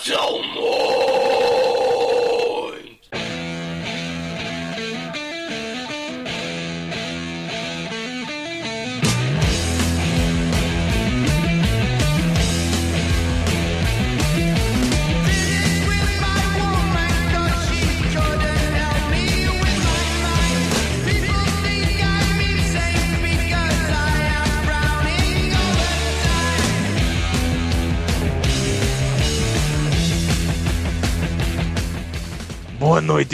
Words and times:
são 0.00 0.42
muitos. 0.42 0.77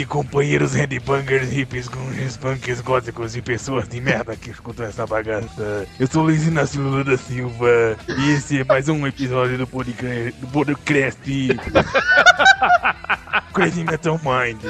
Noite, 0.05 0.07
companheiros 0.07 0.73
headbangers, 0.73 1.49
hippies, 1.51 1.87
grunges, 1.87 2.37
punks, 2.37 2.81
góticos 2.81 3.35
e 3.35 3.41
pessoas 3.41 3.87
de 3.87 3.99
merda 3.99 4.35
que 4.35 4.51
escutam 4.51 4.85
essa 4.85 5.05
bagaça. 5.05 5.87
Eu 5.99 6.07
sou 6.07 6.23
Luiz 6.23 6.47
Inácio 6.47 6.81
Lula 6.81 7.03
da 7.03 7.17
Silva 7.17 7.97
e 8.07 8.31
esse 8.31 8.59
é 8.59 8.63
mais 8.63 8.87
um 8.87 9.05
episódio 9.05 9.57
do 9.57 9.67
podcast, 9.67 10.31
do 10.39 10.47
podcast 10.47 11.21
Crazy 13.53 13.83
Metal 13.83 14.19
Mind. 14.23 14.61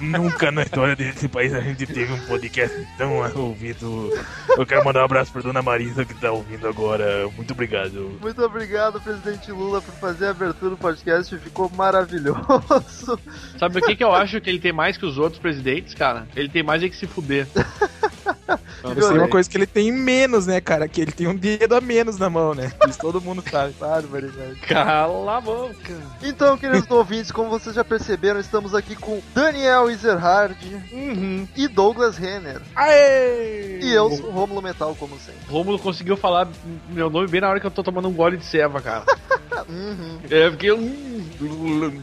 Nunca 0.00 0.50
na 0.50 0.62
história 0.62 0.94
desse 0.94 1.28
país 1.28 1.54
a 1.54 1.60
gente 1.60 1.86
teve 1.86 2.12
um 2.12 2.20
podcast 2.26 2.86
tão 2.98 3.18
ouvido. 3.34 4.12
Eu 4.56 4.66
quero 4.66 4.84
mandar 4.84 5.00
um 5.00 5.04
abraço 5.04 5.32
pra 5.32 5.42
dona 5.42 5.62
Marisa 5.62 6.04
que 6.04 6.14
tá 6.14 6.30
ouvindo 6.30 6.68
agora. 6.68 7.28
Muito 7.36 7.52
obrigado. 7.52 8.18
Muito 8.20 8.42
obrigado, 8.42 9.00
presidente 9.00 9.50
Lula, 9.50 9.80
por 9.80 9.94
fazer 9.94 10.26
a 10.26 10.30
abertura 10.30 10.70
do 10.70 10.76
podcast. 10.76 11.36
Ficou 11.38 11.70
maravilhoso. 11.70 13.18
Sabe 13.58 13.78
o 13.78 13.82
que, 13.82 13.96
que 13.96 14.04
eu 14.04 14.14
acho 14.14 14.40
que 14.40 14.50
ele 14.50 14.58
tem 14.58 14.72
mais 14.72 14.96
que 14.96 15.06
os 15.06 15.18
outros 15.18 15.40
presidentes, 15.40 15.94
cara? 15.94 16.26
Ele 16.36 16.48
tem 16.48 16.62
mais 16.62 16.82
é 16.82 16.88
que 16.88 16.96
se 16.96 17.06
fuder. 17.06 17.46
Eu 18.84 19.02
sei 19.02 19.18
uma 19.18 19.28
coisa 19.28 19.48
que 19.50 19.56
ele 19.56 19.66
tem 19.66 19.90
menos, 19.90 20.46
né, 20.46 20.60
cara? 20.60 20.86
Que 20.88 21.00
ele 21.00 21.12
tem 21.12 21.26
um 21.26 21.34
dedo 21.36 21.74
a 21.74 21.80
menos 21.80 22.16
na 22.18 22.30
mão, 22.30 22.54
né? 22.54 22.72
Isso 22.88 22.98
todo 22.98 23.20
mundo 23.20 23.42
sabe. 23.50 23.74
Barbaridade. 23.80 24.54
Cala 24.68 25.38
a 25.38 25.40
boca. 25.40 25.94
Então, 26.22 26.56
queridos 26.56 26.90
ouvintes, 26.90 27.30
como 27.32 27.50
vocês 27.50 27.74
já 27.74 27.84
perceberam, 27.84 28.38
estamos 28.38 28.74
aqui 28.74 28.94
com 28.94 29.20
Daniel 29.34 29.90
Ezerhard 29.90 30.56
Uhum. 30.92 31.46
e 31.56 31.66
Douglas 31.68 32.16
Renner. 32.16 32.60
Aê! 32.74 33.80
E 33.82 33.92
eu 33.92 34.10
sou 34.10 34.26
o 34.26 34.30
Rômulo 34.30 34.62
Metal, 34.62 34.94
como 34.98 35.16
sempre. 35.18 35.40
Rômulo 35.48 35.78
conseguiu 35.78 36.16
falar 36.16 36.48
meu 36.88 37.10
nome 37.10 37.28
bem 37.28 37.40
na 37.40 37.48
hora 37.48 37.60
que 37.60 37.66
eu 37.66 37.70
tô 37.70 37.82
tomando 37.82 38.08
um 38.08 38.12
gole 38.12 38.36
de 38.36 38.44
ceva, 38.44 38.80
cara. 38.80 39.04
Uhum. 39.68 40.18
É 40.30 40.48
porque 40.50 40.66
eu. 40.66 40.78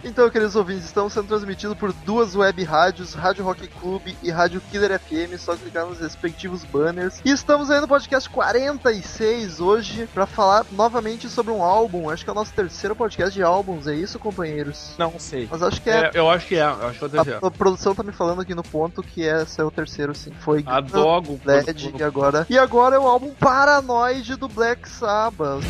Então, 0.03 0.29
queridos 0.29 0.55
ouvintes, 0.55 0.85
estamos 0.85 1.13
sendo 1.13 1.27
transmitidos 1.27 1.77
por 1.77 1.91
duas 2.05 2.35
web 2.35 2.63
rádios, 2.63 3.13
Rádio 3.13 3.43
Rock 3.43 3.67
Club 3.67 4.01
e 4.21 4.29
Rádio 4.29 4.61
Killer 4.71 4.99
FM, 4.99 5.37
só 5.37 5.55
clicar 5.55 5.85
nos 5.85 5.99
respectivos 5.99 6.63
banners. 6.63 7.19
E 7.23 7.31
estamos 7.31 7.69
aí 7.69 7.79
no 7.79 7.87
podcast 7.87 8.29
46 8.29 9.59
hoje 9.59 10.07
para 10.13 10.25
falar 10.25 10.65
novamente 10.71 11.29
sobre 11.29 11.51
um 11.51 11.63
álbum. 11.63 12.09
Acho 12.09 12.23
que 12.23 12.29
é 12.29 12.33
o 12.33 12.35
nosso 12.35 12.53
terceiro 12.53 12.95
podcast 12.95 13.33
de 13.33 13.43
álbuns, 13.43 13.87
é 13.87 13.95
isso, 13.95 14.19
companheiros? 14.19 14.95
Não 14.97 15.19
sei. 15.19 15.47
Mas 15.49 15.61
acho 15.61 15.81
que 15.81 15.89
é. 15.89 16.05
É, 16.05 16.11
eu 16.13 16.29
acho 16.29 16.47
que 16.47 16.55
é, 16.55 16.63
eu 16.63 16.87
acho 16.87 16.99
que 16.99 17.03
é 17.03 17.07
o 17.07 17.09
terceiro. 17.09 17.39
A, 17.41 17.47
a 17.47 17.51
produção 17.51 17.95
tá 17.95 18.03
me 18.03 18.11
falando 18.11 18.41
aqui 18.41 18.53
no 18.53 18.63
ponto 18.63 19.01
que 19.01 19.21
esse 19.21 19.59
é 19.59 19.63
o 19.63 19.71
terceiro, 19.71 20.13
sim. 20.15 20.31
Foi 20.39 20.63
A 20.65 20.79
Dogo. 20.79 21.39
Led 21.45 21.93
e 21.97 22.03
agora. 22.03 22.45
E 22.49 22.57
agora 22.57 22.95
é 22.95 22.99
o 22.99 23.07
álbum 23.07 23.33
Paranoid 23.33 24.35
do 24.35 24.47
Black 24.47 24.87
Sabbath. 24.89 25.63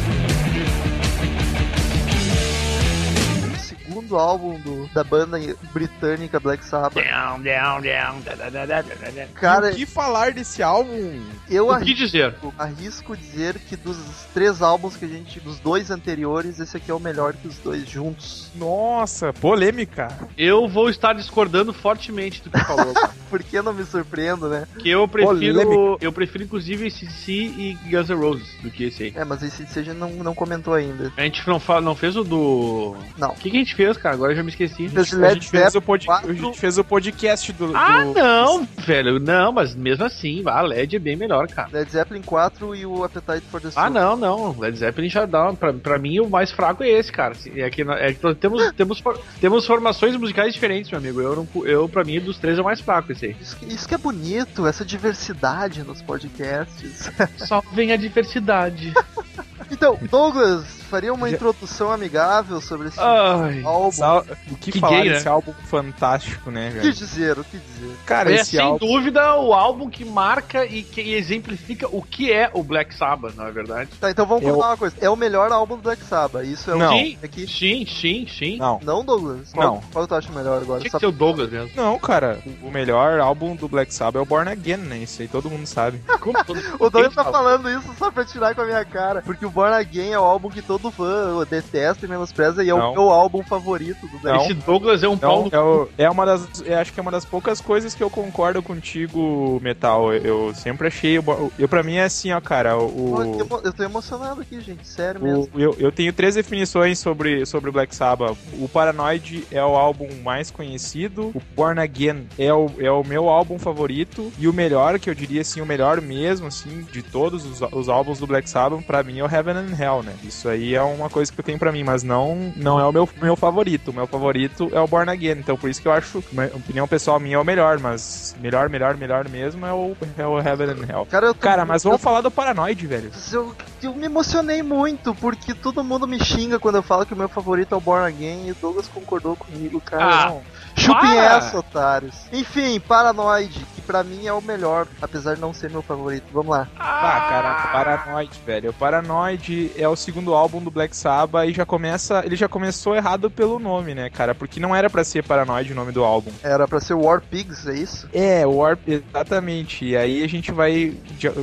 Segundo 4.04 4.18
álbum 4.18 4.60
do, 4.60 4.88
da 4.94 5.04
banda 5.04 5.38
britânica 5.74 6.40
Black 6.40 6.64
Sabbath. 6.66 7.04
Down, 7.04 7.42
down, 7.42 7.82
down, 7.82 8.22
da, 8.22 8.36
da, 8.36 8.50
da, 8.50 8.66
da, 8.66 8.82
da, 8.82 9.10
da. 9.10 9.26
Cara, 9.34 9.72
o 9.72 9.76
que 9.76 9.86
falar 9.86 10.34
desse 10.34 10.62
álbum? 10.62 11.22
eu 11.50 11.68
O 11.68 11.70
que 11.70 11.76
arrisco, 11.76 12.06
dizer? 12.06 12.36
arrisco 12.58 13.18
dizer 13.18 13.60
que 13.60 13.76
dos 13.76 13.98
três 14.34 14.62
álbuns 14.62 14.96
que 14.96 15.06
a 15.06 15.08
gente. 15.08 15.40
dos 15.40 15.60
dois 15.60 15.90
anteriores, 15.90 16.60
esse 16.60 16.78
aqui 16.78 16.92
é 16.92 16.94
o 16.94 17.00
melhor 17.00 17.34
que 17.34 17.48
os 17.48 17.58
dois 17.58 17.90
juntos. 17.90 18.52
Nossa, 18.56 19.34
polêmica. 19.34 20.10
Eu 20.38 20.68
vou 20.68 20.90
estar 20.90 21.14
discordando 21.14 21.74
fortemente 21.74 22.42
do 22.44 22.50
que 22.50 22.60
falou. 22.66 22.94
Por 23.30 23.42
que 23.42 23.62
não 23.62 23.74
me 23.74 23.86
surpreendo, 23.86 24.50
né? 24.50 24.68
Que 24.80 24.90
eu 24.90 25.08
prefiro. 25.08 25.34
Polêmica. 25.34 26.04
Eu 26.04 26.12
prefiro, 26.12 26.44
inclusive, 26.44 26.88
esse 26.88 27.06
e 27.32 27.78
Guns 27.90 28.10
N' 28.10 28.16
Roses 28.16 28.48
do 28.62 28.70
que 28.70 28.86
esse 28.86 29.04
aí. 29.04 29.14
É, 29.16 29.24
mas 29.24 29.42
esse 29.42 29.64
a 29.80 29.84
gente 29.84 29.98
não, 29.98 30.10
não 30.12 30.36
comentou 30.36 30.74
ainda. 30.74 31.12
A 31.18 31.22
gente 31.22 31.48
não, 31.48 31.60
fala, 31.60 31.82
não 31.82 31.96
fez 31.96 32.16
o 32.16 32.24
do. 32.24 32.96
Não. 33.18 33.30
O 33.30 33.36
que, 33.36 33.50
que 33.50 33.58
a 33.58 33.60
gente 33.60 33.76
fez, 33.76 33.93
cara? 34.02 34.16
Agora 34.16 34.32
eu 34.32 34.36
já 34.36 34.44
me 34.44 34.50
esqueci. 34.50 34.90
A 34.96 35.18
Led 35.18 35.36
gente, 35.36 35.50
fez 35.50 35.76
o 35.76 35.82
pod... 35.82 36.06
4. 36.06 36.30
a 36.32 36.34
gente 36.34 36.60
fez 36.60 36.78
o 36.78 36.84
podcast 36.84 37.52
do. 37.54 37.76
Ah, 37.76 38.04
do- 38.04 38.14
não, 38.14 38.68
velho. 38.78 39.20
Não, 39.20 39.52
mas 39.52 39.76
mesmo 39.76 40.04
assim, 40.06 40.44
a 40.46 40.62
LED 40.62 40.96
é 40.96 41.00
bem 41.00 41.16
melhor, 41.16 41.48
cara. 41.48 41.70
Led 41.72 41.90
Zeppelin 41.92 42.22
4 42.22 42.76
e 42.76 42.86
o 42.86 43.04
Appetite 43.04 43.42
for 43.52 43.62
the 43.62 43.72
Soul. 43.72 43.86
Ah, 43.86 43.90
não, 43.90 44.16
não. 44.16 44.56
Led 44.60 44.78
Zeppelin 44.78 45.10
já 45.10 45.26
dá. 45.26 45.52
Pra, 45.54 45.74
pra 45.74 45.98
mim, 46.00 46.20
o 46.20 46.30
mais 46.30 46.52
fraco 46.52 46.84
é 46.84 46.90
esse, 46.90 47.12
cara. 47.12 47.36
É 47.56 47.70
que, 47.70 47.82
é 47.82 48.14
que 48.14 48.24
nós 48.24 48.38
temos, 48.38 48.72
temos, 48.74 49.00
for- 49.00 49.20
temos 49.40 49.66
formações 49.66 50.16
musicais 50.16 50.54
diferentes, 50.54 50.90
meu 50.92 51.00
amigo. 51.00 51.22
Eu, 51.22 51.36
não, 51.36 51.66
eu, 51.66 51.88
pra 51.90 52.04
mim, 52.04 52.20
dos 52.20 52.38
três 52.38 52.58
é 52.58 52.62
o 52.62 52.66
mais 52.66 52.80
fraco 52.82 53.12
esse 53.12 53.26
aí. 53.28 53.36
Isso 53.42 53.56
que, 53.58 53.66
isso 53.74 53.88
que 53.88 53.96
é 53.96 53.98
bonito, 53.98 54.68
essa 54.68 54.84
diversidade 54.86 55.84
nos 55.84 56.02
podcasts. 56.02 57.10
Só 57.38 57.62
vem 57.74 57.92
a 57.92 57.96
diversidade. 57.98 58.94
então, 59.72 59.98
Douglas, 60.10 60.66
faria 60.94 61.12
uma 61.12 61.28
Já- 61.28 61.36
introdução 61.36 61.92
amigável 61.92 62.62
sobre 62.62 62.90
esse 62.90 63.00
Ai. 63.00 63.64
álbum? 63.64 63.92
Sa- 63.92 64.24
O 64.52 64.56
que, 64.56 64.72
Que 64.74 64.80
falar 64.80 64.98
gay, 65.02 65.10
né? 65.10 65.16
desse 65.16 65.28
álbum 65.28 65.52
fantástico, 65.66 66.52
né, 66.52 66.68
O 66.70 66.72
que 66.74 66.80
velho? 66.82 66.94
dizer, 66.94 67.40
o 67.40 67.44
que 67.44 67.58
dizer? 67.58 67.96
Cara, 68.06 68.32
É, 68.32 68.36
esse 68.36 68.52
sem 68.52 68.60
álbum. 68.60 68.86
dúvida, 68.86 69.36
o 69.38 69.54
álbum 69.54 69.90
que 69.90 70.06
marca 70.06 70.66
e 70.66 70.84
que 70.84 71.02
exemplifica 71.16 71.88
o 71.92 72.00
que 72.04 72.32
é 72.32 72.48
o 72.54 72.62
Black 72.64 72.94
Sabbath, 72.94 73.36
na 73.36 73.50
verdade. 73.50 73.90
Tá, 74.00 74.12
então 74.12 74.24
vamos 74.26 74.44
Eu- 74.44 74.50
combinar 74.50 74.68
uma 74.70 74.78
coisa. 74.78 74.96
É 75.02 75.10
o 75.10 75.16
melhor 75.16 75.52
álbum 75.52 75.76
do 75.78 75.82
Black 75.82 76.04
Sabbath. 76.04 76.46
Isso 76.46 76.70
é 76.70 76.76
Não. 76.76 76.94
o 76.96 77.00
Sim, 77.00 77.18
aqui. 77.24 77.48
sim, 77.48 77.86
sim, 77.88 78.28
sim. 78.28 78.58
Não. 78.58 78.80
Não, 78.84 79.04
Douglas? 79.04 79.52
Qual, 79.52 79.66
Não. 79.76 79.82
Qual 79.92 80.06
tu 80.08 80.14
acha 80.14 80.32
melhor 80.32 80.62
agora? 80.62 80.80
Tinha 80.82 80.92
que 80.92 81.00
ser 81.00 81.06
o 81.08 81.12
Douglas 81.12 81.50
mesmo. 81.50 81.72
Não, 81.76 81.98
cara, 81.98 82.40
o 82.62 82.70
melhor 82.70 83.20
álbum 83.20 83.56
do 83.56 83.68
Black 83.68 83.92
Sabbath 83.92 84.20
é 84.20 84.22
o 84.22 84.26
Born 84.26 84.52
Again, 84.52 84.78
né? 84.78 84.98
Isso 85.00 85.22
aí 85.24 85.28
todo 85.28 85.50
mundo 85.50 85.66
sabe. 85.66 86.00
Como 86.22 86.44
todo- 86.46 86.60
O 86.80 86.90
Douglas 86.90 87.16
tá 87.16 87.24
falando 87.26 87.68
isso 87.70 87.92
só 87.98 88.12
pra 88.12 88.24
tirar 88.24 88.54
com 88.54 88.62
a 88.62 88.66
minha 88.66 88.86
cara. 88.86 89.24
Porque 89.24 89.46
o 89.46 89.50
Born 89.50 89.74
Again 89.74 90.12
é 90.12 90.20
o 90.20 90.24
álbum 90.24 90.50
que 90.50 90.62
todo 90.62 90.83
fã 90.92 91.46
detesta 91.50 92.06
e 92.06 92.10
menospreza 92.10 92.64
e 92.64 92.70
é 92.70 92.74
o 92.74 92.78
Não. 92.78 92.92
meu 92.94 93.10
álbum 93.10 93.44
favorito 93.44 94.02
do 94.08 94.20
Black 94.20 94.38
Não. 94.38 94.46
Esse 94.46 94.54
Douglas 94.54 95.04
é 95.04 95.08
um 95.08 95.18
pau 95.18 95.44
no 95.44 95.50
é, 95.52 95.60
o- 95.60 95.90
é 95.98 96.10
uma 96.10 96.26
das. 96.26 96.48
Eu 96.66 96.78
acho 96.78 96.94
que 96.94 97.00
é 97.00 97.02
uma 97.04 97.12
das 97.12 97.26
poucas 97.26 97.60
coisas 97.62 97.94
que 97.94 98.04
eu 98.04 98.10
concordo 98.10 98.62
contigo, 98.62 99.60
Metal. 99.62 100.14
Eu, 100.14 100.48
eu 100.48 100.54
sempre 100.56 100.88
achei. 100.88 101.18
o 101.18 101.22
Bo- 101.22 101.52
Eu, 101.58 101.68
pra 101.68 101.84
mim 101.84 101.96
é 101.96 102.04
assim, 102.04 102.32
ó, 102.32 102.40
cara. 102.42 102.78
O, 102.78 103.38
Eu, 103.40 103.62
eu 103.64 103.74
tô 103.74 103.84
emocionado 103.84 104.42
aqui, 104.42 104.60
gente. 104.62 104.88
Sério 104.88 105.22
mesmo. 105.22 105.50
o- 105.54 105.60
eu, 105.60 105.76
eu 105.80 105.92
tenho 105.92 106.12
três 106.14 106.36
definições 106.36 107.00
sobre, 107.00 107.46
sobre 107.46 107.70
o 107.70 107.74
Black 107.74 107.96
Sabbath. 107.96 108.38
O 108.60 108.68
Paranoid 108.68 109.46
é 109.52 109.64
o 109.64 109.76
álbum 109.76 110.08
mais 110.24 110.52
conhecido. 110.52 111.32
O 111.34 111.42
Born 111.56 111.80
Again 111.80 112.28
é 112.38 112.54
o, 112.54 112.70
é 112.80 112.92
o 112.92 113.04
meu 113.04 113.30
álbum 113.30 113.58
favorito. 113.58 114.32
E 114.38 114.48
o 114.48 114.54
melhor, 114.54 115.00
que 115.00 115.10
eu 115.10 115.16
diria 115.16 115.42
assim, 115.42 115.62
o 115.62 115.66
melhor 115.66 116.02
mesmo, 116.02 116.48
assim, 116.48 116.86
de 116.92 117.02
todos 117.02 117.46
os, 117.46 117.62
os 117.72 117.90
álbuns 117.90 118.20
do 118.20 118.28
Black 118.28 118.50
Sabbath, 118.50 118.84
pra 118.86 119.04
mim 119.04 119.20
é 119.20 119.24
o 119.24 119.30
Heaven 119.30 119.56
and 119.56 119.76
Hell, 119.80 120.04
né? 120.04 120.14
Isso 120.24 120.48
aí 120.50 120.73
é 120.76 120.82
uma 120.82 121.10
coisa 121.10 121.32
que 121.32 121.40
eu 121.40 121.44
tenho 121.44 121.60
pra 121.60 121.72
mim, 121.72 121.84
mas 121.84 122.04
não, 122.04 122.54
não 122.56 122.80
é 122.80 122.86
o 122.86 122.92
meu, 122.92 123.08
meu 123.22 123.36
favorito. 123.36 123.92
O 123.92 123.94
meu 123.94 124.08
favorito 124.08 124.70
é 124.74 124.80
o 124.80 124.88
Born 124.88 125.10
Again. 125.12 125.40
Então 125.40 125.58
por 125.58 125.70
isso 125.70 125.82
que 125.82 125.88
eu 125.88 125.92
acho, 125.92 126.20
opinião 126.56 126.88
pessoal 126.88 127.20
minha 127.20 127.36
é 127.36 127.40
o 127.40 127.44
melhor, 127.44 127.80
mas 127.80 128.36
melhor, 128.40 128.70
melhor, 128.70 128.96
melhor 128.98 129.28
mesmo 129.30 129.66
é 129.66 129.74
o, 129.74 129.96
é 130.18 130.26
o 130.26 130.40
Heaven 130.40 130.70
and 130.70 130.86
Hell. 130.90 131.06
Cara, 131.06 131.28
eu 131.28 131.34
tô 131.34 131.40
Cara, 131.40 131.66
mas 131.66 131.84
vamos 131.84 132.02
falar 132.02 132.22
do 132.22 132.32
Paranoid, 132.32 132.86
velho. 132.88 133.12
Eu, 133.32 133.56
eu 133.84 133.94
me 133.94 134.06
emocionei 134.06 134.62
muito, 134.64 135.14
porque 135.16 135.54
todo 135.54 135.84
mundo 135.84 136.08
me 136.08 136.20
xinga 136.24 136.60
quando 136.60 136.76
eu 136.76 136.84
falo 136.84 137.06
que 137.06 137.14
o 137.14 137.18
meu 137.18 137.30
favorito 137.30 137.74
é 137.74 137.78
o 137.78 137.82
Born 137.82 138.08
Again 138.08 138.48
e 138.48 138.52
o 138.52 138.56
Douglas 138.56 138.88
concordou 138.88 139.36
comigo, 139.36 139.80
cara. 139.82 140.06
Ah, 140.06 140.26
não. 140.30 140.42
Chupem 140.76 141.02
para! 141.16 141.36
essa, 141.38 141.58
otários. 141.60 142.16
Enfim, 142.32 142.80
Paranoid, 142.80 143.66
que 143.76 143.82
pra 143.82 144.04
mim 144.04 144.26
é 144.26 144.34
o 144.34 144.42
melhor, 144.42 144.88
apesar 145.02 145.36
de 145.36 145.42
não 145.42 145.54
ser 145.54 145.70
meu 145.70 145.82
favorito. 145.84 146.26
Vamos 146.34 146.50
lá. 146.50 146.68
Ah, 146.80 147.26
cara, 147.30 147.54
Paranoid, 147.72 148.40
velho. 148.46 148.70
O 148.72 148.74
Paranoid 148.74 149.72
é 149.78 149.88
o 149.88 149.96
segundo 149.96 150.34
álbum 150.34 150.60
do 150.62 150.72
Black 150.72 150.96
Sabbath 150.96 151.48
e 151.48 151.54
já 151.54 151.66
começa, 151.66 152.24
ele 152.26 152.36
já 152.36 152.48
começou 152.50 152.96
errado 152.96 153.30
pelo 153.30 153.60
nome, 153.60 153.94
né, 153.94 154.10
cara? 154.10 154.34
Porque 154.34 154.60
não 154.60 154.76
era 154.76 154.90
pra 154.90 155.04
ser 155.04 155.24
Paranoid 155.24 155.72
o 155.72 155.76
nome 155.76 155.92
do 155.92 156.04
álbum. 156.04 156.32
Era 156.42 156.68
pra 156.68 156.80
ser 156.80 156.96
War 156.96 157.22
Pigs, 157.22 157.68
é 157.68 157.76
isso? 157.76 158.08
É, 158.12 158.46
o 158.48 158.56
Warp, 158.58 158.80
exatamente. 158.88 159.86
E 159.86 159.96
aí 159.96 160.24
a 160.24 160.28
gente 160.28 160.52
vai, 160.52 160.94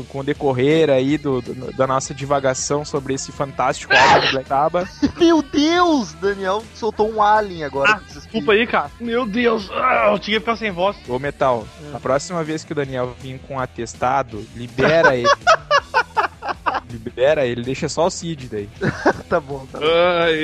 com 0.08 0.20
o 0.20 0.24
decorrer 0.24 0.90
aí 0.90 1.16
do, 1.18 1.40
do- 1.40 1.72
da 1.76 1.86
nossa 1.86 2.12
divagação 2.30 2.84
sobre 2.84 3.14
esse 3.14 3.32
fantástico 3.32 3.92
álbum 3.92 4.26
do 4.26 4.30
Black 4.30 4.48
Sabbath. 4.48 4.88
Meu 5.18 5.42
Deus! 5.42 6.12
Daniel 6.14 6.62
soltou 6.76 7.10
um 7.12 7.20
alien 7.20 7.64
agora. 7.64 7.94
Ah, 7.94 8.00
Desculpa 8.06 8.52
aí, 8.52 8.66
cara. 8.68 8.88
Meu 9.00 9.26
Deus. 9.26 9.68
Ah, 9.72 10.10
eu 10.12 10.18
tinha 10.20 10.36
que 10.36 10.40
ficar 10.40 10.56
sem 10.56 10.70
voz. 10.70 10.96
Ô, 11.08 11.18
Metal, 11.18 11.66
a 11.92 11.98
próxima 11.98 12.44
vez 12.44 12.62
que 12.62 12.70
o 12.70 12.74
Daniel 12.74 13.16
vir 13.20 13.40
com 13.48 13.54
um 13.54 13.58
atestado, 13.58 14.46
libera 14.54 15.16
ele. 15.16 15.28
libera, 16.98 17.46
ele 17.46 17.62
deixa 17.62 17.88
só 17.88 18.06
o 18.06 18.10
Cid 18.10 18.48
daí. 18.48 18.68
tá 19.28 19.40
bom, 19.40 19.66
tá 19.70 19.78
bom. 19.78 19.84
Ai, 19.86 20.34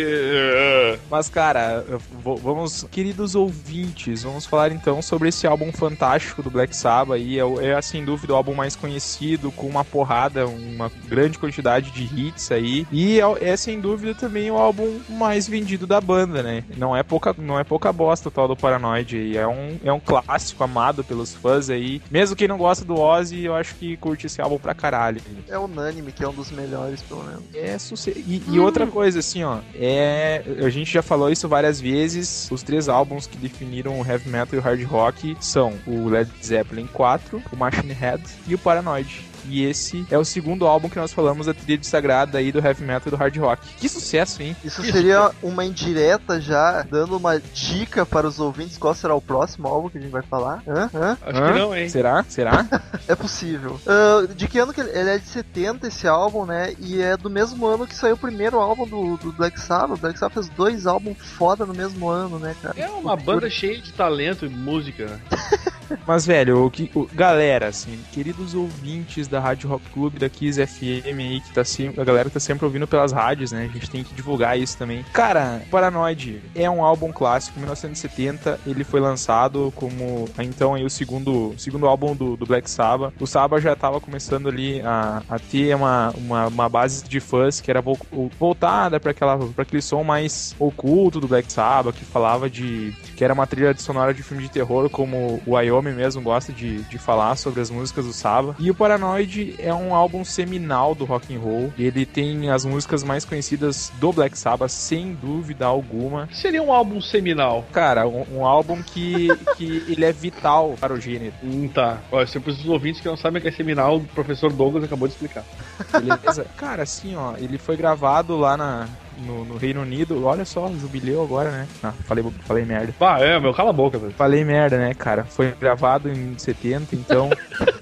ai, 0.92 0.98
Mas, 1.10 1.28
cara, 1.28 1.84
vamos, 2.22 2.84
queridos 2.90 3.34
ouvintes, 3.34 4.22
vamos 4.22 4.46
falar 4.46 4.72
então 4.72 5.00
sobre 5.02 5.28
esse 5.28 5.46
álbum 5.46 5.72
fantástico 5.72 6.42
do 6.42 6.50
Black 6.50 6.74
Sabbath 6.76 7.16
aí. 7.16 7.38
É, 7.38 7.44
o- 7.44 7.60
é 7.60 7.80
sem 7.82 8.04
dúvida 8.04 8.32
o 8.32 8.36
álbum 8.36 8.54
mais 8.54 8.76
conhecido, 8.76 9.50
com 9.52 9.66
uma 9.66 9.84
porrada, 9.84 10.46
uma 10.46 10.90
grande 11.06 11.38
quantidade 11.38 11.90
de 11.90 12.04
hits 12.04 12.50
aí. 12.52 12.86
E 12.92 13.20
é, 13.20 13.50
é, 13.50 13.56
sem 13.56 13.80
dúvida 13.80 14.14
também 14.14 14.50
o 14.50 14.56
álbum 14.56 15.00
mais 15.08 15.48
vendido 15.48 15.86
da 15.86 16.00
banda, 16.00 16.42
né? 16.42 16.64
Não 16.76 16.96
é 16.96 17.02
pouca, 17.02 17.34
não 17.38 17.58
é 17.58 17.64
pouca 17.64 17.92
bosta 17.92 18.28
o 18.28 18.32
tal 18.32 18.48
do 18.48 18.56
Paranoid 18.56 19.16
aí. 19.16 19.36
É 19.36 19.46
um, 19.46 19.78
é 19.84 19.92
um 19.92 20.00
clássico 20.00 20.62
amado 20.64 21.02
pelos 21.04 21.34
fãs 21.34 21.70
aí. 21.70 22.00
Mesmo 22.10 22.36
quem 22.36 22.48
não 22.48 22.58
gosta 22.58 22.84
do 22.84 22.98
Ozzy, 22.98 23.44
eu 23.44 23.54
acho 23.54 23.74
que 23.76 23.96
curte 23.96 24.26
esse 24.26 24.40
álbum 24.40 24.58
pra 24.58 24.74
caralho. 24.74 25.20
É 25.48 25.58
unânime 25.58 26.12
que 26.12 26.24
é 26.24 26.28
um 26.28 26.34
dos 26.36 26.50
melhores, 26.50 27.02
pelo 27.02 27.24
menos. 27.24 27.42
É 27.54 27.78
sucesso. 27.78 28.18
E, 28.18 28.42
e 28.48 28.60
outra 28.60 28.86
coisa, 28.86 29.18
assim, 29.18 29.42
ó, 29.42 29.58
é. 29.74 30.44
A 30.64 30.68
gente 30.68 30.92
já 30.92 31.02
falou 31.02 31.30
isso 31.30 31.48
várias 31.48 31.80
vezes. 31.80 32.48
Os 32.50 32.62
três 32.62 32.88
álbuns 32.88 33.26
que 33.26 33.36
definiram 33.36 33.98
o 34.00 34.06
heavy 34.06 34.28
metal 34.28 34.54
e 34.54 34.58
o 34.58 34.62
hard 34.62 34.82
rock 34.84 35.36
são 35.40 35.72
o 35.86 36.08
Led 36.08 36.30
Zeppelin 36.44 36.86
4, 36.86 37.42
o 37.52 37.56
Machine 37.56 37.92
Head 37.92 38.22
e 38.46 38.54
o 38.54 38.58
Paranoid. 38.58 39.24
E 39.48 39.64
esse 39.64 40.06
é 40.10 40.18
o 40.18 40.24
segundo 40.24 40.66
álbum 40.66 40.88
que 40.88 40.98
nós 40.98 41.12
falamos 41.12 41.46
da 41.46 41.54
trilha 41.54 41.82
sagrada 41.82 42.38
aí 42.38 42.50
do 42.50 42.58
heavy 42.58 42.84
metal 42.84 43.08
e 43.08 43.10
do 43.10 43.16
hard 43.16 43.36
rock. 43.36 43.66
Que 43.76 43.88
sucesso, 43.88 44.42
hein? 44.42 44.56
Isso 44.64 44.82
seria 44.82 45.30
uma 45.42 45.64
indireta 45.64 46.40
já, 46.40 46.82
dando 46.82 47.16
uma 47.16 47.38
dica 47.38 48.04
para 48.04 48.26
os 48.26 48.38
ouvintes 48.38 48.78
qual 48.78 48.94
será 48.94 49.14
o 49.14 49.20
próximo 49.20 49.68
álbum 49.68 49.88
que 49.88 49.98
a 49.98 50.00
gente 50.00 50.10
vai 50.10 50.22
falar. 50.22 50.62
Hã? 50.66 50.90
Hã? 50.94 51.18
Acho 51.22 51.42
Hã? 51.42 51.52
que 51.52 51.58
não, 51.58 51.76
hein? 51.76 51.88
Será? 51.88 52.24
Será? 52.28 52.66
É 53.08 53.14
possível. 53.14 53.78
Ah, 53.86 54.26
de 54.34 54.48
que 54.48 54.58
ano 54.58 54.72
que 54.72 54.80
ele, 54.80 54.90
ele 54.90 55.10
é 55.10 55.18
de 55.18 55.26
70 55.26 55.86
esse 55.86 56.08
álbum, 56.08 56.44
né? 56.44 56.74
E 56.80 57.00
é 57.00 57.16
do 57.16 57.30
mesmo 57.30 57.64
ano 57.66 57.86
que 57.86 57.94
saiu 57.94 58.14
o 58.14 58.18
primeiro 58.18 58.58
álbum 58.58 58.86
do, 58.86 59.16
do 59.16 59.32
Black 59.32 59.60
Sabbath. 59.60 59.98
O 59.98 60.00
Black 60.00 60.18
Sabbath 60.18 60.34
fez 60.34 60.48
dois 60.48 60.86
álbuns 60.86 61.16
foda 61.20 61.64
no 61.64 61.72
mesmo 61.72 62.08
ano, 62.08 62.38
né, 62.38 62.56
cara? 62.60 62.74
É 62.76 62.88
uma 62.88 63.16
banda 63.16 63.48
cheia 63.48 63.80
de 63.80 63.92
talento 63.92 64.44
e 64.44 64.48
música, 64.48 65.06
né? 65.06 65.20
Mas, 66.06 66.26
velho, 66.26 66.64
o 66.64 66.70
que, 66.70 66.90
o- 66.94 67.06
galera, 67.12 67.68
assim, 67.68 67.98
queridos 68.12 68.54
ouvintes 68.54 69.28
da 69.28 69.40
Rádio 69.40 69.68
Rock 69.68 69.88
Club, 69.90 70.18
da 70.18 70.28
Kiss 70.28 70.64
FM 70.66 71.18
aí, 71.20 71.40
que 71.40 71.52
tá 71.52 71.64
sempre, 71.64 72.00
a 72.00 72.04
galera 72.04 72.30
tá 72.30 72.40
sempre 72.40 72.64
ouvindo 72.64 72.86
pelas 72.86 73.12
rádios, 73.12 73.52
né? 73.52 73.68
A 73.70 73.72
gente 73.72 73.90
tem 73.90 74.04
que 74.04 74.14
divulgar 74.14 74.58
isso 74.58 74.76
também. 74.76 75.04
Cara, 75.12 75.62
Paranoid 75.70 76.42
é 76.54 76.68
um 76.70 76.84
álbum 76.84 77.12
clássico, 77.12 77.58
1970, 77.58 78.58
ele 78.66 78.84
foi 78.84 79.00
lançado 79.00 79.72
como, 79.76 80.28
então, 80.38 80.74
aí 80.74 80.84
o 80.84 80.90
segundo, 80.90 81.54
segundo 81.58 81.86
álbum 81.86 82.14
do, 82.14 82.36
do 82.36 82.46
Black 82.46 82.70
Sabbath. 82.70 83.12
O 83.20 83.26
Sabbath 83.26 83.62
já 83.62 83.74
tava 83.76 84.00
começando 84.00 84.48
ali 84.48 84.80
a, 84.82 85.22
a 85.28 85.38
ter 85.38 85.74
uma, 85.74 86.10
uma, 86.16 86.46
uma 86.46 86.68
base 86.68 87.04
de 87.04 87.20
fãs 87.20 87.60
que 87.60 87.70
era 87.70 87.80
vo- 87.80 87.98
voltada 88.38 88.98
para 89.00 89.12
aquele 89.56 89.82
som 89.82 90.02
mais 90.02 90.54
oculto 90.58 91.20
do 91.20 91.28
Black 91.28 91.52
Sabbath, 91.52 91.94
que 91.96 92.04
falava 92.04 92.48
de 92.50 92.92
que 93.16 93.24
era 93.24 93.32
uma 93.32 93.46
trilha 93.46 93.74
sonora 93.76 94.12
de 94.12 94.22
filme 94.22 94.42
de 94.42 94.50
terror, 94.50 94.90
como 94.90 95.40
o 95.46 95.54
Wyoming 95.54 95.94
mesmo 95.94 96.20
gosta 96.20 96.52
de, 96.52 96.82
de 96.82 96.98
falar 96.98 97.34
sobre 97.36 97.60
as 97.62 97.70
músicas 97.70 98.04
do 98.04 98.12
Sabbath. 98.12 98.56
E 98.58 98.70
o 98.70 98.74
Paranoid 98.74 99.54
é 99.58 99.72
um 99.72 99.94
álbum 99.94 100.22
seminal 100.24 100.94
do 100.94 101.06
rock 101.06 101.34
and 101.34 101.40
roll. 101.40 101.72
Ele 101.78 102.04
tem 102.04 102.50
as 102.50 102.64
músicas 102.64 103.02
mais 103.02 103.24
conhecidas 103.24 103.90
do 103.98 104.12
Black 104.12 104.38
Sabbath, 104.38 104.70
sem 104.70 105.14
dúvida 105.14 105.64
alguma. 105.64 106.28
Seria 106.30 106.62
um 106.62 106.70
álbum 106.70 107.00
seminal? 107.00 107.64
Cara, 107.72 108.06
um, 108.06 108.24
um 108.38 108.44
álbum 108.44 108.82
que, 108.82 109.28
que 109.56 109.84
ele 109.88 110.04
é 110.04 110.12
vital 110.12 110.74
para 110.78 110.92
o 110.92 111.00
gênero. 111.00 111.32
Hum, 111.42 111.68
tá. 111.68 111.98
Olha, 112.12 112.26
se 112.26 112.38
para 112.38 112.52
os 112.52 112.68
ouvintes 112.68 113.00
que 113.00 113.08
não 113.08 113.16
sabem 113.16 113.38
o 113.38 113.42
que 113.42 113.48
é 113.48 113.52
seminal, 113.52 113.96
o 113.96 114.04
professor 114.04 114.52
Douglas 114.52 114.84
acabou 114.84 115.08
de 115.08 115.14
explicar. 115.14 115.44
Beleza? 115.90 116.46
Cara, 116.56 116.82
assim, 116.82 117.16
ó, 117.16 117.34
ele 117.38 117.56
foi 117.56 117.76
gravado 117.76 118.36
lá 118.36 118.56
na, 118.56 118.88
no, 119.18 119.44
no 119.44 119.56
Reino 119.56 119.82
Unido. 119.82 120.24
Olha 120.24 120.44
só, 120.44 120.68
jubileu 120.68 121.22
agora, 121.22 121.50
né? 121.50 121.68
Ah, 121.82 121.92
falei, 122.04 122.24
falei 122.44 122.64
merda. 122.64 122.94
Bah, 122.98 123.20
é, 123.20 123.38
meu, 123.38 123.52
cala 123.52 123.70
a 123.70 123.72
boca, 123.72 123.98
velho. 123.98 124.12
Falei 124.12 124.44
merda, 124.44 124.78
né, 124.78 124.94
cara? 124.94 125.24
Foi 125.24 125.52
gravado 125.52 126.08
em 126.08 126.36
70, 126.38 126.94
então. 126.94 127.30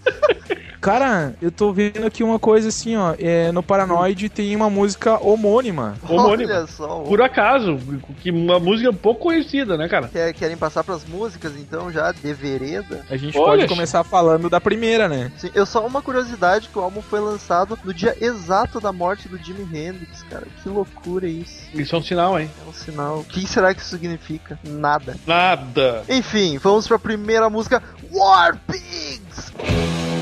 Cara, 0.85 1.35
eu 1.41 1.51
tô 1.51 1.73
vendo 1.73 2.07
aqui 2.07 2.23
uma 2.23 2.39
coisa 2.39 2.69
assim, 2.69 2.95
ó. 2.95 3.15
É, 3.19 3.51
no 3.53 3.63
Paranoid 3.63 4.29
tem 4.29 4.55
uma 4.55 4.69
música 4.69 5.19
homônima. 5.19 5.95
Homônimo. 6.07 6.53
Olha 6.53 6.67
só. 6.67 6.99
Por 6.99 7.23
acaso, 7.23 7.79
que 8.21 8.31
uma 8.31 8.61
música 8.61 8.93
pouco 8.93 9.23
conhecida, 9.23 9.79
né, 9.79 9.89
cara? 9.89 10.09
Quer- 10.09 10.35
Querem 10.35 10.59
passar 10.59 10.85
pras 10.85 11.03
músicas, 11.07 11.55
então, 11.57 11.91
já, 11.91 12.13
de 12.13 12.35
vereda? 12.35 13.01
A 13.09 13.17
gente 13.17 13.35
Olha, 13.39 13.61
pode 13.63 13.67
começar 13.67 14.05
falando 14.05 14.51
da 14.51 14.61
primeira, 14.61 15.09
né? 15.09 15.33
Sim, 15.39 15.51
eu 15.55 15.65
só 15.65 15.87
uma 15.87 16.03
curiosidade 16.03 16.69
que 16.69 16.79
o 16.79 16.83
álbum 16.83 17.01
foi 17.01 17.19
lançado 17.19 17.79
no 17.83 17.95
dia 17.95 18.15
exato 18.21 18.79
da 18.79 18.93
morte 18.93 19.27
do 19.27 19.39
Jimi 19.39 19.63
Hendrix, 19.63 20.23
cara. 20.25 20.47
Que 20.63 20.69
loucura 20.69 21.27
isso. 21.27 21.65
Isso 21.73 21.97
é 21.97 21.99
um 21.99 22.03
sinal, 22.03 22.39
hein? 22.39 22.51
É 22.63 22.69
um 22.69 22.75
sinal. 22.75 23.21
O 23.21 23.25
que 23.25 23.47
será 23.47 23.73
que 23.73 23.81
isso 23.81 23.89
significa? 23.89 24.59
Nada. 24.63 25.17
Nada. 25.27 26.03
Enfim, 26.11 26.59
vamos 26.59 26.87
pra 26.87 26.99
primeira 26.99 27.49
música, 27.49 27.83
War 28.13 28.59
Pigs! 28.67 30.14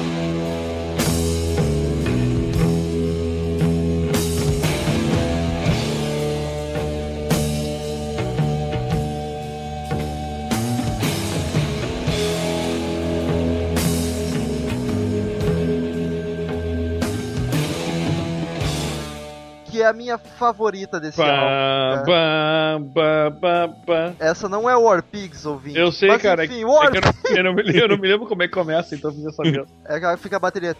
Que 19.73 19.81
é 19.81 19.87
a 19.87 19.93
minha 19.95 20.19
favorita 20.19 21.01
desse 21.01 21.19
álbum. 21.19 21.33
Cara. 21.33 22.05
pá, 22.05 22.79
pá, 22.95 23.31
pá, 23.41 23.69
pá. 23.87 24.13
Essa 24.21 24.47
não 24.47 24.69
é 24.69 24.77
War 24.77 25.03
Pigs, 25.03 25.47
ouvinte. 25.47 25.79
Eu 25.79 25.91
sei, 25.91 26.11
Mas, 26.11 26.21
cara. 26.21 26.45
Enfim, 26.45 26.61
é 26.61 26.67
War 26.67 26.91
que 26.93 26.99
eu, 26.99 27.01
não, 27.01 27.37
eu, 27.37 27.45
não 27.45 27.55
me, 27.55 27.81
eu 27.81 27.89
não 27.89 27.97
me 27.97 28.07
lembro 28.07 28.27
como 28.27 28.43
é 28.43 28.49
que 28.49 28.53
começa, 28.53 28.95
então 28.95 29.11
eu 29.11 29.31
essa 29.31 29.43
mesmo. 29.43 29.67
É 29.89 29.99
que 29.99 30.17
fica 30.19 30.37
a 30.37 30.39
bateria. 30.39 30.77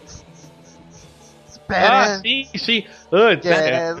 Ah, 1.69 2.19
sim, 2.21 2.47
sim. 2.55 2.85
Antes. 3.11 3.49
Yes, 3.49 3.59
é. 3.59 3.93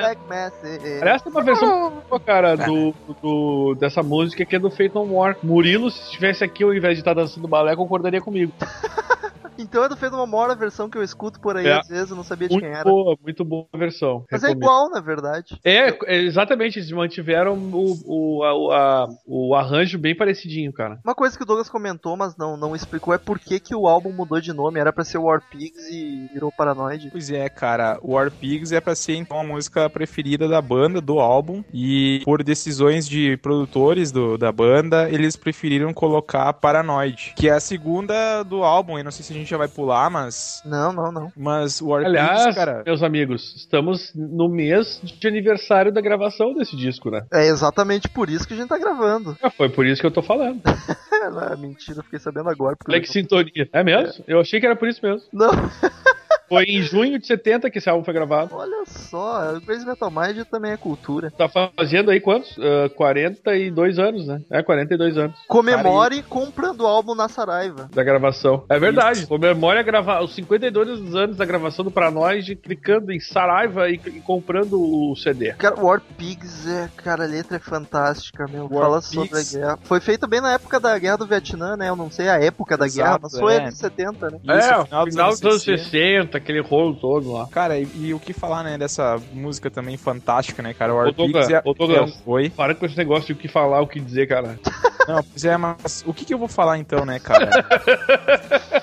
black 0.00 0.20
message. 0.28 1.00
Aliás, 1.00 1.22
tem 1.22 1.32
uma 1.32 1.42
versão 1.42 2.02
cara, 2.26 2.54
do, 2.54 2.94
do, 3.22 3.74
dessa 3.76 4.02
música 4.02 4.44
que 4.44 4.56
é 4.56 4.58
do 4.58 4.70
Fate 4.70 4.94
No 4.94 5.06
More. 5.06 5.38
Murilo, 5.42 5.90
se 5.90 6.02
estivesse 6.02 6.44
aqui 6.44 6.64
ao 6.64 6.74
invés 6.74 6.96
de 6.96 7.00
estar 7.00 7.14
dançando 7.14 7.48
balé, 7.48 7.74
concordaria 7.74 8.20
comigo. 8.20 8.52
Então 9.60 9.84
é 9.84 9.88
do 9.88 9.96
Feito 9.96 10.14
uma 10.16 10.26
Mora, 10.26 10.52
a 10.52 10.56
versão 10.56 10.88
que 10.88 10.96
eu 10.98 11.02
escuto 11.02 11.40
por 11.40 11.56
aí 11.56 11.66
É. 11.66 11.78
às 11.78 11.88
vezes, 11.88 12.10
eu 12.10 12.16
não 12.16 12.24
sabia 12.24 12.48
de 12.48 12.54
Muito 12.54 12.64
quem 12.64 12.72
era. 12.74 12.84
boa, 12.84 13.16
muito 13.22 13.44
boa 13.44 13.66
a 13.72 13.76
versão. 13.78 14.24
Mas 14.30 14.42
é 14.42 14.48
Recomendo. 14.48 14.62
igual, 14.64 14.90
na 14.90 15.00
verdade. 15.00 15.58
É, 15.64 15.88
é, 16.06 16.16
exatamente, 16.22 16.78
eles 16.78 16.90
mantiveram 16.90 17.54
o, 17.54 17.96
o, 18.06 18.44
a- 18.44 18.54
o, 18.54 18.72
a- 18.72 19.08
o 19.26 19.54
arranjo 19.54 19.98
bem 19.98 20.14
parecidinho, 20.16 20.72
cara. 20.72 20.98
Uma 21.04 21.14
coisa 21.14 21.36
que 21.36 21.42
o 21.42 21.46
Douglas 21.46 21.68
comentou, 21.68 22.16
mas 22.16 22.36
não, 22.36 22.56
não 22.56 22.74
explicou, 22.74 23.12
é 23.14 23.18
por 23.18 23.38
que, 23.38 23.58
que 23.60 23.74
o 23.74 23.86
álbum 23.86 24.12
mudou 24.12 24.40
de 24.40 24.52
nome. 24.52 24.78
Era 24.80 24.92
pra 24.92 25.04
ser 25.04 25.18
War 25.18 25.42
Pigs 25.50 25.88
e 25.90 26.28
virou 26.32 26.50
Paranoid. 26.52 27.08
Pois 27.10 27.30
é, 27.30 27.48
cara, 27.48 27.98
War 28.02 28.30
Pigs 28.30 28.72
é 28.72 28.80
pra 28.80 28.94
ser 28.94 29.14
então 29.16 29.40
a 29.40 29.44
música 29.44 29.88
preferida 29.90 30.48
da 30.48 30.60
banda, 30.62 31.00
do 31.00 31.18
álbum, 31.20 31.62
e 31.72 32.20
por 32.24 32.42
decisões 32.42 33.06
de 33.08 33.36
produtores 33.38 34.10
do, 34.12 34.38
da 34.38 34.50
banda, 34.52 35.08
eles 35.10 35.36
preferiram 35.36 35.92
colocar 35.92 36.52
Paranoid, 36.54 37.32
que 37.36 37.48
é 37.48 37.52
a 37.52 37.60
segunda 37.60 38.42
do 38.42 38.62
álbum, 38.62 38.98
e 38.98 39.02
não 39.02 39.10
sei 39.10 39.24
se 39.24 39.32
a 39.32 39.36
gente 39.36 39.49
já 39.50 39.56
vai 39.58 39.68
pular, 39.68 40.10
mas 40.10 40.62
Não, 40.64 40.92
não, 40.92 41.10
não. 41.12 41.32
mas 41.36 41.80
War 41.80 42.04
Aliás, 42.04 42.42
Pigs, 42.44 42.54
cara, 42.54 42.82
meus 42.84 43.02
amigos, 43.02 43.54
estamos 43.56 44.12
no 44.14 44.48
mês 44.48 45.00
de 45.02 45.28
aniversário 45.28 45.92
da 45.92 46.00
gravação 46.00 46.54
desse 46.54 46.76
disco, 46.76 47.10
né? 47.10 47.24
É 47.32 47.46
exatamente 47.46 48.08
por 48.08 48.28
isso 48.30 48.46
que 48.46 48.54
a 48.54 48.56
gente 48.56 48.68
tá 48.68 48.78
gravando. 48.78 49.36
Ah, 49.42 49.50
Foi 49.50 49.68
por 49.68 49.84
isso 49.86 50.00
que 50.00 50.06
eu 50.06 50.10
tô 50.10 50.22
falando. 50.22 50.60
É, 51.20 51.56
mentira, 51.56 51.98
eu 51.98 52.02
fiquei 52.02 52.18
sabendo 52.18 52.48
agora. 52.48 52.74
Porque 52.76 52.90
Olha 52.90 52.98
eu... 52.98 53.02
que 53.02 53.08
sintonia. 53.12 53.68
É 53.74 53.84
mesmo? 53.84 54.24
Eu 54.26 54.40
achei 54.40 54.58
que 54.58 54.64
era 54.64 54.74
por 54.74 54.88
isso 54.88 55.04
mesmo. 55.04 55.22
Não, 55.30 55.50
Foi 56.50 56.64
em 56.64 56.82
junho 56.82 57.16
de 57.16 57.28
70 57.28 57.70
que 57.70 57.78
esse 57.78 57.88
álbum 57.88 58.02
foi 58.02 58.12
gravado. 58.12 58.56
olha 58.56 58.82
só, 58.84 59.54
o 59.54 59.60
Crazy 59.60 59.86
Metal 59.86 60.10
Mind 60.10 60.44
também 60.50 60.72
é 60.72 60.76
cultura. 60.76 61.30
Tá 61.30 61.48
fazendo 61.48 62.10
aí 62.10 62.20
quantos? 62.20 62.58
Ah, 62.58 62.88
42 62.88 64.00
anos, 64.00 64.26
né? 64.26 64.42
É, 64.50 64.60
42 64.60 65.16
anos 65.16 65.36
Comemore 65.46 66.24
comprando 66.24 66.80
o 66.80 66.86
álbum 66.88 67.14
na 67.14 67.28
Saraiva. 67.28 67.88
da 67.94 68.02
gravação. 68.02 68.64
É 68.68 68.80
verdade. 68.80 69.28
Comemore 69.28 69.78
a 69.78 69.82
grava... 69.82 70.20
os 70.24 70.34
52 70.34 71.14
anos 71.14 71.36
da 71.36 71.44
gravação 71.44 71.84
do 71.84 71.90
Paranoid, 71.90 72.56
clicando 72.56 73.12
em 73.12 73.20
Saraiva 73.20 73.88
e, 73.88 73.94
e 73.94 74.20
comprando 74.20 74.74
o 74.74 75.14
CD. 75.14 75.52
Cara, 75.52 75.80
War 75.80 76.02
Pigs, 76.18 76.66
é, 76.68 76.88
cara, 76.96 77.22
a 77.22 77.28
letra 77.28 77.58
é 77.58 77.60
fantástica, 77.60 78.48
meu. 78.48 78.64
War 78.64 78.82
Fala 78.82 79.00
Pigs. 79.00 79.14
sobre 79.14 79.38
a 79.38 79.42
guerra. 79.42 79.78
Foi 79.84 80.00
feito 80.00 80.26
bem 80.26 80.40
na 80.40 80.52
época 80.54 80.80
da 80.80 80.98
guerra 80.98 81.18
do 81.18 81.26
Vietnã, 81.26 81.76
né? 81.76 81.88
Eu 81.88 81.96
não 81.96 82.10
sei 82.10 82.28
a 82.28 82.42
época 82.42 82.76
da 82.76 82.86
Exato, 82.86 83.06
guerra, 83.06 83.20
mas 83.22 83.38
foi 83.38 83.54
é. 83.54 83.58
anos 83.58 83.78
70, 83.78 84.30
né? 84.30 84.38
Isso, 84.42 84.50
é, 84.50 84.84
final 84.84 85.04
dos 85.04 85.14
final 85.14 85.26
anos 85.28 85.40
dos 85.40 85.52
anos 85.52 85.62
60. 85.62 85.90
60, 85.90 86.39
aquele 86.40 86.60
rolo 86.60 86.94
todo 86.96 87.32
lá. 87.32 87.46
Cara, 87.48 87.78
e, 87.78 87.88
e 87.94 88.14
o 88.14 88.18
que 88.20 88.32
falar, 88.32 88.62
né, 88.62 88.76
dessa 88.76 89.20
música 89.32 89.70
também 89.70 89.96
fantástica, 89.96 90.62
né, 90.62 90.74
cara? 90.74 90.92
Douglas, 91.12 91.46
Pigs 91.46 91.50
é, 91.50 91.56
é- 91.56 92.12
Oi? 92.26 92.50
Para 92.50 92.74
com 92.74 92.86
esse 92.86 92.96
negócio 92.96 93.26
de 93.26 93.32
o 93.32 93.36
que 93.36 93.48
falar, 93.48 93.80
o 93.80 93.86
que 93.86 94.00
dizer, 94.00 94.26
cara. 94.26 94.58
Não, 95.06 95.22
pois 95.22 95.44
é, 95.44 95.56
mas 95.56 96.04
o 96.06 96.12
que 96.12 96.24
que 96.24 96.34
eu 96.34 96.38
vou 96.38 96.48
falar 96.48 96.78
então, 96.78 97.04
né, 97.04 97.18
cara? 97.18 97.50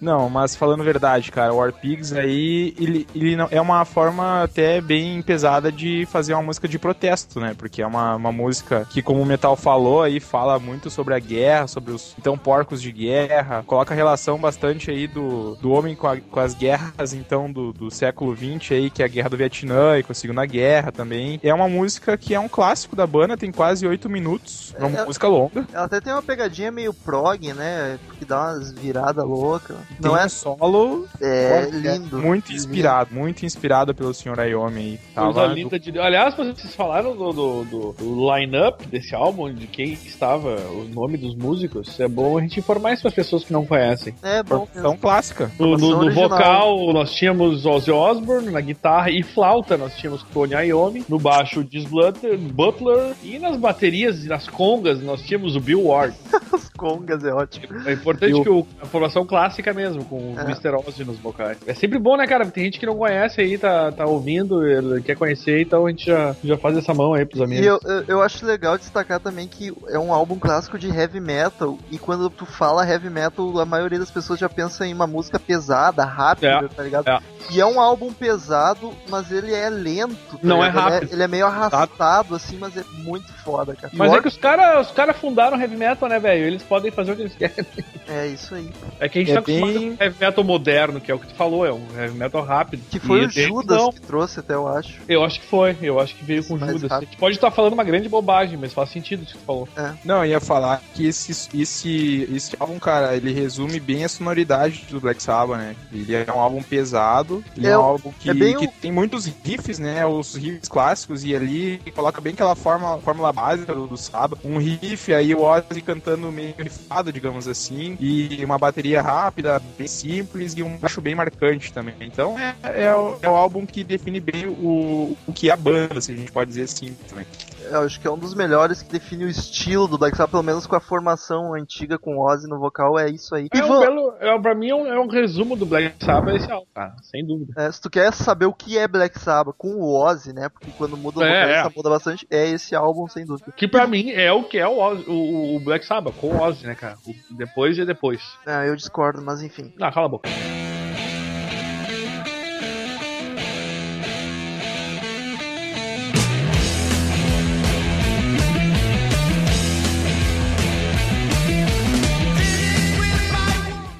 Não, 0.00 0.28
mas 0.28 0.54
falando 0.54 0.84
verdade, 0.84 1.30
cara, 1.32 1.52
o 1.52 1.56
War 1.56 1.72
Pigs 1.72 2.12
aí, 2.12 2.74
ele, 2.78 3.06
ele 3.14 3.36
não, 3.36 3.48
é 3.50 3.60
uma 3.60 3.84
forma 3.84 4.42
até 4.42 4.80
bem 4.80 5.22
pesada 5.22 5.70
de 5.72 6.06
fazer 6.06 6.34
uma 6.34 6.42
música 6.42 6.68
de 6.68 6.78
protesto, 6.78 7.40
né? 7.40 7.54
Porque 7.56 7.82
é 7.82 7.86
uma, 7.86 8.14
uma 8.16 8.32
música 8.32 8.86
que, 8.90 9.02
como 9.02 9.22
o 9.22 9.26
Metal 9.26 9.56
falou, 9.56 10.02
aí 10.02 10.20
fala 10.20 10.58
muito 10.58 10.90
sobre 10.90 11.14
a 11.14 11.18
guerra, 11.18 11.66
sobre 11.66 11.92
os 11.92 12.14
então 12.18 12.36
porcos 12.36 12.80
de 12.82 12.92
guerra, 12.92 13.62
coloca 13.66 13.92
a 13.94 13.96
relação 13.96 14.38
bastante 14.38 14.90
aí 14.90 15.06
do, 15.06 15.54
do 15.56 15.70
homem 15.72 15.94
com, 15.94 16.06
a, 16.06 16.16
com 16.20 16.40
as 16.40 16.54
guerras, 16.54 17.12
então, 17.12 17.50
do, 17.50 17.72
do 17.72 17.90
século 17.90 18.34
XX 18.36 18.72
aí, 18.72 18.90
que 18.90 19.02
é 19.02 19.04
a 19.04 19.08
guerra 19.08 19.30
do 19.30 19.36
Vietnã 19.36 19.98
e 19.98 20.02
com 20.02 20.12
a 20.12 20.14
Segunda 20.14 20.44
Guerra 20.46 20.92
também. 20.92 21.40
É 21.42 21.52
uma 21.52 21.68
música 21.68 22.16
que 22.16 22.34
é 22.34 22.40
um 22.40 22.48
clássico 22.48 22.94
da 22.96 23.06
banda, 23.06 23.36
tem 23.36 23.50
quase 23.52 23.86
oito 23.86 24.08
minutos, 24.08 24.74
é 24.78 24.84
uma 24.84 25.00
É- 25.00 25.04
música 25.04 25.28
longa. 25.28 25.66
Ela 25.72 25.84
até 25.84 26.00
tem 26.00 26.12
uma 26.12 26.22
pegadinha 26.22 26.70
meio 26.70 26.92
prog, 26.92 27.52
né? 27.52 27.98
Que 28.18 28.24
dá 28.24 28.52
umas 28.52 28.72
viradas 28.72 29.24
loucas. 29.24 29.76
Tem 29.88 30.10
Não 30.10 30.16
é 30.16 30.26
um 30.26 30.28
solo 30.28 31.06
É, 31.20 31.68
Olha, 31.72 31.94
lindo. 31.98 32.18
Muito 32.18 32.52
inspirado, 32.52 33.14
muito 33.14 33.44
inspirado 33.46 33.94
pelo 33.94 34.12
Sr. 34.12 34.38
Ayomi 34.40 34.80
aí. 34.80 35.00
Tava 35.14 35.46
linda 35.46 35.78
de... 35.78 35.98
Aliás, 35.98 36.34
vocês 36.36 36.74
falaram 36.74 37.16
do, 37.16 37.32
do, 37.32 37.64
do- 37.64 37.92
do 37.92 38.34
line-up 38.34 38.86
desse 38.86 39.14
álbum, 39.14 39.52
de 39.52 39.66
quem 39.66 39.92
estava, 39.94 40.56
o 40.70 40.88
nome 40.92 41.16
dos 41.16 41.34
músicos. 41.34 41.98
É 42.00 42.08
bom 42.08 42.36
a 42.38 42.40
gente 42.42 42.60
informar 42.60 42.92
isso 42.92 43.02
para 43.02 43.08
as 43.10 43.14
pessoas 43.14 43.44
que 43.44 43.52
não 43.52 43.64
conhecem. 43.64 44.14
É 44.22 44.42
bom 44.42 44.68
mesmo. 44.74 44.98
clássica. 44.98 45.50
No, 45.58 45.76
no- 45.76 46.04
no 46.04 46.10
vocal, 46.12 46.92
nós 46.92 47.12
tínhamos 47.14 47.64
Ozzy 47.64 47.90
Osbourne, 47.90 48.50
na 48.50 48.60
guitarra 48.60 49.10
e 49.10 49.22
flauta, 49.22 49.76
nós 49.76 49.94
tínhamos 49.96 50.22
Tony 50.32 50.54
Iommi, 50.54 51.04
no 51.08 51.18
baixo, 51.18 51.64
Diz 51.64 51.84
Butler, 51.84 52.36
Butler, 52.38 53.14
e 53.22 53.38
nas 53.38 53.56
baterias 53.56 54.24
e 54.24 54.28
nas 54.28 54.46
congas, 54.48 55.00
nós 55.02 55.22
tínhamos 55.22 55.56
o 55.56 55.60
Bill 55.60 55.86
Ward. 55.86 56.14
Os 56.52 56.68
congas 56.70 57.24
é 57.24 57.32
ótimo. 57.32 57.66
É 57.86 57.92
importante 57.92 58.30
E 58.30 58.34
o- 58.34 58.42
que 58.42 58.48
o, 58.50 58.66
a 58.80 58.86
formação 58.86 59.26
clássica 59.26 59.72
mesmo, 59.76 60.04
com 60.04 60.16
o 60.16 60.40
É. 60.40 60.42
Mr. 60.42 60.70
Ozzy 60.86 61.04
nos 61.04 61.18
vocais. 61.18 61.58
É 61.66 61.74
sempre 61.74 61.98
bom, 61.98 62.16
né, 62.16 62.26
cara? 62.26 62.44
Tem 62.46 62.64
gente 62.64 62.80
que 62.80 62.86
não 62.86 62.96
conhece 62.96 63.40
aí, 63.40 63.56
tá, 63.58 63.92
tá 63.92 64.04
ouvindo, 64.06 64.66
ele 64.66 65.00
quer 65.02 65.14
conhecer, 65.16 65.60
então 65.60 65.86
a 65.86 65.90
gente 65.90 66.06
já, 66.06 66.34
já 66.42 66.56
faz 66.58 66.76
essa 66.76 66.92
mão 66.94 67.14
aí 67.14 67.24
pros 67.24 67.40
amigos. 67.42 67.64
E 67.64 67.68
eu, 67.68 67.78
eu, 67.84 68.04
eu 68.08 68.22
acho 68.22 68.44
legal 68.44 68.76
destacar 68.78 69.20
também 69.20 69.46
que 69.46 69.72
é 69.88 69.98
um 69.98 70.12
álbum 70.12 70.38
clássico 70.38 70.78
de 70.78 70.88
heavy 70.88 71.20
metal. 71.20 71.78
E 71.90 71.98
quando 71.98 72.28
tu 72.30 72.46
fala 72.46 72.88
heavy 72.88 73.10
metal, 73.10 73.60
a 73.60 73.64
maioria 73.66 73.98
das 73.98 74.10
pessoas 74.10 74.40
já 74.40 74.48
pensa 74.48 74.86
em 74.86 74.92
uma 74.94 75.06
música 75.06 75.38
pesada, 75.38 76.04
rápida, 76.04 76.48
É, 76.48 76.68
tá 76.68 76.82
ligado? 76.82 77.08
é. 77.08 77.18
E 77.50 77.60
é 77.60 77.66
um 77.66 77.78
álbum 77.80 78.12
pesado, 78.12 78.92
mas 79.08 79.30
ele 79.30 79.54
é 79.54 79.70
lento. 79.70 80.16
tá 80.32 80.38
Não 80.42 80.64
é 80.64 80.68
ligado? 80.68 80.86
Ele 80.86 80.94
rápido. 80.94 81.12
Ele 81.12 81.22
é 81.22 81.28
meio 81.28 81.46
arrastado, 81.46 82.34
assim, 82.34 82.56
mas 82.58 82.76
é 82.76 82.82
muito 82.98 83.32
foda, 83.34 83.74
cara. 83.74 83.92
Mas 83.94 84.12
é 84.12 84.20
que 84.20 84.26
os 84.26 84.36
caras 84.36 84.88
os 84.88 84.92
cara 84.92 85.12
fundaram 85.14 85.60
heavy 85.60 85.76
metal, 85.76 86.08
né, 86.08 86.18
velho? 86.18 86.44
Eles 86.44 86.62
podem 86.64 86.90
fazer 86.90 87.12
o 87.12 87.16
que 87.16 87.22
eles 87.22 87.36
querem. 87.36 87.64
É 88.08 88.26
isso 88.26 88.54
aí. 88.54 88.68
É 88.98 89.08
que 89.08 89.18
a 89.18 89.22
gente 89.22 89.30
É 89.32 89.34
tá 89.34 89.40
bem- 89.42 89.60
com 89.72 90.02
heavy 90.04 90.16
metal 90.20 90.44
moderno, 90.44 91.00
que 91.00 91.10
é 91.10 91.14
o 91.14 91.18
que 91.18 91.26
tu 91.28 91.34
falou, 91.34 91.66
é 91.66 91.72
um 91.72 91.84
heavy 91.96 92.16
metal 92.16 92.42
rápido. 92.44 92.82
Que 92.90 92.98
foi 93.00 93.22
E 93.22 93.26
o 93.26 93.30
Judas 93.30 93.78
não. 93.78 93.92
que 93.92 94.00
trouxe, 94.00 94.40
até 94.40 94.54
eu 94.54 94.66
acho. 94.68 95.00
Eu 95.08 95.24
acho 95.24 95.40
que 95.40 95.46
foi, 95.46 95.76
eu 95.82 95.98
acho 96.00 96.14
que 96.14 96.24
veio 96.24 96.44
com 96.44 96.56
Mais 96.56 96.72
Judas. 96.72 96.90
A 96.90 96.94
rápido. 96.94 97.08
gente 97.10 97.18
pode 97.18 97.36
estar 97.36 97.50
falando 97.50 97.72
uma 97.74 97.84
grande 97.84 98.08
bobagem, 98.08 98.56
mas 98.58 98.72
faz 98.72 98.90
sentido 98.90 99.22
isso 99.22 99.32
que 99.32 99.38
tu 99.38 99.44
falou. 99.44 99.68
Não, 100.04 100.24
eu 100.24 100.30
ia 100.32 100.40
falar 100.40 100.82
que 100.94 101.06
esse, 101.06 101.32
esse, 101.60 102.28
esse 102.32 102.56
álbum, 102.58 102.78
cara, 102.78 103.16
ele 103.16 103.32
resume 103.32 103.78
bem 103.80 104.04
a 104.04 104.08
sonoridade 104.08 104.86
do 104.90 105.00
Black 105.00 105.22
Sabbath, 105.22 105.58
né? 105.58 105.74
Ele 105.92 106.14
é 106.14 106.26
um 106.32 106.40
álbum 106.40 106.62
pesado, 106.62 107.42
ele 107.56 107.66
é, 107.66 107.70
É 107.70 107.78
um 107.78 107.80
o- 107.80 107.84
álbum 107.84 108.12
que, 108.18 108.30
é 108.30 108.34
que 108.34 108.66
o- 108.66 108.72
tem 108.80 108.92
muitos 108.92 109.26
riffs, 109.44 109.78
né? 109.78 110.04
Os 110.06 110.34
riffs 110.34 110.68
clássicos, 110.68 111.24
e 111.24 111.34
ali 111.34 111.80
coloca 111.94 112.20
bem 112.20 112.32
aquela 112.32 112.54
forma, 112.54 112.98
fórmula 112.98 113.32
básica 113.32 113.74
do, 113.74 113.86
do 113.86 113.96
Sabbath. 113.96 114.38
Um 114.44 114.58
riff, 114.58 115.12
aí 115.12 115.34
o 115.34 115.42
Ozzy 115.42 115.80
cantando 115.84 116.30
meio 116.30 116.54
rifado, 116.58 117.12
digamos 117.12 117.48
assim, 117.48 117.96
e 118.00 118.42
uma 118.44 118.58
bateria 118.58 119.00
rápida, 119.02 119.55
bem 119.58 119.86
simples, 119.86 120.54
e 120.56 120.62
um 120.62 120.76
baixo 120.76 121.00
bem 121.00 121.14
marcante 121.14 121.72
também. 121.72 121.94
Então 122.00 122.38
é, 122.38 122.54
é, 122.62 122.94
o, 122.94 123.18
é 123.22 123.28
o 123.28 123.34
álbum 123.34 123.66
que 123.66 123.82
define 123.84 124.20
bem 124.20 124.46
o, 124.46 125.16
o 125.26 125.32
que 125.32 125.50
é 125.50 125.52
a 125.52 125.56
banda, 125.56 126.00
se 126.00 126.12
a 126.12 126.16
gente 126.16 126.32
pode 126.32 126.48
dizer 126.48 126.62
assim 126.62 126.96
também. 127.08 127.26
Eu 127.70 127.82
acho 127.82 128.00
que 128.00 128.06
é 128.06 128.10
um 128.10 128.18
dos 128.18 128.34
melhores 128.34 128.82
que 128.82 128.90
define 128.92 129.24
o 129.24 129.28
estilo 129.28 129.86
do 129.88 129.98
Black 129.98 130.16
Sabbath, 130.16 130.30
pelo 130.30 130.42
menos 130.42 130.66
com 130.66 130.76
a 130.76 130.80
formação 130.80 131.54
antiga 131.54 131.98
com 131.98 132.16
o 132.16 132.20
Ozzy 132.26 132.48
no 132.48 132.58
vocal, 132.58 132.98
é 132.98 133.08
isso 133.10 133.34
aí. 133.34 133.48
E 133.54 133.58
É 133.58 133.64
um 133.64 133.78
belo, 133.80 134.14
é, 134.20 134.38
pra 134.38 134.54
mim 134.54 134.70
é 134.70 134.74
um, 134.74 134.86
é 134.86 135.00
um 135.00 135.08
resumo 135.08 135.56
do 135.56 135.66
Black 135.66 135.96
Sabbath 136.04 136.34
esse 136.36 136.50
álbum, 136.50 136.66
cara, 136.74 136.94
sem 137.02 137.24
dúvida. 137.26 137.52
É, 137.56 137.70
se 137.70 137.80
tu 137.80 137.90
quer 137.90 138.12
saber 138.12 138.46
o 138.46 138.52
que 138.52 138.78
é 138.78 138.86
Black 138.86 139.18
Sabbath 139.18 139.54
com 139.56 139.74
o 139.74 139.94
Ozzy, 140.00 140.32
né? 140.32 140.48
Porque 140.48 140.70
quando 140.78 140.96
muda 140.96 141.20
o 141.20 141.22
É, 141.22 141.28
vocalista 141.40 141.68
é. 141.68 141.72
muda 141.76 141.90
bastante, 141.90 142.26
é 142.30 142.48
esse 142.48 142.74
álbum, 142.74 143.08
sem 143.08 143.24
dúvida. 143.26 143.52
Que 143.56 143.66
pra 143.68 143.86
mim 143.86 144.10
é 144.10 144.32
o 144.32 144.44
que 144.44 144.58
é 144.58 144.66
o, 144.68 144.78
Ozzy- 144.78 145.04
o, 145.08 145.56
o 145.56 145.60
Black 145.60 145.84
Sabbath, 145.84 146.14
com 146.16 146.28
o 146.28 146.40
Ozzy, 146.42 146.66
né, 146.66 146.74
cara? 146.74 146.96
O 147.06 147.34
depois 147.36 147.76
e 147.78 147.84
depois. 147.84 148.20
Ah, 148.46 148.64
eu 148.66 148.76
discordo, 148.76 149.22
mas 149.22 149.42
enfim. 149.42 149.72
Ah, 149.80 149.90
cala 149.92 150.06
a 150.06 150.10
boca. 150.10 150.28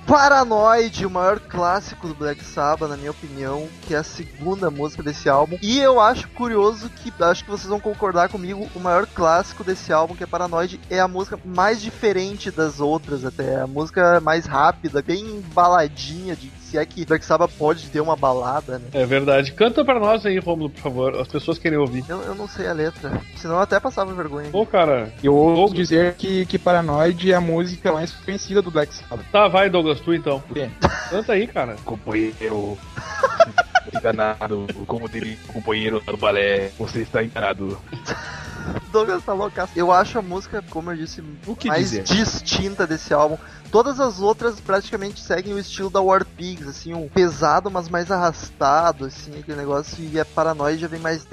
Paranoid, 0.07 1.05
o 1.05 1.11
maior 1.11 1.41
clássico 1.41 2.07
do 2.07 2.15
Black 2.15 2.45
Sabbath, 2.45 2.89
na 2.89 2.97
minha 2.97 3.11
opinião, 3.11 3.69
que 3.83 3.93
é 3.93 3.99
a 3.99 4.05
segunda 4.05 4.71
música 4.71 5.03
desse 5.03 5.29
álbum. 5.29 5.59
E 5.61 5.81
eu 5.81 6.01
acho 6.01 6.29
curioso 6.29 6.89
que, 6.89 7.13
acho 7.25 7.45
que 7.45 7.51
vocês 7.51 7.69
vão 7.69 7.81
concordar 7.81 8.29
comigo, 8.29 8.69
o 8.73 8.79
maior 8.79 9.05
clássico 9.05 9.65
desse 9.65 9.93
álbum, 9.93 10.15
que 10.15 10.23
é 10.23 10.27
Paranoid, 10.27 10.81
é 10.89 11.01
a 11.01 11.09
música 11.09 11.37
mais 11.45 11.83
diferente 11.83 12.53
das 12.53 12.79
outras 12.79 13.25
até. 13.25 13.61
A 13.61 13.67
música 13.67 14.21
mais 14.21 14.47
rápida, 14.47 15.03
bem 15.03 15.41
baladinha, 15.53 16.37
de, 16.37 16.53
se 16.71 16.77
é 16.77 16.85
que 16.85 17.05
Black 17.05 17.25
Sabbath 17.25 17.53
pode 17.57 17.89
ter 17.89 18.01
uma 18.01 18.17
balada, 18.17 18.79
né? 18.79 18.87
É 18.93 19.07
verdade. 19.07 19.53
Canta 19.53 19.85
pra 19.85 20.01
nós 20.01 20.27
aí, 20.27 20.39
Romulo, 20.39 20.71
por 20.71 20.81
favor. 20.81 21.21
As 21.21 21.29
pessoas 21.29 21.59
querem 21.59 21.79
ouvir. 21.79 22.05
Eu, 22.09 22.21
eu 22.23 22.35
não 22.35 22.49
sei 22.49 22.67
a 22.67 22.73
letra, 22.73 23.21
senão 23.37 23.55
eu 23.55 23.61
até 23.61 23.79
passava 23.79 24.13
vergonha. 24.13 24.51
Pô, 24.51 24.67
cara. 24.67 25.13
Eu 25.23 25.35
ouso 25.35 25.75
dizer 25.75 26.15
que, 26.15 26.45
que 26.47 26.59
Paranoid 26.59 27.31
é 27.31 27.35
a 27.35 27.41
música 27.41 27.93
mais 27.93 28.13
conhecida 28.13 28.61
do 28.61 28.71
Black 28.71 28.93
Sabbath. 28.95 29.27
Tá, 29.31 29.49
vai, 29.49 29.71
Douglas, 29.71 30.01
tu 30.01 30.13
então. 30.13 30.43
Canta 31.11 31.33
aí, 31.33 31.47
cara. 31.47 31.77
Companheiro. 31.85 32.77
enganado. 33.95 34.67
Como 34.87 35.09
diria 35.09 35.37
o 35.49 35.53
companheiro 35.53 36.01
do 36.01 36.17
balé, 36.17 36.71
você 36.79 37.01
está 37.01 37.23
enganado. 37.23 37.79
Douglas 38.97 39.25
tá 39.25 39.35
loucaço. 39.35 39.73
Eu 39.77 39.93
acho 39.93 40.19
a 40.19 40.23
música, 40.23 40.65
como 40.71 40.91
eu 40.91 40.97
disse, 40.97 41.23
O 41.47 41.55
que 41.55 41.69
mais 41.69 41.91
dizer? 41.91 42.03
distinta 42.05 42.87
desse 42.87 43.13
álbum. 43.13 43.37
Todas 43.71 44.01
as 44.01 44.21
outras 44.21 44.61
praticamente 44.61 45.21
seguem 45.21 45.53
o 45.53 45.59
estilo 45.59 45.91
da 45.91 46.01
War 46.01 46.25
Pigs, 46.25 46.67
assim, 46.69 46.95
um 46.95 47.09
pesado, 47.09 47.71
mas 47.71 47.89
mais 47.89 48.11
arrastado, 48.11 49.07
assim, 49.07 49.39
aquele 49.39 49.59
negócio. 49.59 50.03
E 50.03 50.19
a 50.19 50.25
Paranoia 50.25 50.79
já 50.79 50.87
vem 50.87 51.01
mais. 51.01 51.27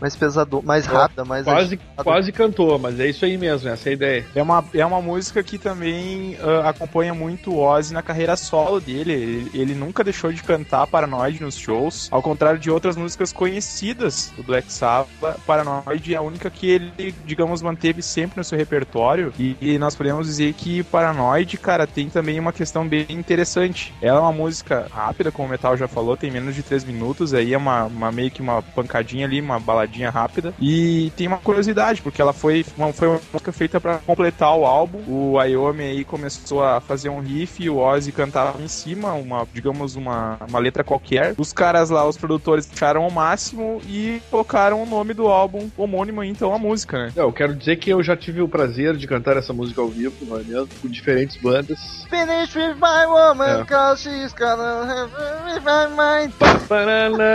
Mais 0.00 0.16
pesado, 0.16 0.62
mais 0.62 0.86
rápida, 0.86 1.24
mais. 1.24 1.44
Quase, 1.44 1.76
quase 1.96 2.32
cantou, 2.32 2.78
mas 2.78 2.98
é 2.98 3.08
isso 3.08 3.24
aí 3.24 3.36
mesmo, 3.36 3.68
essa 3.68 3.88
é 3.88 3.90
a 3.90 3.94
ideia. 3.94 4.26
É 4.34 4.42
uma, 4.42 4.64
é 4.74 4.84
uma 4.84 5.00
música 5.00 5.42
que 5.42 5.58
também 5.58 6.36
ah, 6.40 6.70
acompanha 6.70 7.14
muito 7.14 7.52
o 7.52 7.58
Ozzy 7.60 7.92
na 7.92 8.02
carreira 8.02 8.34
solo 8.36 8.80
dele. 8.80 9.12
Ele, 9.12 9.50
ele 9.54 9.74
nunca 9.74 10.02
deixou 10.02 10.32
de 10.32 10.42
cantar 10.42 10.86
Paranoid 10.86 11.40
nos 11.42 11.56
shows, 11.56 12.08
ao 12.10 12.22
contrário 12.22 12.58
de 12.58 12.70
outras 12.70 12.96
músicas 12.96 13.32
conhecidas 13.32 14.32
do 14.36 14.42
Black 14.42 14.72
Sabbath. 14.72 15.38
Paranoid 15.46 15.83
é 16.12 16.16
a 16.16 16.22
única 16.22 16.50
que 16.50 16.68
ele, 16.68 17.14
digamos, 17.24 17.62
manteve 17.62 18.02
sempre 18.02 18.38
no 18.38 18.44
seu 18.44 18.58
repertório. 18.58 19.32
E, 19.38 19.56
e 19.60 19.78
nós 19.78 19.94
podemos 19.94 20.26
dizer 20.26 20.54
que 20.54 20.82
Paranoid, 20.84 21.56
cara, 21.58 21.86
tem 21.86 22.08
também 22.08 22.38
uma 22.38 22.52
questão 22.52 22.86
bem 22.86 23.06
interessante. 23.08 23.92
Ela 24.00 24.18
é 24.18 24.22
uma 24.22 24.32
música 24.32 24.86
rápida, 24.90 25.30
como 25.30 25.48
o 25.48 25.50
Metal 25.50 25.76
já 25.76 25.88
falou, 25.88 26.16
tem 26.16 26.30
menos 26.30 26.54
de 26.54 26.62
3 26.62 26.84
minutos, 26.84 27.34
aí 27.34 27.52
é 27.52 27.58
uma, 27.58 27.84
uma 27.84 28.12
meio 28.12 28.30
que 28.30 28.40
uma 28.40 28.62
pancadinha 28.62 29.26
ali, 29.26 29.40
uma 29.40 29.60
baladinha 29.60 30.10
rápida. 30.10 30.54
E 30.60 31.12
tem 31.16 31.26
uma 31.26 31.38
curiosidade, 31.38 32.02
porque 32.02 32.20
ela 32.20 32.32
foi 32.32 32.64
uma, 32.76 32.92
foi 32.92 33.08
uma 33.08 33.20
música 33.32 33.52
feita 33.52 33.80
para 33.80 33.98
completar 33.98 34.56
o 34.56 34.64
álbum. 34.64 35.02
O 35.06 35.38
Ayomi 35.38 35.82
aí 35.82 36.04
começou 36.04 36.62
a 36.62 36.80
fazer 36.80 37.08
um 37.08 37.20
riff 37.20 37.62
e 37.62 37.70
o 37.70 37.78
Ozzy 37.78 38.12
cantava 38.12 38.62
em 38.62 38.68
cima, 38.68 39.12
uma, 39.12 39.46
digamos, 39.52 39.96
uma, 39.96 40.38
uma 40.48 40.58
letra 40.58 40.84
qualquer. 40.84 41.34
Os 41.38 41.52
caras 41.52 41.90
lá, 41.90 42.06
os 42.06 42.16
produtores, 42.16 42.68
acharam 42.72 43.02
ao 43.02 43.10
máximo 43.10 43.80
e 43.86 44.20
colocaram 44.30 44.82
o 44.82 44.86
nome 44.86 45.14
do 45.14 45.28
álbum 45.28 45.63
homônimo, 45.76 46.22
então, 46.24 46.54
a 46.54 46.58
música, 46.58 47.06
né? 47.06 47.12
Eu 47.16 47.32
quero 47.32 47.54
dizer 47.54 47.76
que 47.76 47.90
eu 47.90 48.02
já 48.02 48.16
tive 48.16 48.40
o 48.40 48.48
prazer 48.48 48.96
de 48.96 49.06
cantar 49.06 49.36
essa 49.36 49.52
música 49.52 49.80
ao 49.80 49.88
vivo, 49.88 50.14
não 50.26 50.38
é 50.38 50.42
mesmo? 50.42 50.68
Com 50.80 50.88
diferentes 50.88 51.36
bandas. 51.36 51.78
Finish 52.10 52.54
with 52.54 52.74
my 52.76 53.06
woman, 53.06 53.60
É. 53.60 53.64
cause 53.64 54.02
she's 54.02 54.32
gonna 54.32 54.82
have 54.84 55.12
with 55.46 55.60
my 55.60 55.88
mind. 55.90 56.32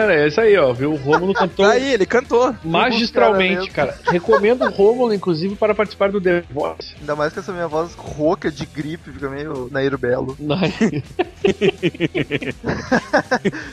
É 0.09 0.27
isso 0.27 0.41
aí, 0.41 0.57
ó, 0.57 0.71
viu? 0.73 0.93
O 0.93 0.95
Rômulo 0.95 1.33
cantou 1.33 1.65
Aí, 1.65 1.93
ele 1.93 2.05
cantou. 2.05 2.55
magistralmente, 2.63 3.69
cara. 3.71 3.97
Recomendo 4.07 4.63
o 4.65 4.69
Rômulo, 4.69 5.13
inclusive, 5.13 5.55
para 5.55 5.73
participar 5.75 6.11
do 6.11 6.19
The 6.21 6.43
Voice. 6.51 6.95
Ainda 6.99 7.15
mais 7.15 7.33
com 7.33 7.39
essa 7.39 7.51
minha 7.51 7.67
voz 7.67 7.93
rouca 7.95 8.51
de 8.51 8.65
gripe, 8.65 9.11
fica 9.11 9.29
meio 9.29 9.67
Nair 9.71 9.97
Belo. 9.97 10.35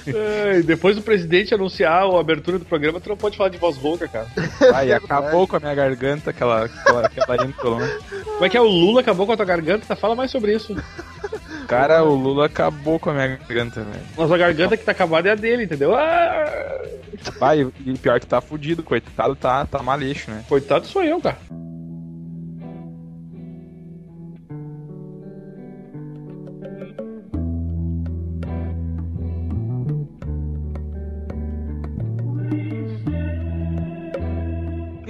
Ai, 0.07 0.63
Depois 0.63 0.97
do 0.97 1.03
presidente 1.03 1.55
anunciar 1.55 2.03
a 2.05 2.21
abertura 2.21 2.59
do 2.59 2.65
programa, 2.65 3.01
tu 3.01 3.09
não 3.09 3.17
pode 3.17 3.37
falar 3.37 3.51
de 3.51 3.59
voz 3.59 3.77
rouca, 3.77 4.09
cara. 4.09 4.27
Aí, 4.75 4.93
acabou 4.93 5.47
com 5.47 5.57
a 5.57 5.61
minha 5.61 5.75
garganta, 5.75 6.31
aquela, 6.31 6.65
aquela, 6.65 7.07
aquela 7.07 7.45
né? 7.45 7.53
Como 8.25 8.45
é 8.45 8.49
que 8.49 8.57
é? 8.57 8.61
O 8.61 8.67
Lula 8.67 9.01
acabou 9.01 9.27
com 9.27 9.33
a 9.33 9.37
tua 9.37 9.47
garganta? 9.47 9.97
Fala 9.97 10.15
mais 10.15 10.31
sobre 10.31 10.55
isso. 10.55 10.75
Cara, 11.67 12.05
o 12.05 12.15
Lula 12.15 12.47
acabou 12.47 12.99
com 12.99 13.11
a 13.11 13.15
minha 13.15 13.29
garganta, 13.29 13.83
velho. 13.83 14.05
Nossa 14.17 14.39
garganta 14.39 14.77
que 14.77 14.85
tá 14.85 14.93
acabada 14.93 15.29
é 15.29 15.33
a 15.33 15.35
dele, 15.35 15.65
entendeu? 15.65 15.95
Ah, 15.95 16.45
Vai, 17.39 17.67
e 17.85 17.99
pior 17.99 18.21
que 18.21 18.27
tá 18.27 18.41
fudido, 18.41 18.83
coitado, 18.83 19.35
tá, 19.35 19.65
tá 19.65 19.83
maleixo, 19.83 20.31
né? 20.31 20.45
coitado 20.49 20.87
sou 20.87 21.03
eu, 21.03 21.21
cara. 21.21 21.39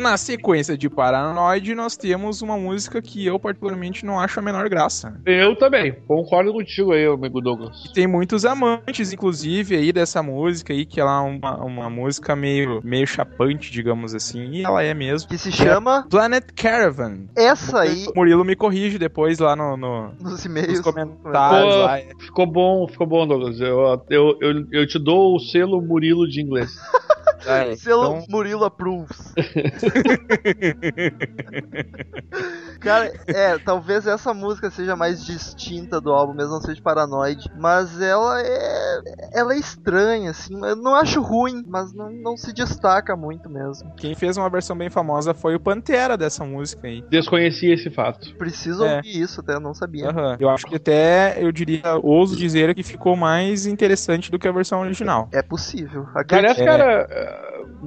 Na 0.06 0.16
sequência 0.16 0.78
de 0.78 0.88
Paranoid, 0.88 1.74
nós 1.74 1.96
temos 1.96 2.40
uma 2.40 2.56
música 2.56 3.02
que 3.02 3.26
eu 3.26 3.40
particularmente 3.40 4.06
não 4.06 4.20
acho 4.20 4.38
a 4.38 4.42
menor 4.42 4.68
graça. 4.68 5.20
Eu 5.26 5.56
também. 5.56 5.92
Concordo 6.06 6.52
contigo 6.52 6.92
aí, 6.92 7.04
amigo 7.06 7.40
Douglas. 7.40 7.90
Tem 7.92 8.06
muitos 8.06 8.44
amantes, 8.44 9.12
inclusive, 9.12 9.74
aí 9.74 9.92
dessa 9.92 10.22
música 10.22 10.72
aí, 10.72 10.86
que 10.86 11.00
ela 11.00 11.18
é 11.18 11.20
uma, 11.22 11.56
uma 11.64 11.90
música 11.90 12.36
meio, 12.36 12.80
meio 12.84 13.04
chapante, 13.06 13.72
digamos 13.72 14.14
assim, 14.14 14.44
e 14.52 14.64
ela 14.64 14.80
é 14.80 14.94
mesmo. 14.94 15.28
Que 15.28 15.36
se 15.36 15.50
chama 15.50 16.06
Planet 16.08 16.44
Caravan. 16.54 17.24
essa 17.36 17.80
aí 17.80 18.06
O 18.06 18.12
Murilo 18.16 18.44
me 18.44 18.54
corrige 18.54 18.98
depois 18.98 19.40
lá 19.40 19.56
no, 19.56 19.76
no- 19.76 20.12
nos 20.20 20.36
nos 20.36 20.44
e-mails. 20.44 20.80
comentários. 20.82 21.74
Pô, 21.74 21.80
lá. 21.82 21.98
Ficou 22.20 22.46
bom, 22.46 22.86
ficou 22.88 23.06
bom, 23.08 23.26
Douglas. 23.26 23.58
Eu, 23.60 24.00
eu, 24.08 24.38
eu, 24.40 24.66
eu 24.70 24.86
te 24.86 24.98
dou 25.00 25.34
o 25.34 25.40
selo 25.40 25.82
Murilo 25.82 26.28
de 26.28 26.40
inglês. 26.40 26.70
É, 27.44 27.76
Selo 27.76 28.18
então- 28.18 28.26
Murilo 28.28 28.64
Approves. 28.64 29.34
Cara, 32.80 33.12
é, 33.26 33.58
talvez 33.58 34.06
essa 34.06 34.32
música 34.34 34.70
seja 34.70 34.94
mais 34.96 35.24
distinta 35.24 36.00
do 36.00 36.12
álbum, 36.12 36.34
mesmo 36.34 36.52
não 36.52 36.60
seja 36.60 36.74
de 36.74 36.82
Paranoid, 36.82 37.42
mas 37.54 38.00
ela 38.00 38.40
é 38.40 39.00
ela 39.32 39.54
é 39.54 39.58
estranha 39.58 40.30
assim, 40.30 40.54
eu 40.64 40.76
não 40.76 40.94
acho 40.94 41.20
ruim, 41.20 41.62
mas 41.66 41.92
não, 41.94 42.10
não 42.10 42.36
se 42.36 42.52
destaca 42.52 43.16
muito 43.16 43.48
mesmo. 43.50 43.92
Quem 43.96 44.14
fez 44.14 44.36
uma 44.36 44.48
versão 44.48 44.76
bem 44.76 44.90
famosa 44.90 45.34
foi 45.34 45.54
o 45.54 45.60
Pantera 45.60 46.16
dessa 46.16 46.44
música 46.44 46.86
aí. 46.86 47.02
Desconheci 47.10 47.70
esse 47.70 47.90
fato. 47.90 48.34
Preciso 48.36 48.84
É. 48.84 48.96
ouvir 48.96 49.20
isso, 49.20 49.40
até 49.40 49.54
eu 49.54 49.60
não 49.60 49.74
sabia. 49.74 50.08
Aham. 50.10 50.36
Eu 50.40 50.48
acho 50.48 50.66
que 50.66 50.76
até, 50.76 51.36
eu 51.42 51.50
diria, 51.52 51.82
ouso 52.02 52.36
dizer 52.36 52.74
que 52.74 52.82
ficou 52.82 53.16
mais 53.16 53.66
interessante 53.66 54.30
do 54.30 54.38
que 54.38 54.48
a 54.48 54.52
versão 54.52 54.80
original. 54.80 55.28
É 55.32 55.42
possível. 55.42 56.06
Aliás. 56.14 56.58
É. 56.58 56.64
cara, 56.64 57.06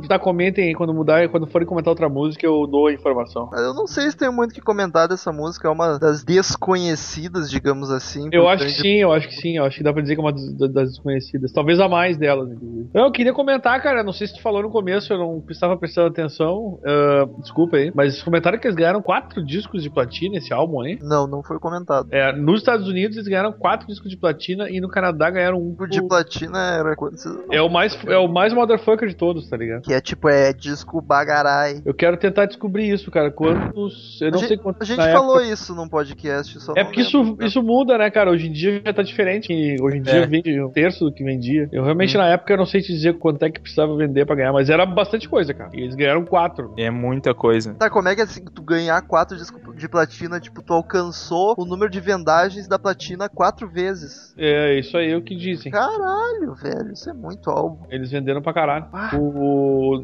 tá, 0.07 0.19
comentem 0.19 0.67
aí 0.67 0.75
quando 0.75 0.93
mudar, 0.93 1.27
quando 1.29 1.47
forem 1.47 1.67
comentar 1.67 1.91
outra 1.91 2.09
música, 2.09 2.45
eu 2.45 2.65
dou 2.67 2.87
a 2.87 2.93
informação. 2.93 3.49
Eu 3.53 3.73
não 3.73 3.87
sei 3.87 4.09
se 4.09 4.17
tem 4.17 4.31
muito 4.31 4.51
o 4.51 4.53
que 4.53 4.61
comentar 4.61 5.07
dessa 5.07 5.31
música, 5.31 5.67
é 5.67 5.71
uma 5.71 5.97
das 5.97 6.23
desconhecidas, 6.23 7.49
digamos 7.49 7.91
assim. 7.91 8.29
Eu 8.31 8.47
acho 8.47 8.65
que 8.65 8.71
sim, 8.71 8.95
eu 8.95 9.11
acho 9.11 9.27
que 9.27 9.35
sim, 9.35 9.57
eu 9.57 9.65
acho 9.65 9.77
que 9.77 9.83
dá 9.83 9.91
pra 9.91 10.01
dizer 10.01 10.15
que 10.15 10.21
é 10.21 10.23
uma 10.23 10.33
das, 10.33 10.71
das 10.71 10.89
desconhecidas. 10.89 11.51
Talvez 11.51 11.79
a 11.79 11.87
mais 11.87 12.17
delas, 12.17 12.51
inclusive. 12.51 12.89
Eu 12.93 13.11
queria 13.11 13.33
comentar, 13.33 13.81
cara, 13.81 14.03
não 14.03 14.13
sei 14.13 14.27
se 14.27 14.35
tu 14.35 14.41
falou 14.41 14.61
no 14.61 14.69
começo, 14.69 15.11
eu 15.13 15.17
não 15.17 15.43
estava 15.49 15.77
prestando 15.77 16.07
atenção. 16.07 16.79
ah, 16.85 17.27
desculpa 17.39 17.77
aí, 17.77 17.91
mas 17.93 18.21
comentaram 18.21 18.57
que 18.57 18.67
eles 18.67 18.75
ganharam 18.75 19.01
quatro 19.01 19.43
discos 19.43 19.83
de 19.83 19.89
platina 19.89 20.37
esse 20.37 20.53
álbum 20.53 20.81
aí. 20.81 20.99
Não, 21.01 21.27
não 21.27 21.43
foi 21.43 21.59
comentado. 21.59 22.07
É, 22.11 22.31
nos 22.33 22.59
Estados 22.59 22.87
Unidos 22.87 23.17
eles 23.17 23.27
ganharam 23.27 23.51
quatro 23.51 23.87
discos 23.87 24.09
de 24.09 24.17
platina 24.17 24.69
e 24.69 24.79
no 24.79 24.89
Canadá 24.89 25.29
ganharam 25.29 25.57
um. 25.57 25.75
O 25.79 25.87
de 25.87 26.01
platina 26.07 26.59
era 26.59 26.95
quantos? 26.95 27.25
É 27.51 27.61
o 27.61 27.69
mais, 27.69 27.97
é 28.05 28.17
o 28.17 28.27
mais 28.27 28.53
motherfucker 28.53 29.07
de 29.07 29.15
todos, 29.15 29.49
tá 29.49 29.57
ligado? 29.57 29.78
Que 29.81 29.93
é 29.93 30.01
tipo, 30.01 30.27
é 30.29 30.51
disco 30.53 31.01
bagarai. 31.01 31.81
Eu 31.85 31.93
quero 31.93 32.17
tentar 32.17 32.45
descobrir 32.45 32.89
isso, 32.89 33.09
cara. 33.11 33.31
Quantos. 33.31 34.19
Eu 34.21 34.31
não 34.31 34.39
a 34.39 34.47
sei 34.47 34.57
quantos. 34.57 34.81
a 34.81 34.85
gente 34.95 35.11
falou 35.11 35.37
época- 35.39 35.53
isso 35.53 35.75
num 35.75 35.87
podcast, 35.87 36.59
só 36.59 36.73
É 36.75 36.83
porque 36.83 37.01
lembro. 37.03 37.21
isso, 37.33 37.37
isso 37.41 37.63
muda, 37.63 37.97
né, 37.97 38.09
cara? 38.09 38.31
Hoje 38.31 38.47
em 38.47 38.51
dia 38.51 38.81
já 38.85 38.93
tá 38.93 39.01
diferente. 39.01 39.53
Hoje 39.81 39.97
em 39.97 40.01
dia 40.01 40.13
É. 40.23 40.25
vende 40.25 40.61
um 40.61 40.69
terço 40.69 41.05
do 41.05 41.11
que 41.11 41.23
vendia. 41.23 41.67
Eu 41.71 41.83
realmente, 41.83 42.17
na 42.17 42.27
época, 42.27 42.53
eu 42.53 42.57
não 42.57 42.65
sei 42.65 42.81
te 42.81 42.91
dizer 42.93 43.17
quanto 43.17 43.43
é 43.43 43.49
que 43.49 43.59
precisava 43.59 43.95
vender 43.95 44.25
pra 44.25 44.35
ganhar, 44.35 44.53
mas 44.53 44.69
era 44.69 44.85
bastante 44.85 45.27
coisa, 45.29 45.53
cara. 45.53 45.69
E 45.73 45.81
eles 45.81 45.95
ganharam 45.95 46.25
quatro. 46.25 46.73
É 46.77 46.89
muita 46.89 47.33
coisa. 47.33 47.73
Tá, 47.75 47.89
como 47.89 48.07
é 48.07 48.15
que 48.15 48.21
é 48.21 48.23
assim, 48.23 48.43
tu 48.45 48.61
ganhar 48.61 49.01
quatro 49.03 49.37
discos 49.37 49.59
de 49.75 49.87
platina, 49.87 50.39
tipo, 50.39 50.61
tu 50.61 50.73
alcançou 50.73 51.55
o 51.57 51.65
número 51.65 51.89
de 51.91 51.99
vendagens 51.99 52.67
da 52.67 52.77
platina 52.79 53.29
quatro 53.29 53.67
vezes. 53.67 54.33
É, 54.37 54.77
isso 54.79 54.97
aí 54.97 55.11
é 55.11 55.15
o 55.15 55.21
que 55.21 55.35
dizem. 55.35 55.71
Caralho, 55.71 56.53
velho, 56.55 56.91
isso 56.93 57.09
é 57.09 57.13
muito 57.13 57.49
álbum. 57.49 57.85
Eles 57.89 58.11
venderam 58.11 58.41
pra 58.41 58.53
caralho. 58.53 58.87
Ah. 58.93 59.11
O... 59.15 59.19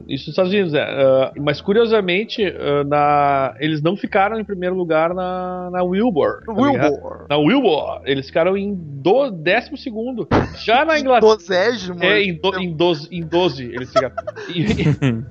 Isso 0.08 0.26
nos 0.26 0.28
Estados 0.30 0.52
Unidos, 0.52 0.74
é. 0.74 0.82
Ah, 0.82 1.32
mas 1.40 1.62
curiosamente, 1.62 2.44
ah, 2.46 2.84
na... 2.84 3.56
eles 3.60 3.82
não 3.82 3.96
ficaram 3.96 4.40
em 4.40 4.44
primeiro 4.44 4.76
lugar 4.76 5.14
na, 5.14 5.70
na 5.72 5.84
Wilbur. 5.84 6.42
tá? 6.46 6.54
Wilbur. 6.54 7.26
Na 7.30 7.38
Wilbur. 7.38 8.02
Eles 8.06 8.28
ficaram 8.28 8.56
em 8.58 8.74
do... 8.76 9.30
décimo 9.32 9.78
segundo. 9.78 10.28
Já 10.64 10.84
na 10.86 10.98
Inglaterra. 11.00 11.34
Dozésimo. 11.36 12.04
É, 12.04 12.22
em, 12.22 12.34
do, 12.34 12.60
em, 12.60 12.74
12, 12.76 13.08
em 13.12 13.22
12 13.26 13.64
eles 13.66 13.92
ficaram. 13.92 14.16
E, 14.50 14.66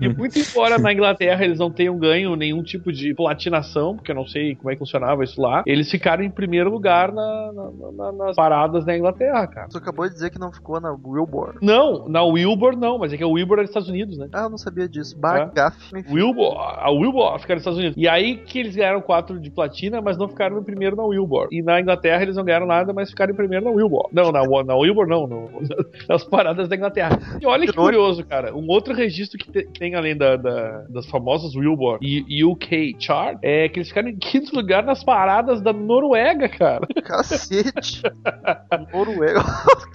e 0.05 0.09
muito 0.09 0.39
embora 0.39 0.79
na 0.79 0.93
Inglaterra 0.93 1.45
eles 1.45 1.59
não 1.59 1.71
tenham 1.71 1.99
ganho 1.99 2.37
nenhum 2.37 2.63
tipo 2.63 2.93
de 2.93 3.15
platinação, 3.15 3.97
porque 3.97 4.11
eu 4.11 4.15
não 4.17 4.27
sei 4.27 4.55
como 4.55 4.71
é 4.71 4.75
que 4.75 4.79
funcionava 4.79 5.25
isso 5.25 5.41
lá, 5.41 5.63
eles 5.67 5.91
ficaram 5.91 6.23
em 6.23 6.31
primeiro 6.31 6.71
lugar 6.71 7.13
na- 7.13 7.53
na- 7.53 7.93
na- 7.93 8.13
nas 8.13 8.37
paradas 8.37 8.85
da 8.85 8.97
Inglaterra, 8.97 9.47
cara. 9.47 9.69
Tu 9.69 9.79
acabou 9.79 10.07
de 10.07 10.15
dizer 10.15 10.31
que 10.31 10.39
não 10.39 10.53
ficou 10.53 10.81
na 10.81 10.91
Wilbur. 10.93 11.57
Não, 11.61 12.09
na 12.09 12.23
Wilbur 12.23 12.77
não, 12.77 12.99
mas 12.99 13.13
é 13.13 13.17
que 13.17 13.23
a 13.23 13.29
Wilbur 13.29 13.59
é 13.59 13.63
dos 13.63 13.71
Estados 13.71 13.89
Unidos, 13.89 14.19
né? 14.19 14.24
Ah, 14.33 14.43
eu 14.45 14.51
não 14.51 14.59
sabia 14.59 14.89
disso. 14.89 15.15
É. 15.17 15.19
Bagaf. 15.21 15.77
Wilbur, 16.11 16.57
a 16.59 16.91
Wilbur 16.91 17.39
ficaram 17.39 17.57
nos 17.57 17.63
Estados 17.63 17.79
Unidos. 17.79 17.97
E 17.97 18.09
aí 18.09 18.37
que 18.37 18.59
eles 18.59 18.75
ganharam 18.77 19.01
quatro 19.01 19.39
de 19.41 19.51
platina, 19.51 20.01
mas 20.01 20.17
não 20.17 20.29
ficaram 20.29 20.59
em 20.59 20.63
primeiro 20.65 20.97
na 20.97 21.03
Wilbur. 21.05 21.49
E 21.51 21.63
na 21.63 21.81
Inglaterra 21.81 22.23
eles 22.23 22.37
não 22.37 22.45
ganharam 22.45 22.67
nada, 22.67 22.93
mas 22.93 23.11
ficaram 23.11 23.33
em 23.33 23.37
primeiro 23.37 23.65
na 23.65 23.71
Wilbur. 23.71 24.09
Não, 24.13 24.31
na, 24.33 24.43
na 24.65 24.77
Wilbur 24.77 25.07
não, 25.07 25.27
no- 25.27 25.51
nas 26.09 26.25
paradas 26.25 26.69
da 26.69 26.77
Inglaterra. 26.77 27.19
E 27.41 27.47
olha 27.47 27.67
que 27.67 27.73
curioso, 27.73 28.25
cara. 28.25 28.55
Um 28.55 28.67
outro 28.69 28.95
registro 28.95 29.39
que, 29.39 29.51
te- 29.51 29.65
que 29.65 29.79
tem 29.81 29.95
além 29.95 30.17
da, 30.17 30.37
da- 30.37 30.85
das 30.89 31.07
famosas 31.07 31.55
Wilbur 31.55 31.99
e 32.01 32.45
UK 32.45 32.97
Chart 32.99 33.39
é 33.43 33.69
que 33.69 33.79
eles 33.79 33.89
ficaram 33.89 34.09
em 34.09 34.17
quinto 34.17 34.55
lugar 34.55 34.83
nas 34.85 35.03
paradas 35.05 35.61
da 35.61 35.73
Noruega, 35.73 36.49
cara. 36.49 36.87
Cacete. 37.05 38.03
Noruega. 38.93 39.41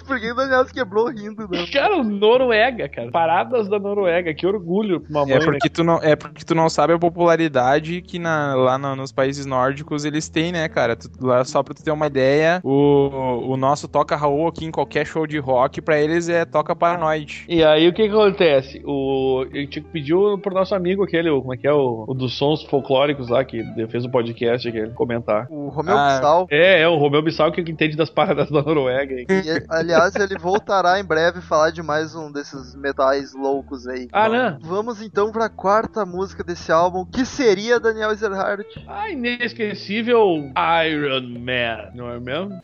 Por 0.07 0.19
que 0.19 0.31
o 0.31 0.35
Daniel 0.35 0.65
se 0.65 0.73
quebrou 0.73 1.07
rindo, 1.09 1.47
né? 1.49 1.65
Cara, 1.71 2.03
Noruega, 2.03 2.89
cara. 2.89 3.11
Paradas 3.11 3.67
da 3.69 3.79
Noruega. 3.79 4.18
Que 4.23 4.45
orgulho 4.47 4.99
pra 5.01 5.09
uma 5.09 5.25
mãe. 5.25 5.35
É 5.35 5.39
né? 5.39 5.45
porque, 5.45 5.69
tu 5.69 5.83
não, 5.83 5.97
é 6.01 6.15
porque 6.15 6.43
tu 6.45 6.53
não 6.55 6.69
sabe 6.69 6.93
a 6.93 6.99
popularidade 6.99 8.01
que 8.01 8.19
na- 8.19 8.53
lá 8.55 8.77
no- 8.77 8.95
nos 8.95 9.11
países 9.11 9.45
nórdicos 9.45 10.05
eles 10.05 10.29
têm, 10.29 10.51
né, 10.51 10.67
cara? 10.67 10.95
Tu- 10.95 11.09
lá, 11.21 11.43
só 11.45 11.61
pra 11.63 11.73
tu 11.73 11.83
ter 11.83 11.91
uma 11.91 12.07
ideia, 12.07 12.59
o, 12.63 13.51
o 13.53 13.57
nosso 13.57 13.87
Toca 13.87 14.15
Raul 14.15 14.47
aqui 14.47 14.65
em 14.65 14.71
qualquer 14.71 15.05
show 15.05 15.25
de 15.25 15.37
rock, 15.37 15.81
pra 15.81 15.99
eles 15.99 16.29
é 16.29 16.45
Toca 16.45 16.75
Paranoid. 16.75 17.45
E 17.47 17.63
aí 17.63 17.87
o 17.87 17.93
que 17.93 18.07
que 18.07 18.13
acontece? 18.13 18.81
O, 18.85 19.43
eu 19.53 19.67
tinha 19.69 19.83
que 19.83 19.89
pedir 19.91 20.15
pro 20.41 20.53
nosso 20.53 20.73
amigo 20.75 21.03
aquele, 21.03 21.29
o- 21.29 21.41
como 21.41 21.53
é 21.53 21.57
que 21.57 21.67
é, 21.67 21.73
o, 21.73 22.05
o 22.07 22.13
dos 22.13 22.37
sons 22.37 22.63
folclóricos 22.63 23.29
lá, 23.29 23.43
que 23.43 23.63
fez 23.89 24.05
o 24.05 24.09
podcast 24.11 24.67
aquele, 24.67 24.91
comentar. 24.91 25.47
O 25.49 25.69
Romeu 25.69 25.97
Ah, 25.97 26.15
Bissau. 26.15 26.47
É, 26.51 26.81
é, 26.81 26.87
o 26.87 26.97
Romeu 26.97 27.21
Bissau 27.21 27.51
que 27.51 27.61
entende 27.61 27.95
das 27.95 28.09
paradas 28.09 28.49
da 28.49 28.61
Noruega. 28.61 29.13
hein? 29.13 29.25
E, 29.29 29.63
aliás, 29.69 30.15
ele 30.15 30.37
voltará 30.37 30.99
em 30.99 31.03
breve 31.03 31.41
falar 31.41 31.71
de 31.71 31.81
mais 31.81 32.15
um 32.15 32.31
desses 32.31 32.75
metais 32.75 33.33
loucos 33.33 33.87
aí. 33.87 34.07
Ah, 34.11 34.27
né? 34.27 34.57
Vamos 34.61 35.01
então 35.01 35.31
pra 35.31 35.49
quarta 35.49 36.05
música 36.05 36.43
desse 36.43 36.71
álbum, 36.71 37.05
que 37.05 37.25
seria 37.25 37.79
Daniel 37.79 38.11
Ezerhardt. 38.11 38.83
Ah, 38.87 39.09
inesquecível 39.09 40.51
Iron 40.87 41.39
Man, 41.39 41.91
não 41.93 42.09
é 42.11 42.19
mesmo? 42.19 42.61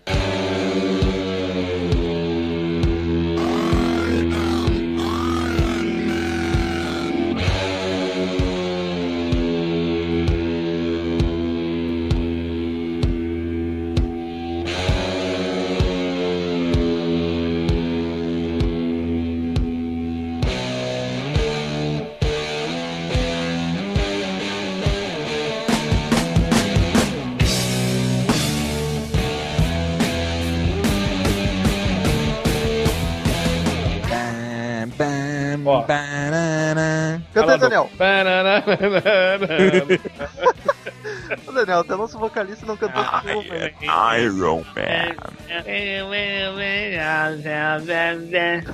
A 41.47 41.51
Daniel. 41.53 41.79
Até 41.79 41.95
nosso 41.95 42.17
vocalista 42.19 42.65
não 42.65 42.77
cantou 42.77 43.01
Ah, 43.01 43.21
com 43.21 43.41
velho. 43.41 43.75
Iron 44.21 44.63
Man. 44.75 45.15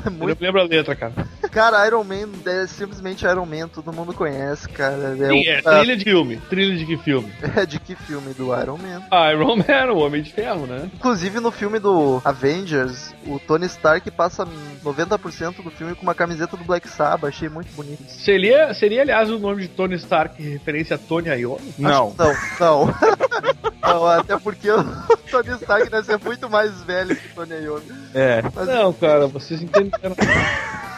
Eu 0.05 0.11
não 0.11 0.37
lembro 0.39 0.61
a 0.61 0.63
letra, 0.63 0.95
cara. 0.95 1.13
Cara, 1.51 1.85
Iron 1.85 2.03
Man 2.05 2.29
é 2.45 2.65
simplesmente 2.65 3.25
Iron 3.25 3.45
Man, 3.45 3.67
todo 3.67 3.91
mundo 3.91 4.13
conhece, 4.13 4.69
cara. 4.69 5.15
É, 5.19 5.27
Sim, 5.29 5.47
o- 5.47 5.49
é 5.51 5.61
trilha 5.61 5.97
de 5.97 6.03
filme. 6.05 6.37
Trilha 6.49 6.77
de 6.77 6.85
que 6.85 6.97
filme? 6.97 7.31
é 7.55 7.65
de 7.65 7.79
que 7.79 7.93
filme? 7.95 8.33
Do 8.33 8.57
Iron 8.59 8.77
Man. 8.77 9.01
Iron 9.31 9.57
Man, 9.57 9.91
o 9.93 9.97
Homem 9.99 10.21
de 10.21 10.31
Ferro, 10.31 10.65
né? 10.65 10.89
Inclusive 10.93 11.39
no 11.41 11.51
filme 11.51 11.77
do 11.79 12.21
Avengers, 12.23 13.13
o 13.27 13.37
Tony 13.39 13.65
Stark 13.65 14.09
passa 14.11 14.47
90% 14.83 15.61
do 15.63 15.69
filme 15.71 15.93
com 15.95 16.03
uma 16.03 16.15
camiseta 16.15 16.55
do 16.55 16.63
Black 16.63 16.87
Sabbath, 16.87 17.25
achei 17.29 17.49
muito 17.49 17.71
bonito. 17.75 18.03
Seria, 18.09 18.73
seria, 18.73 19.01
aliás, 19.01 19.29
o 19.29 19.37
nome 19.37 19.63
de 19.63 19.67
Tony 19.67 19.95
Stark 19.95 20.41
em 20.41 20.49
referência 20.53 20.95
a 20.95 20.99
Tony 20.99 21.27
Iommi? 21.29 21.73
Não. 21.77 22.15
Não, 22.17 22.33
não. 22.59 22.95
não, 23.81 24.05
até 24.07 24.37
porque 24.39 24.71
o 24.71 24.83
Tony 25.29 25.49
Stark 25.61 25.89
deve 25.89 26.05
ser 26.05 26.17
muito 26.23 26.49
mais 26.49 26.81
velho 26.83 27.15
que 27.15 27.27
o 27.27 27.35
Tony 27.35 27.55
Iommi. 27.65 27.91
É. 28.13 28.41
Mas 28.55 28.67
Não, 28.67 28.93
cara, 28.93 29.27
vocês 29.27 29.61
entenderam. 29.61 30.15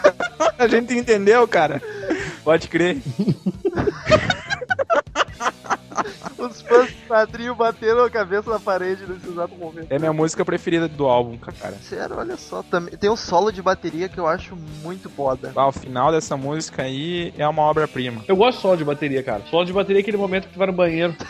A 0.58 0.68
gente 0.68 0.94
entendeu, 0.94 1.48
cara. 1.48 1.82
Pode 2.44 2.68
crer. 2.68 2.98
os 6.38 6.62
fãs 6.62 6.92
do 6.92 7.08
quadrinho 7.08 7.56
bateram 7.56 8.04
a 8.04 8.10
cabeça 8.10 8.50
na 8.50 8.60
parede 8.60 9.06
nesse 9.08 9.28
exato 9.28 9.56
momento. 9.56 9.88
É 9.90 9.98
minha 9.98 10.14
música 10.14 10.44
preferida 10.44 10.88
do 10.88 11.06
álbum, 11.06 11.38
cara. 11.38 11.76
Sério, 11.82 12.18
olha 12.18 12.38
só, 12.38 12.62
também 12.64 12.96
tem 12.98 13.10
um 13.10 13.16
solo 13.16 13.52
de 13.52 13.62
bateria 13.62 14.10
que 14.10 14.18
eu 14.20 14.28
acho 14.28 14.56
muito 14.82 15.10
foda. 15.10 15.52
Ah, 15.56 15.68
o 15.68 15.72
final 15.72 16.12
dessa 16.12 16.36
música 16.36 16.84
aí 16.84 17.34
é 17.38 17.48
uma 17.48 17.64
obra-prima. 17.64 18.24
Eu 18.28 18.36
gosto 18.36 18.62
só 18.62 18.76
de 18.76 18.84
bateria, 18.84 19.24
cara. 19.24 19.44
Solo 19.50 19.66
de 19.66 19.74
bateria 19.74 20.00
é 20.00 20.02
aquele 20.02 20.18
momento 20.18 20.48
que 20.48 20.54
tu 20.54 20.60
vai 20.60 20.68
no 20.68 20.74
banheiro. 20.74 21.16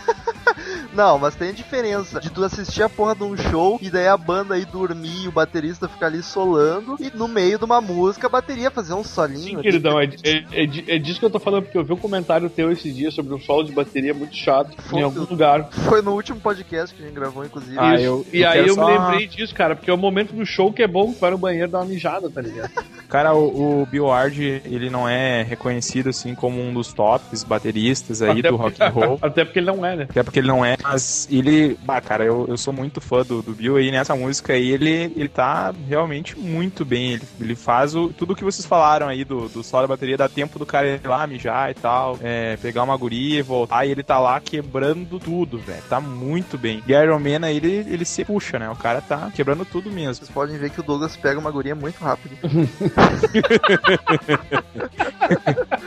Não, 0.93 1.17
mas 1.17 1.35
tem 1.35 1.53
diferença 1.53 2.19
de 2.19 2.29
tu 2.29 2.43
assistir 2.43 2.83
a 2.83 2.89
porra 2.89 3.15
de 3.15 3.23
um 3.23 3.35
show 3.35 3.79
e 3.81 3.89
daí 3.89 4.07
a 4.07 4.17
banda 4.17 4.55
aí 4.55 4.65
dormir 4.65 5.23
e 5.23 5.27
o 5.27 5.31
baterista 5.31 5.87
ficar 5.87 6.07
ali 6.07 6.21
solando 6.21 6.95
e 6.99 7.11
no 7.15 7.27
meio 7.27 7.57
de 7.57 7.65
uma 7.65 7.81
música 7.81 8.27
a 8.27 8.29
bateria 8.29 8.69
fazer 8.71 8.93
um 8.93 9.03
solinho. 9.03 9.39
Sim, 9.57 9.61
queridão, 9.61 9.99
é, 9.99 10.05
é, 10.23 10.37
é, 10.51 10.95
é 10.95 10.99
disso 10.99 11.19
que 11.19 11.25
eu 11.25 11.29
tô 11.29 11.39
falando, 11.39 11.63
porque 11.63 11.77
eu 11.77 11.83
vi 11.83 11.93
um 11.93 11.97
comentário 11.97 12.49
teu 12.49 12.71
esse 12.71 12.91
dia 12.91 13.09
sobre 13.11 13.33
um 13.33 13.39
solo 13.39 13.63
de 13.63 13.71
bateria 13.71 14.13
muito 14.13 14.35
chato 14.35 14.75
Foi 14.83 14.99
em 14.99 15.03
algum 15.03 15.21
lugar. 15.21 15.67
Foi 15.71 16.01
no 16.01 16.13
último 16.13 16.39
podcast 16.39 16.95
que 16.95 17.01
a 17.01 17.05
gente 17.07 17.15
gravou, 17.15 17.43
inclusive. 17.45 17.75
Ah, 17.79 17.99
eu- 17.99 18.25
e 18.31 18.41
eu 18.41 18.49
aí 18.49 18.67
eu 18.67 18.75
só- 18.75 18.85
me 18.85 18.97
lembrei 18.97 19.27
disso, 19.27 19.53
cara, 19.55 19.75
porque 19.75 19.89
é 19.89 19.93
o 19.93 19.97
momento 19.97 20.33
do 20.33 20.45
show 20.45 20.71
que 20.71 20.83
é 20.83 20.87
bom, 20.87 21.11
tu 21.13 21.19
vai 21.19 21.31
no 21.31 21.37
banheiro 21.37 21.71
dar 21.71 21.79
uma 21.79 21.85
mijada, 21.85 22.29
tá 22.29 22.41
ligado? 22.41 22.71
Cara, 23.09 23.33
o, 23.35 23.81
o 23.83 23.85
Bill 23.85 24.05
Ward, 24.05 24.41
ele 24.65 24.89
não 24.89 25.07
é 25.07 25.43
reconhecido 25.43 26.09
assim 26.09 26.33
como 26.33 26.59
um 26.59 26.73
dos 26.73 26.91
tops 26.93 27.43
bateristas 27.43 28.23
aí 28.23 28.39
Até 28.39 28.49
do 28.49 28.55
rock 28.55 28.81
and 28.81 28.89
roll. 28.89 29.19
Até 29.21 29.45
porque 29.45 29.59
ele 29.59 29.67
não 29.67 29.85
é, 29.85 29.95
né? 29.95 30.07
Até 30.09 30.23
porque 30.23 30.39
ele 30.39 30.47
não 30.47 30.65
é, 30.65 30.75
mas 30.83 31.27
ele. 31.31 31.77
Bah, 31.83 32.01
cara, 32.01 32.25
eu, 32.25 32.45
eu 32.47 32.57
sou 32.57 32.73
muito 32.73 32.99
fã 32.99 33.23
do, 33.23 33.41
do 33.41 33.53
Bill 33.53 33.77
aí 33.77 33.91
nessa 33.91 34.15
música 34.15 34.53
aí, 34.53 34.71
ele, 34.71 35.13
ele 35.15 35.29
tá 35.29 35.73
realmente 35.87 36.37
muito 36.37 36.83
bem. 36.83 37.13
Ele, 37.13 37.23
ele 37.39 37.55
faz 37.55 37.95
o, 37.95 38.09
tudo 38.09 38.35
que 38.35 38.43
vocês 38.43 38.65
falaram 38.65 39.07
aí 39.07 39.23
do, 39.23 39.47
do 39.47 39.63
solo 39.63 39.83
da 39.83 39.93
bateria, 39.93 40.17
dá 40.17 40.27
tempo 40.27 40.59
do 40.59 40.65
cara 40.65 40.87
ir 40.87 41.07
lá 41.07 41.25
mijar 41.25 41.71
e 41.71 41.73
tal, 41.73 42.19
é, 42.21 42.57
pegar 42.57 42.83
uma 42.83 42.97
guria 42.97 43.39
e 43.39 43.41
voltar, 43.41 43.85
e 43.85 43.91
ele 43.91 44.03
tá 44.03 44.19
lá 44.19 44.39
quebrando 44.39 45.19
tudo, 45.19 45.57
velho. 45.57 45.83
Tá 45.89 46.01
muito 46.01 46.57
bem. 46.57 46.83
E 46.87 46.91
Iron 46.91 47.19
Man 47.19 47.45
aí, 47.45 47.57
ele, 47.57 47.85
ele 47.89 48.05
se 48.05 48.25
puxa, 48.25 48.59
né? 48.59 48.69
O 48.69 48.75
cara 48.75 49.01
tá 49.01 49.31
quebrando 49.33 49.65
tudo 49.65 49.89
mesmo. 49.89 50.15
Vocês 50.15 50.29
podem 50.29 50.57
ver 50.57 50.69
que 50.69 50.79
o 50.79 50.83
Douglas 50.83 51.15
pega 51.15 51.39
uma 51.39 51.51
guria 51.51 51.75
muito 51.75 52.03
rápido. 52.03 52.35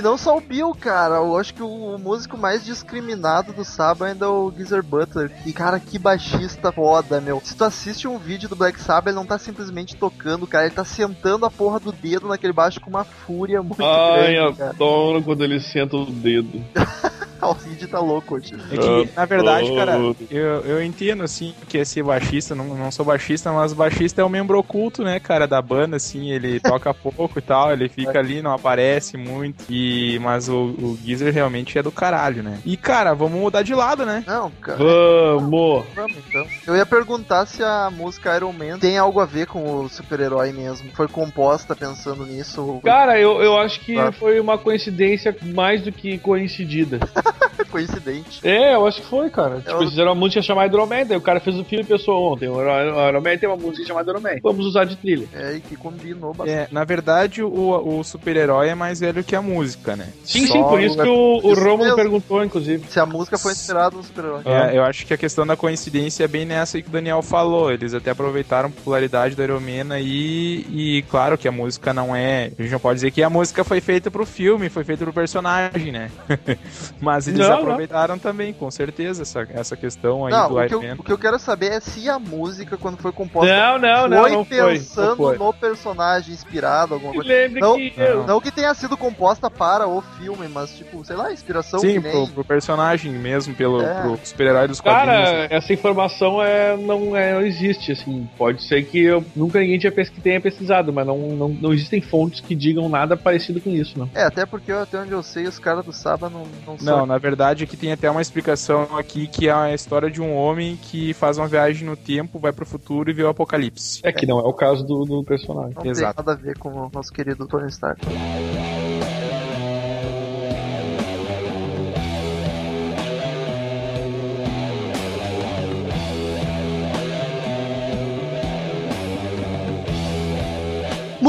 e 0.00 0.02
não 0.02 0.16
só 0.16 0.36
o 0.36 0.40
Bill, 0.40 0.74
cara. 0.74 1.16
Eu 1.16 1.36
acho 1.36 1.52
que 1.52 1.62
o 1.62 1.98
músico 1.98 2.36
mais 2.36 2.64
discriminado 2.64 3.52
do 3.52 3.64
Saba 3.64 4.06
ainda 4.06 4.24
é 4.24 4.28
o 4.28 4.50
Geezer 4.50 4.82
Butler. 4.82 5.30
E, 5.44 5.52
cara, 5.52 5.78
que 5.78 5.98
baixista 5.98 6.72
foda, 6.72 7.20
meu. 7.20 7.40
Se 7.44 7.54
tu 7.54 7.64
assiste 7.64 8.08
um 8.08 8.18
vídeo 8.18 8.48
do 8.48 8.56
Black 8.56 8.80
Sabbath, 8.80 9.08
ele 9.08 9.16
não 9.16 9.26
tá 9.26 9.38
simplesmente 9.38 9.96
tocando, 9.96 10.46
cara. 10.46 10.64
Ele 10.66 10.74
tá 10.74 10.84
sentando 10.84 11.44
a 11.44 11.50
porra 11.50 11.78
do 11.78 11.92
dedo 11.92 12.28
naquele 12.28 12.52
baixo 12.52 12.80
com 12.80 12.88
uma 12.88 13.04
fúria 13.04 13.62
muito 13.62 13.84
Ai, 13.84 14.34
grande, 14.34 14.56
cara. 14.56 14.70
adoro 14.70 15.22
quando 15.22 15.44
ele 15.44 15.60
senta 15.60 15.96
o 15.96 16.06
dedo. 16.06 16.64
O 17.50 17.54
Cid 17.54 17.86
tá 17.88 17.98
louco 17.98 18.36
hoje. 18.36 18.54
É 18.70 18.76
que, 18.76 19.08
na 19.16 19.24
verdade, 19.24 19.74
cara, 19.74 19.98
Oh. 19.98 20.14
eu, 20.30 20.60
eu 20.60 20.82
entendo, 20.82 21.22
assim, 21.22 21.54
que 21.68 21.78
é 21.78 21.84
ser 21.84 22.02
baixista, 22.02 22.54
não, 22.54 22.64
não 22.76 22.90
sou 22.90 23.04
baixista, 23.04 23.50
mas 23.52 23.72
baixista 23.72 24.20
é 24.20 24.24
o 24.24 24.28
membro 24.28 24.58
oculto, 24.58 25.02
né, 25.02 25.18
cara, 25.18 25.46
da 25.46 25.60
banda, 25.60 25.96
assim, 25.96 26.30
ele 26.30 26.58
toca 26.60 26.92
pouco 26.94 27.38
e 27.38 27.42
tal, 27.42 27.72
ele 27.72 27.88
fica 27.88 28.18
ali, 28.18 28.40
não 28.42 28.52
aparece 28.52 29.16
muito, 29.16 29.64
e, 29.68 30.18
mas 30.20 30.48
o, 30.48 30.54
o 30.78 30.98
Geezer 31.04 31.32
realmente 31.32 31.76
é 31.78 31.82
do 31.82 31.90
caralho, 31.90 32.42
né. 32.42 32.58
E, 32.64 32.76
cara, 32.76 33.14
vamos 33.14 33.40
mudar 33.40 33.62
de 33.62 33.74
lado, 33.74 34.04
né. 34.06 34.22
Não, 34.26 34.50
cara. 34.60 34.78
Vamos! 34.78 35.84
Vamos 35.94 36.16
então. 36.28 36.46
Eu 36.66 36.76
ia 36.76 36.86
perguntar 36.86 37.46
se 37.46 37.62
a 37.62 37.90
música 37.90 38.34
Iron 38.36 38.52
Man 38.52 38.78
tem 38.78 38.96
algo 38.98 39.20
a 39.20 39.24
ver 39.26 39.46
com 39.46 39.80
o 39.84 39.88
super-herói 39.88 40.52
mesmo. 40.52 40.90
Foi 40.94 41.08
composta 41.08 41.74
pensando 41.74 42.24
nisso. 42.24 42.80
Cara, 42.84 43.18
eu, 43.18 43.40
eu 43.42 43.58
acho 43.58 43.80
que 43.80 43.98
Ah. 43.98 44.12
foi 44.12 44.38
uma 44.40 44.56
coincidência 44.58 45.36
mais 45.42 45.82
do 45.82 45.90
que 45.92 46.18
coincidida. 46.18 47.00
coincidente. 47.70 48.40
É, 48.46 48.74
eu 48.74 48.86
acho 48.86 49.00
que 49.00 49.06
foi, 49.08 49.30
cara. 49.30 49.58
Tipo, 49.58 49.70
Eu- 49.70 49.76
eles 49.78 49.90
fizeram 49.90 50.08
uma 50.12 50.14
música 50.18 50.42
chamada 50.42 50.74
Iron 50.74 50.86
Man, 50.86 51.06
daí 51.06 51.16
o 51.16 51.20
cara 51.20 51.40
fez 51.40 51.56
o 51.56 51.64
filme 51.64 51.84
e 51.84 51.86
pensou, 51.86 52.32
ontem, 52.32 52.48
o 52.48 52.60
Iron 52.60 53.08
Iron 53.08 53.20
Man 53.20 53.36
tem 53.38 53.48
uma 53.48 53.56
música 53.56 53.86
chamada 53.86 54.10
Iron 54.10 54.20
Man. 54.20 54.36
Vamos 54.42 54.66
usar 54.66 54.84
de 54.84 54.96
trilha. 54.96 55.28
É, 55.32 55.54
e 55.54 55.60
que 55.60 55.76
combinou 55.76 56.34
bastante. 56.34 56.58
É, 56.58 56.68
na 56.70 56.84
verdade, 56.84 57.42
o, 57.42 57.98
o 57.98 58.02
super-herói 58.04 58.68
é 58.68 58.74
mais 58.74 59.00
velho 59.00 59.22
que 59.22 59.36
a 59.36 59.42
música, 59.42 59.94
né. 59.96 60.08
Sim, 60.24 60.46
Só- 60.46 60.52
sim, 60.54 60.62
por 60.64 60.80
isso 60.80 60.96
que 60.96 61.08
o, 61.08 61.36
o 61.42 61.54
Romulo 61.54 61.78
mesmo. 61.84 61.96
perguntou, 61.96 62.44
inclusive. 62.44 62.84
Se 62.88 62.98
a 62.98 63.06
música 63.06 63.38
foi 63.38 63.52
inspirada 63.52 63.96
no 63.96 64.02
super-herói. 64.02 64.42
É, 64.44 64.76
eu 64.76 64.82
acho 64.84 65.06
que 65.06 65.14
a 65.14 65.18
questão 65.18 65.46
da 65.46 65.56
coincidência 65.56 66.24
é 66.24 66.28
bem 66.28 66.44
nessa 66.44 66.76
aí 66.76 66.82
que 66.82 66.88
o 66.88 66.92
Daniel 66.92 67.22
falou. 67.22 67.70
Eles 67.70 67.94
até 67.94 68.10
aproveitaram 68.10 68.68
a 68.68 68.72
popularidade 68.72 69.34
do 69.34 69.42
Iron 69.42 69.60
Man 69.60 69.94
aí, 69.94 70.66
e 70.70 71.04
claro 71.10 71.38
que 71.38 71.46
a 71.48 71.52
música 71.52 71.92
não 71.94 72.14
é. 72.14 72.50
A 72.58 72.62
gente 72.62 72.72
não 72.72 72.80
pode 72.80 72.96
dizer 72.96 73.10
que 73.10 73.22
a 73.22 73.30
música 73.30 73.62
foi 73.64 73.80
feita 73.80 74.10
pro 74.10 74.26
filme, 74.26 74.68
foi 74.68 74.84
feita 74.84 75.04
pro 75.04 75.12
personagem, 75.12 75.92
né? 75.92 76.10
Mas 77.00 77.19
eles 77.26 77.40
Não, 77.40 77.48
não. 77.48 77.58
aproveitaram 77.58 78.18
também, 78.18 78.52
com 78.52 78.70
certeza, 78.70 79.22
essa, 79.22 79.46
essa 79.50 79.76
questão 79.76 80.26
aí 80.26 80.32
Não, 80.32 80.48
do 80.48 80.54
o 80.56 80.58
que, 80.60 80.66
Iron 80.66 80.82
eu, 80.82 80.88
Man. 80.88 80.94
o 80.98 81.02
que 81.04 81.12
eu 81.12 81.18
quero 81.18 81.38
saber 81.38 81.72
é 81.72 81.80
se 81.80 82.08
a 82.08 82.18
música, 82.18 82.76
quando 82.76 82.96
foi 82.98 83.12
composta, 83.12 83.52
Não, 83.54 83.78
não, 83.78 84.08
não, 84.08 84.20
foi 84.22 84.30
não 84.32 84.44
pensando 84.44 85.08
Não 85.08 85.16
foi. 85.16 85.38
no 85.38 85.52
personagem, 85.52 86.32
inspirado, 86.34 86.94
alguma 86.94 87.12
coisa. 87.14 87.28
lembre 87.28 87.60
Não, 87.60 87.74
que... 87.76 87.92
não. 87.98 88.26
Não 88.26 88.40
que 88.40 88.50
tenha 88.50 88.72
sido 88.74 88.96
composta 88.96 89.50
para 89.50 89.86
o 89.86 90.00
filme, 90.18 90.48
mas 90.48 90.70
tipo, 90.76 91.04
sei 91.04 91.16
lá, 91.16 91.32
inspiração 91.32 91.80
Sim, 91.80 92.00
pro, 92.00 92.26
pro 92.28 92.44
personagem 92.44 93.12
mesmo, 93.12 93.54
pelo 93.54 93.80
É. 93.82 94.02
pro 94.02 94.18
super-herói 94.22 94.68
dos 94.68 94.80
quadrinhos. 94.80 95.30
Cara, 95.30 95.46
essa 95.50 95.72
informação 95.72 96.42
é, 96.42 96.76
não, 96.76 97.16
é, 97.16 97.34
não 97.34 97.42
existe, 97.42 97.92
assim. 97.92 98.28
Pode 98.36 98.62
ser 98.62 98.84
que 98.84 99.02
eu, 99.02 99.24
nunca 99.34 99.58
ninguém 99.60 99.78
tinha 99.78 99.92
tenha 100.22 100.40
pesquisado, 100.40 100.92
mas 100.92 101.06
não, 101.06 101.16
não, 101.18 101.48
não 101.48 101.72
existem 101.72 102.00
fontes 102.00 102.40
que 102.40 102.54
digam 102.54 102.88
nada 102.88 103.16
parecido 103.16 103.60
com 103.60 103.70
isso, 103.70 103.98
não. 103.98 104.08
É, 104.14 104.24
até 104.24 104.44
porque 104.46 104.72
até 104.72 104.98
onde 104.98 105.12
eu 105.12 105.22
sei, 105.22 105.46
os 105.46 105.58
caras 105.58 105.84
do 105.84 105.92
Saba 105.92 106.28
não, 106.28 106.44
não 106.66 106.72
Não, 106.74 106.78
são. 106.78 107.06
Na 107.10 107.18
verdade 107.18 107.64
aqui 107.64 107.76
tem 107.76 107.90
até 107.90 108.08
uma 108.08 108.22
explicação 108.22 108.96
aqui 108.96 109.26
que 109.26 109.48
é 109.48 109.52
a 109.52 109.74
história 109.74 110.08
de 110.08 110.22
um 110.22 110.32
homem 110.32 110.76
que 110.76 111.12
faz 111.12 111.38
uma 111.38 111.48
viagem 111.48 111.84
no 111.84 111.96
tempo, 111.96 112.38
vai 112.38 112.52
pro 112.52 112.64
futuro 112.64 113.10
e 113.10 113.12
vê 113.12 113.24
o 113.24 113.28
apocalipse. 113.28 114.00
É 114.04 114.12
que 114.12 114.26
não 114.26 114.38
é 114.38 114.44
o 114.44 114.52
caso 114.52 114.84
do, 114.84 115.04
do 115.04 115.24
personagem. 115.24 115.74
Não 115.74 115.82
tem 115.82 115.90
Exato. 115.90 116.22
nada 116.22 116.32
a 116.32 116.42
ver 116.42 116.56
com 116.56 116.68
o 116.68 116.90
nosso 116.92 117.12
querido 117.12 117.48
Tony 117.48 117.68
Stark. 117.68 118.00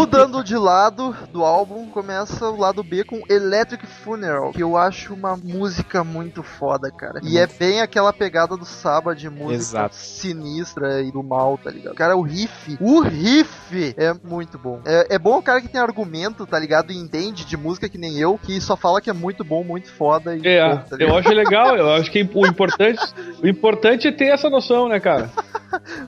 Mudando 0.01 0.43
de 0.43 0.57
lado 0.57 1.15
do 1.31 1.45
álbum, 1.45 1.85
começa 1.87 2.49
o 2.49 2.57
lado 2.57 2.83
B 2.83 3.03
com 3.03 3.21
Electric 3.29 3.85
Funeral, 3.85 4.51
que 4.51 4.63
eu 4.63 4.75
acho 4.75 5.13
uma 5.13 5.37
música 5.37 6.03
muito 6.03 6.41
foda, 6.41 6.89
cara. 6.89 7.19
E 7.23 7.37
é 7.37 7.45
bem 7.45 7.81
aquela 7.81 8.11
pegada 8.11 8.57
do 8.57 8.65
Saba 8.65 9.15
de 9.15 9.29
música 9.29 9.53
Exato. 9.53 9.95
sinistra 9.95 11.01
e 11.03 11.11
do 11.11 11.21
mal, 11.21 11.55
tá 11.55 11.69
ligado? 11.69 11.93
Cara, 11.93 12.17
o 12.17 12.23
riff, 12.23 12.77
o 12.81 13.01
riff 13.01 13.93
é 13.95 14.11
muito 14.23 14.57
bom. 14.57 14.81
É, 14.85 15.15
é 15.15 15.19
bom 15.19 15.37
o 15.37 15.43
cara 15.43 15.61
que 15.61 15.67
tem 15.67 15.79
argumento, 15.79 16.47
tá 16.47 16.57
ligado? 16.57 16.91
E 16.91 16.97
entende 16.97 17.45
de 17.45 17.55
música 17.55 17.87
que 17.87 17.99
nem 17.99 18.17
eu, 18.17 18.39
que 18.41 18.59
só 18.59 18.75
fala 18.75 19.01
que 19.01 19.09
é 19.09 19.13
muito 19.13 19.43
bom, 19.43 19.63
muito 19.63 19.91
foda 19.91 20.35
e 20.35 20.47
É, 20.47 20.77
tá 20.77 20.97
ligado? 20.97 21.01
eu 21.01 21.15
acho 21.15 21.29
legal, 21.29 21.75
eu 21.77 21.93
acho 21.93 22.09
que 22.09 22.27
o 22.33 22.47
importante, 22.47 23.01
o 23.43 23.47
importante 23.47 24.07
é 24.07 24.11
ter 24.11 24.33
essa 24.33 24.49
noção, 24.49 24.89
né, 24.89 24.99
cara? 24.99 25.29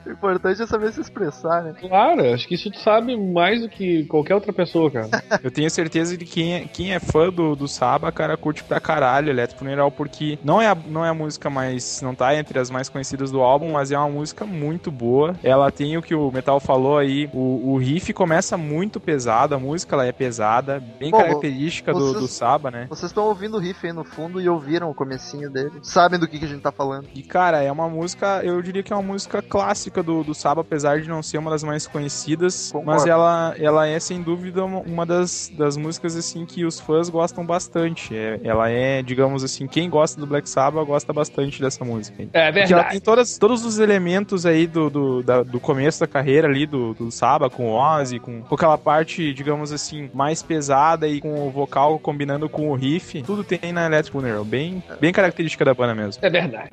O 0.06 0.10
importante 0.10 0.62
é 0.62 0.66
saber 0.66 0.92
se 0.92 1.00
expressar, 1.00 1.62
né? 1.62 1.74
Claro, 1.80 2.32
acho 2.32 2.46
que 2.46 2.54
isso 2.54 2.70
tu 2.70 2.78
sabe 2.80 3.16
mais 3.16 3.60
do 3.62 3.68
que 3.68 4.04
qualquer 4.06 4.34
outra 4.34 4.52
pessoa, 4.52 4.90
cara. 4.90 5.08
Eu 5.42 5.50
tenho 5.50 5.70
certeza 5.70 6.16
de 6.16 6.24
que 6.24 6.34
quem 6.34 6.54
é, 6.54 6.60
quem 6.66 6.92
é 6.92 6.98
fã 6.98 7.30
do, 7.30 7.54
do 7.54 7.68
Saba, 7.68 8.10
cara, 8.10 8.36
curte 8.36 8.64
pra 8.64 8.80
caralho 8.80 9.30
Elétrico 9.30 9.60
Funeral, 9.60 9.90
porque 9.90 10.38
não 10.42 10.60
é, 10.60 10.66
a, 10.68 10.74
não 10.74 11.04
é 11.04 11.08
a 11.08 11.14
música 11.14 11.48
mais. 11.48 12.02
não 12.02 12.14
tá 12.14 12.34
entre 12.34 12.58
as 12.58 12.70
mais 12.70 12.88
conhecidas 12.88 13.30
do 13.30 13.40
álbum, 13.40 13.72
mas 13.72 13.92
é 13.92 13.98
uma 13.98 14.08
música 14.08 14.44
muito 14.44 14.90
boa. 14.90 15.34
Ela 15.42 15.70
tem 15.70 15.96
o 15.96 16.02
que 16.02 16.14
o 16.14 16.30
Metal 16.32 16.58
falou 16.58 16.98
aí, 16.98 17.30
o, 17.32 17.72
o 17.72 17.76
riff 17.78 18.12
começa 18.12 18.56
muito 18.56 18.98
pesado, 18.98 19.54
a 19.54 19.58
música 19.58 19.94
ela 19.94 20.06
é 20.06 20.12
pesada, 20.12 20.82
bem 20.98 21.10
Bom, 21.10 21.18
característica 21.18 21.92
do, 21.92 22.00
vocês- 22.00 22.20
do 22.20 22.28
Saba, 22.28 22.70
né? 22.70 22.86
Vocês 22.88 23.10
estão 23.10 23.24
ouvindo 23.24 23.56
o 23.56 23.60
riff 23.60 23.86
aí 23.86 23.92
no 23.92 24.04
fundo 24.04 24.40
e 24.40 24.48
ouviram 24.48 24.90
o 24.90 24.94
comecinho 24.94 25.50
dele. 25.50 25.72
Sabem 25.82 26.18
do 26.18 26.26
que, 26.26 26.38
que 26.38 26.44
a 26.44 26.48
gente 26.48 26.62
tá 26.62 26.72
falando. 26.72 27.06
E, 27.14 27.22
cara, 27.22 27.62
é 27.62 27.70
uma 27.70 27.88
música, 27.88 28.40
eu 28.44 28.60
diria 28.60 28.82
que 28.82 28.92
é 28.92 28.96
uma 28.96 29.02
música 29.02 29.40
clássica 29.54 30.02
do, 30.02 30.24
do 30.24 30.34
Saba, 30.34 30.62
apesar 30.62 31.00
de 31.00 31.08
não 31.08 31.22
ser 31.22 31.38
uma 31.38 31.48
das 31.48 31.62
mais 31.62 31.86
conhecidas, 31.86 32.72
Concordo. 32.72 32.90
mas 32.90 33.06
ela, 33.06 33.54
ela 33.56 33.86
é 33.86 34.00
sem 34.00 34.20
dúvida 34.20 34.64
uma, 34.64 35.06
das, 35.06 35.48
das 35.56 35.76
músicas 35.76 36.16
assim 36.16 36.44
que 36.44 36.64
os 36.64 36.80
fãs 36.80 37.08
gostam 37.08 37.46
bastante. 37.46 38.16
É- 38.16 38.40
ela 38.42 38.68
é, 38.68 39.00
digamos 39.00 39.44
assim, 39.44 39.68
quem 39.68 39.88
gosta 39.88 40.20
do 40.20 40.26
Black 40.26 40.48
Sabbath 40.50 40.84
gosta 40.84 41.12
bastante 41.12 41.62
dessa 41.62 41.84
música. 41.84 42.16
aí. 42.20 42.28
É 42.32 42.46
Porque 42.50 42.58
ela 42.58 42.66
verdade. 42.66 42.90
tem 42.90 43.00
todas, 43.00 43.38
todos 43.38 43.64
os 43.64 43.78
elementos 43.78 44.44
aí 44.44 44.66
do, 44.66 44.90
do, 44.90 45.22
da- 45.22 45.44
do 45.44 45.60
começo 45.60 46.00
da 46.00 46.08
carreira 46.08 46.48
ali 46.48 46.66
do, 46.66 46.92
do 46.92 47.12
Saba, 47.12 47.48
com 47.48 47.70
o 47.70 47.74
Ozzy, 47.76 48.18
com, 48.18 48.42
com 48.42 48.54
aquela 48.56 48.76
parte, 48.76 49.32
digamos 49.32 49.70
assim, 49.70 50.10
mais 50.12 50.42
pesada 50.42 51.06
e 51.06 51.20
com 51.20 51.46
o 51.46 51.50
vocal 51.52 51.96
combinando 52.00 52.48
com 52.48 52.70
o 52.70 52.74
riff. 52.74 53.22
Tudo 53.22 53.44
tem 53.44 53.72
na 53.72 53.86
Electric 53.86 54.10
Funeral. 54.10 54.44
Bem, 54.44 54.82
bem 55.00 55.12
característica 55.12 55.64
da 55.64 55.72
banda 55.74 55.94
mesmo. 55.94 56.24
É 56.24 56.28
verdade. 56.28 56.70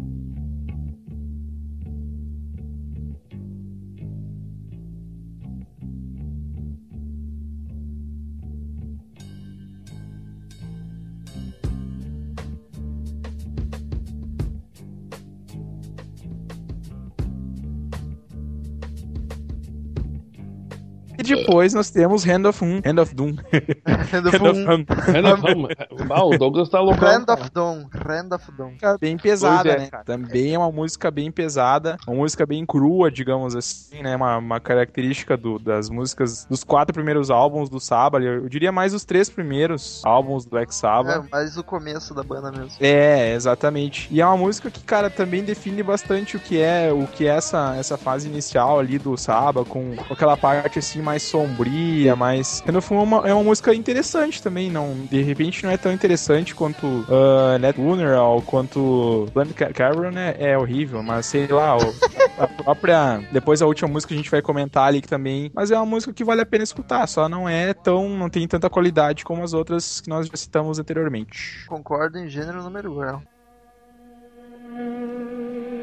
E 21.22 21.24
depois 21.24 21.72
nós 21.74 21.92
temos 21.92 22.24
Hand 22.24 22.48
of 22.48 22.60
Doom. 22.60 22.82
Hand 22.84 23.00
of 23.00 23.14
Doom. 23.14 23.36
Hand 23.86 24.28
of 24.28 24.38
Hand 24.38 25.34
of 25.34 25.42
Doom. 25.42 25.54
Doom. 25.54 25.68
É. 25.70 25.88
Ah, 26.10 26.24
o 26.26 26.38
Douglas 26.38 26.70
tá 26.70 26.80
louco. 26.80 27.04
Hand 27.04 27.26
of 27.30 27.50
Dawn. 27.52 27.86
Hand 27.94 28.36
of 28.36 28.52
música 28.58 28.98
bem 29.00 29.18
pesada, 29.18 29.70
é, 29.70 29.78
né? 29.80 29.90
Também 30.06 30.54
é 30.54 30.58
uma 30.58 30.72
música 30.72 31.10
bem 31.10 31.32
pesada, 31.32 31.98
uma 32.08 32.18
música 32.18 32.46
bem 32.46 32.66
crua, 32.66 33.12
digamos 33.12 33.56
assim, 33.56 34.02
né? 34.02 34.16
Uma, 34.16 34.38
uma 34.38 34.60
característica 34.60 35.36
do- 35.38 35.60
das 35.60 35.90
músicas 35.90 36.46
dos 36.46 36.64
quatro 36.64 36.94
primeiros 36.94 37.30
álbuns 37.32 37.70
do 37.70 37.80
Sabbath. 37.80 38.22
Eu, 38.22 38.44
eu 38.44 38.50
diria 38.50 38.72
mais 38.72 38.94
os 38.94 39.04
três 39.04 39.30
primeiros 39.30 40.02
álbuns 40.06 40.46
do 40.46 40.52
Black 40.52 40.74
Sabbath. 40.74 41.26
É, 41.26 41.28
mas 41.32 41.58
o 41.58 41.64
começo 41.64 42.14
da 42.14 42.24
banda 42.24 42.52
mesmo. 42.52 42.72
É, 42.80 43.34
exatamente. 43.34 44.08
E 44.12 44.22
é 44.22 44.26
uma 44.26 44.38
música 44.38 44.70
que, 44.70 44.82
cara, 44.84 45.10
também 45.10 45.44
define 45.44 45.82
bastante 45.84 46.38
o 46.38 46.40
que 46.40 46.60
é 46.60 46.92
o 46.92 47.08
que 47.08 47.26
é 47.28 47.32
essa, 47.36 47.76
essa 47.78 47.98
fase 47.98 48.28
inicial 48.28 48.80
ali 48.80 48.98
do 48.98 49.18
Saba, 49.18 49.64
com, 49.66 49.96
com 49.96 50.14
aquela 50.14 50.38
parte 50.38 50.80
assim 50.80 51.02
mais 51.02 51.24
sombria, 51.24 52.16
mais. 52.16 52.64
No 52.72 52.82
fundo, 52.82 53.02
é 53.02 53.04
uma, 53.04 53.30
é 53.30 53.34
uma 53.34 53.44
música 53.44 53.71
interessante 53.74 54.42
também, 54.42 54.70
não, 54.70 55.06
de 55.10 55.22
repente 55.22 55.64
não 55.64 55.72
é 55.72 55.78
tão 55.78 55.92
interessante 55.92 56.56
quanto 56.56 57.06
ah, 57.10 57.58
uh, 57.58 57.82
Lunar 57.82 58.22
ou 58.22 58.42
quanto 58.42 59.28
Planet 59.34 59.74
Cavern 59.74 60.14
né, 60.14 60.36
é 60.38 60.58
horrível, 60.58 61.04
mas 61.04 61.26
sei 61.26 61.48
lá, 61.48 61.76
a 62.38 62.48
própria, 62.48 63.22
depois 63.32 63.62
a 63.62 63.66
última 63.66 63.90
música 63.90 64.14
a 64.14 64.18
gente 64.18 64.30
vai 64.30 64.42
comentar 64.42 64.88
ali 64.88 65.02
que 65.02 65.08
também, 65.08 65.52
mas 65.54 65.72
é 65.72 65.76
uma 65.76 65.86
música 65.86 66.14
que 66.14 66.24
vale 66.24 66.42
a 66.42 66.46
pena 66.46 66.64
escutar, 66.64 67.08
só 67.08 67.28
não 67.28 67.48
é 67.48 67.74
tão, 67.74 68.10
não 68.10 68.30
tem 68.30 68.48
tanta 68.48 68.70
qualidade 68.70 69.24
como 69.24 69.44
as 69.44 69.54
outras 69.54 70.02
que 70.02 70.10
nós 70.10 70.28
já 70.28 70.36
citamos 70.36 70.80
anteriormente. 70.80 71.66
Concordo 71.68 72.18
em 72.18 72.28
gênero 72.28 72.64
número 72.64 73.02
1. 73.02 75.81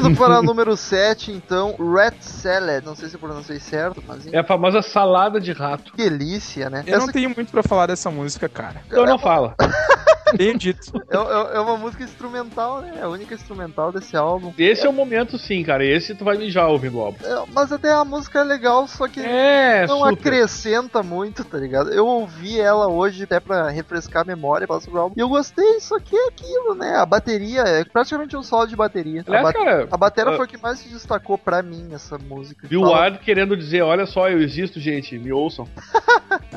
Partindo 0.00 0.16
para 0.16 0.38
o 0.38 0.42
número 0.42 0.76
7, 0.76 1.32
então, 1.32 1.74
Red 1.76 2.14
Salad. 2.20 2.84
Não 2.84 2.94
sei 2.94 3.08
se 3.08 3.16
eu 3.16 3.20
pronunciei 3.20 3.58
certo, 3.58 4.02
mas. 4.06 4.26
É 4.32 4.38
a 4.38 4.44
famosa 4.44 4.80
salada 4.80 5.40
de 5.40 5.52
rato. 5.52 5.92
Que 5.92 6.08
delícia, 6.08 6.70
né? 6.70 6.84
Eu 6.86 6.96
essa... 6.96 7.06
não 7.06 7.12
tenho 7.12 7.30
muito 7.34 7.50
para 7.50 7.62
falar 7.62 7.86
dessa 7.86 8.10
música, 8.10 8.48
cara. 8.48 8.82
Então 8.86 9.04
não 9.04 9.18
falo. 9.18 9.54
Tenho 10.36 10.58
dito. 10.58 10.92
é, 11.10 11.16
é- 11.16 11.56
é 11.56 11.60
uma 11.60 11.76
música 11.76 12.04
instrumental, 12.04 12.80
né? 12.82 12.94
É 12.98 13.02
a 13.02 13.08
única 13.08 13.34
instrumental 13.34 13.92
desse 13.92 14.16
álbum. 14.16 14.52
Esse 14.58 14.86
é 14.86 14.88
o 14.88 14.92
momento, 14.92 15.38
sim, 15.38 15.62
cara. 15.62 15.84
Esse 15.84 16.14
tu 16.14 16.24
vai 16.24 16.36
mijar 16.36 16.68
ouvindo 16.68 16.98
o 16.98 17.02
álbum. 17.02 17.18
É, 17.24 17.44
mas 17.52 17.72
até 17.72 17.92
a 17.92 18.04
música 18.04 18.40
é 18.40 18.44
legal, 18.44 18.86
só 18.86 19.08
que 19.08 19.20
É, 19.20 19.86
não 19.86 19.98
super. 20.00 20.12
acrescenta 20.14 21.02
muito, 21.02 21.44
tá 21.44 21.58
ligado? 21.58 21.90
Eu 21.90 22.06
ouvi 22.06 22.60
ela 22.60 22.88
hoje 22.88 23.24
até 23.24 23.40
pra 23.40 23.68
refrescar 23.68 24.22
a 24.22 24.24
memória, 24.24 24.66
sobre 24.80 24.98
o 24.98 25.02
álbum. 25.02 25.14
E 25.16 25.20
eu 25.20 25.28
gostei, 25.28 25.80
só 25.80 25.98
que 25.98 26.16
é 26.16 26.28
aquilo, 26.28 26.74
né? 26.74 26.96
A 26.96 27.06
bateria 27.06 27.62
é 27.62 27.84
praticamente 27.84 28.36
um 28.36 28.42
solo 28.42 28.66
de 28.66 28.76
bateria. 28.76 29.22
A, 29.26 29.30
Aliás, 29.30 29.44
ba 29.44 29.52
cara, 29.52 29.88
a 29.90 29.96
bateria 29.96 30.32
ah, 30.32 30.36
foi 30.36 30.44
o 30.44 30.48
que 30.48 30.58
mais 30.58 30.78
se 30.78 30.88
destacou 30.88 31.38
pra 31.38 31.62
mim 31.62 31.82
nessa 31.90 32.18
música. 32.18 32.66
Bill 32.68 32.82
Ward 32.82 33.18
querendo 33.20 33.56
dizer, 33.56 33.82
olha 33.82 34.06
só, 34.06 34.28
eu 34.28 34.40
existo, 34.40 34.78
gente, 34.80 35.18
me 35.18 35.32
ouçam. 35.32 35.66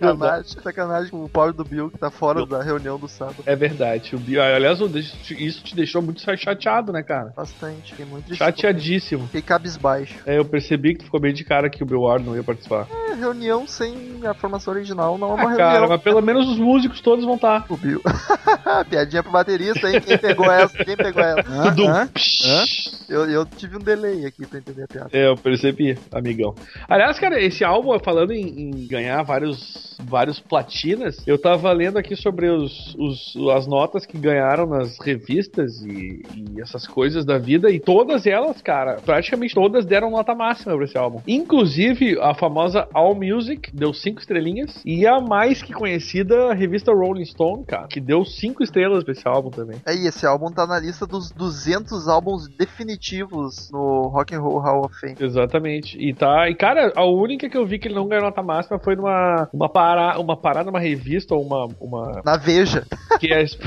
Sacanagem, 0.00 0.44
sacanagem 0.62 1.10
com 1.10 1.24
o 1.24 1.28
pobre 1.28 1.52
do 1.56 1.64
Bill 1.64 1.90
que 1.90 1.98
tá 1.98 2.10
fora 2.10 2.44
da 2.46 2.62
reunião 2.62 2.98
do 2.98 3.08
sábado. 3.08 3.42
É 3.46 3.56
verdade. 3.56 4.14
O 4.14 4.18
Bill, 4.18 4.42
aliás, 4.42 4.78
isso 4.80 5.64
te 5.64 5.74
deixou 5.74 6.02
muito 6.02 6.20
chateado, 6.36 6.92
né, 6.92 7.02
cara? 7.02 7.32
Bastante, 7.36 7.90
fiquei 7.92 8.04
muito. 8.06 8.34
Chateadíssimo. 8.34 9.26
Fiquei 9.26 9.42
cabisbaixo. 9.42 10.18
É, 10.26 10.38
eu 10.38 10.44
percebi 10.44 10.92
que 10.94 10.98
tu 11.00 11.04
ficou 11.06 11.20
bem 11.20 11.32
de 11.32 11.44
cara 11.44 11.68
que 11.70 11.82
o 11.82 11.86
Bill 11.86 12.02
Ward 12.02 12.24
não 12.24 12.36
ia 12.36 12.42
participar. 12.42 12.86
É, 13.10 13.14
reunião 13.14 13.66
sem 13.66 14.20
a 14.26 14.34
formação 14.34 14.72
original 14.74 15.16
não 15.18 15.30
é 15.30 15.34
uma 15.34 15.52
Ah, 15.52 15.56
cara, 15.56 15.70
reunião. 15.72 15.88
mas 15.90 16.02
pelo 16.02 16.20
menos 16.22 16.48
os 16.48 16.58
músicos 16.58 17.00
todos 17.00 17.24
vão 17.24 17.36
estar. 17.36 17.64
O 17.68 17.76
Bill. 17.76 18.00
Piadinha 18.90 19.22
pro 19.22 19.32
baterista, 19.32 19.88
hein? 19.90 20.00
Quem 20.00 20.18
pegou 20.18 20.50
essa? 20.50 20.84
Quem 20.84 20.96
pegou 20.96 21.22
ela? 21.22 21.42
Hã? 21.48 21.74
Hã? 21.78 22.08
Hã? 22.44 22.64
Eu, 23.08 23.30
eu 23.30 23.46
tive 23.46 23.76
um 23.76 23.80
delay 23.80 24.26
aqui 24.26 24.44
pra 24.46 24.58
entender 24.58 24.82
a 24.84 24.88
piada. 24.88 25.10
É, 25.12 25.28
eu 25.28 25.36
percebi, 25.36 25.96
amigão. 26.12 26.54
Aliás, 26.88 27.18
cara, 27.18 27.40
esse 27.40 27.64
álbum, 27.64 27.96
falando 28.00 28.32
em, 28.32 28.60
em 28.62 28.86
ganhar 28.86 29.22
vários, 29.22 29.95
vários 30.00 30.38
platinas, 30.40 31.22
eu 31.26 31.38
tava 31.38 31.70
lendo 31.72 31.98
aqui 31.98 32.14
sobre 32.16 32.48
os, 32.48 32.94
os- 32.98 33.34
as 33.54 33.66
notas 33.66 34.04
que 34.06 34.18
ganharam 34.18 34.66
nas 34.66 34.98
revistas 34.98 35.82
e, 35.82 36.22
e 36.34 36.60
essas 36.60 36.86
coisas 36.86 37.24
da 37.24 37.38
vida, 37.38 37.70
e 37.70 37.78
todas 37.80 38.26
elas, 38.26 38.60
cara, 38.62 39.00
praticamente 39.04 39.54
todas 39.54 39.84
deram 39.86 40.10
nota 40.10 40.34
máxima 40.34 40.74
pra 40.74 40.84
esse 40.84 40.96
álbum. 40.98 41.20
Inclusive, 41.26 42.18
a 42.20 42.34
famosa 42.34 42.88
All 42.92 43.14
Music 43.14 43.70
deu 43.74 43.92
cinco 43.94 44.20
estrelinhas, 44.20 44.80
e 44.84 45.06
a 45.06 45.20
mais 45.20 45.62
que 45.62 45.72
conhecida, 45.72 46.50
a 46.50 46.54
revista 46.54 46.92
Rolling 46.92 47.24
Stone, 47.24 47.64
cara, 47.64 47.86
que 47.88 48.00
deu 48.00 48.24
cinco 48.24 48.62
estrelas 48.62 49.02
pra 49.04 49.12
esse 49.12 49.26
álbum 49.26 49.50
também. 49.50 49.80
Aí, 49.86 50.06
esse 50.06 50.26
álbum 50.26 50.50
tá 50.50 50.66
na 50.66 50.78
lista 50.78 51.06
dos 51.06 51.30
200 51.30 52.08
álbuns 52.08 52.48
definitivos 52.48 53.70
no 53.70 54.08
Rock 54.08 54.34
and 54.34 54.40
Roll 54.40 54.58
Hall 54.58 54.84
of 54.84 54.94
Fame. 54.98 55.16
Exatamente. 55.20 55.96
E 55.98 56.12
tá. 56.14 56.48
E, 56.48 56.54
cara, 56.54 56.92
a 56.96 57.04
única 57.04 57.48
que 57.48 57.56
eu 57.56 57.66
vi 57.66 57.78
que 57.78 57.88
ele 57.88 57.94
não 57.94 58.08
ganhou 58.08 58.24
nota 58.24 58.42
máxima 58.42 58.78
foi 58.78 58.96
numa 58.96 59.48
uma, 59.52 59.68
para, 59.86 60.18
uma 60.18 60.36
parada, 60.36 60.68
uma 60.70 60.80
revista, 60.80 61.34
ou 61.34 61.42
uma. 61.44 61.68
uma 61.80 62.22
Na 62.24 62.36
Veja. 62.36 62.84
que 63.20 63.32
é 63.32 63.42
Sp- 63.46 63.62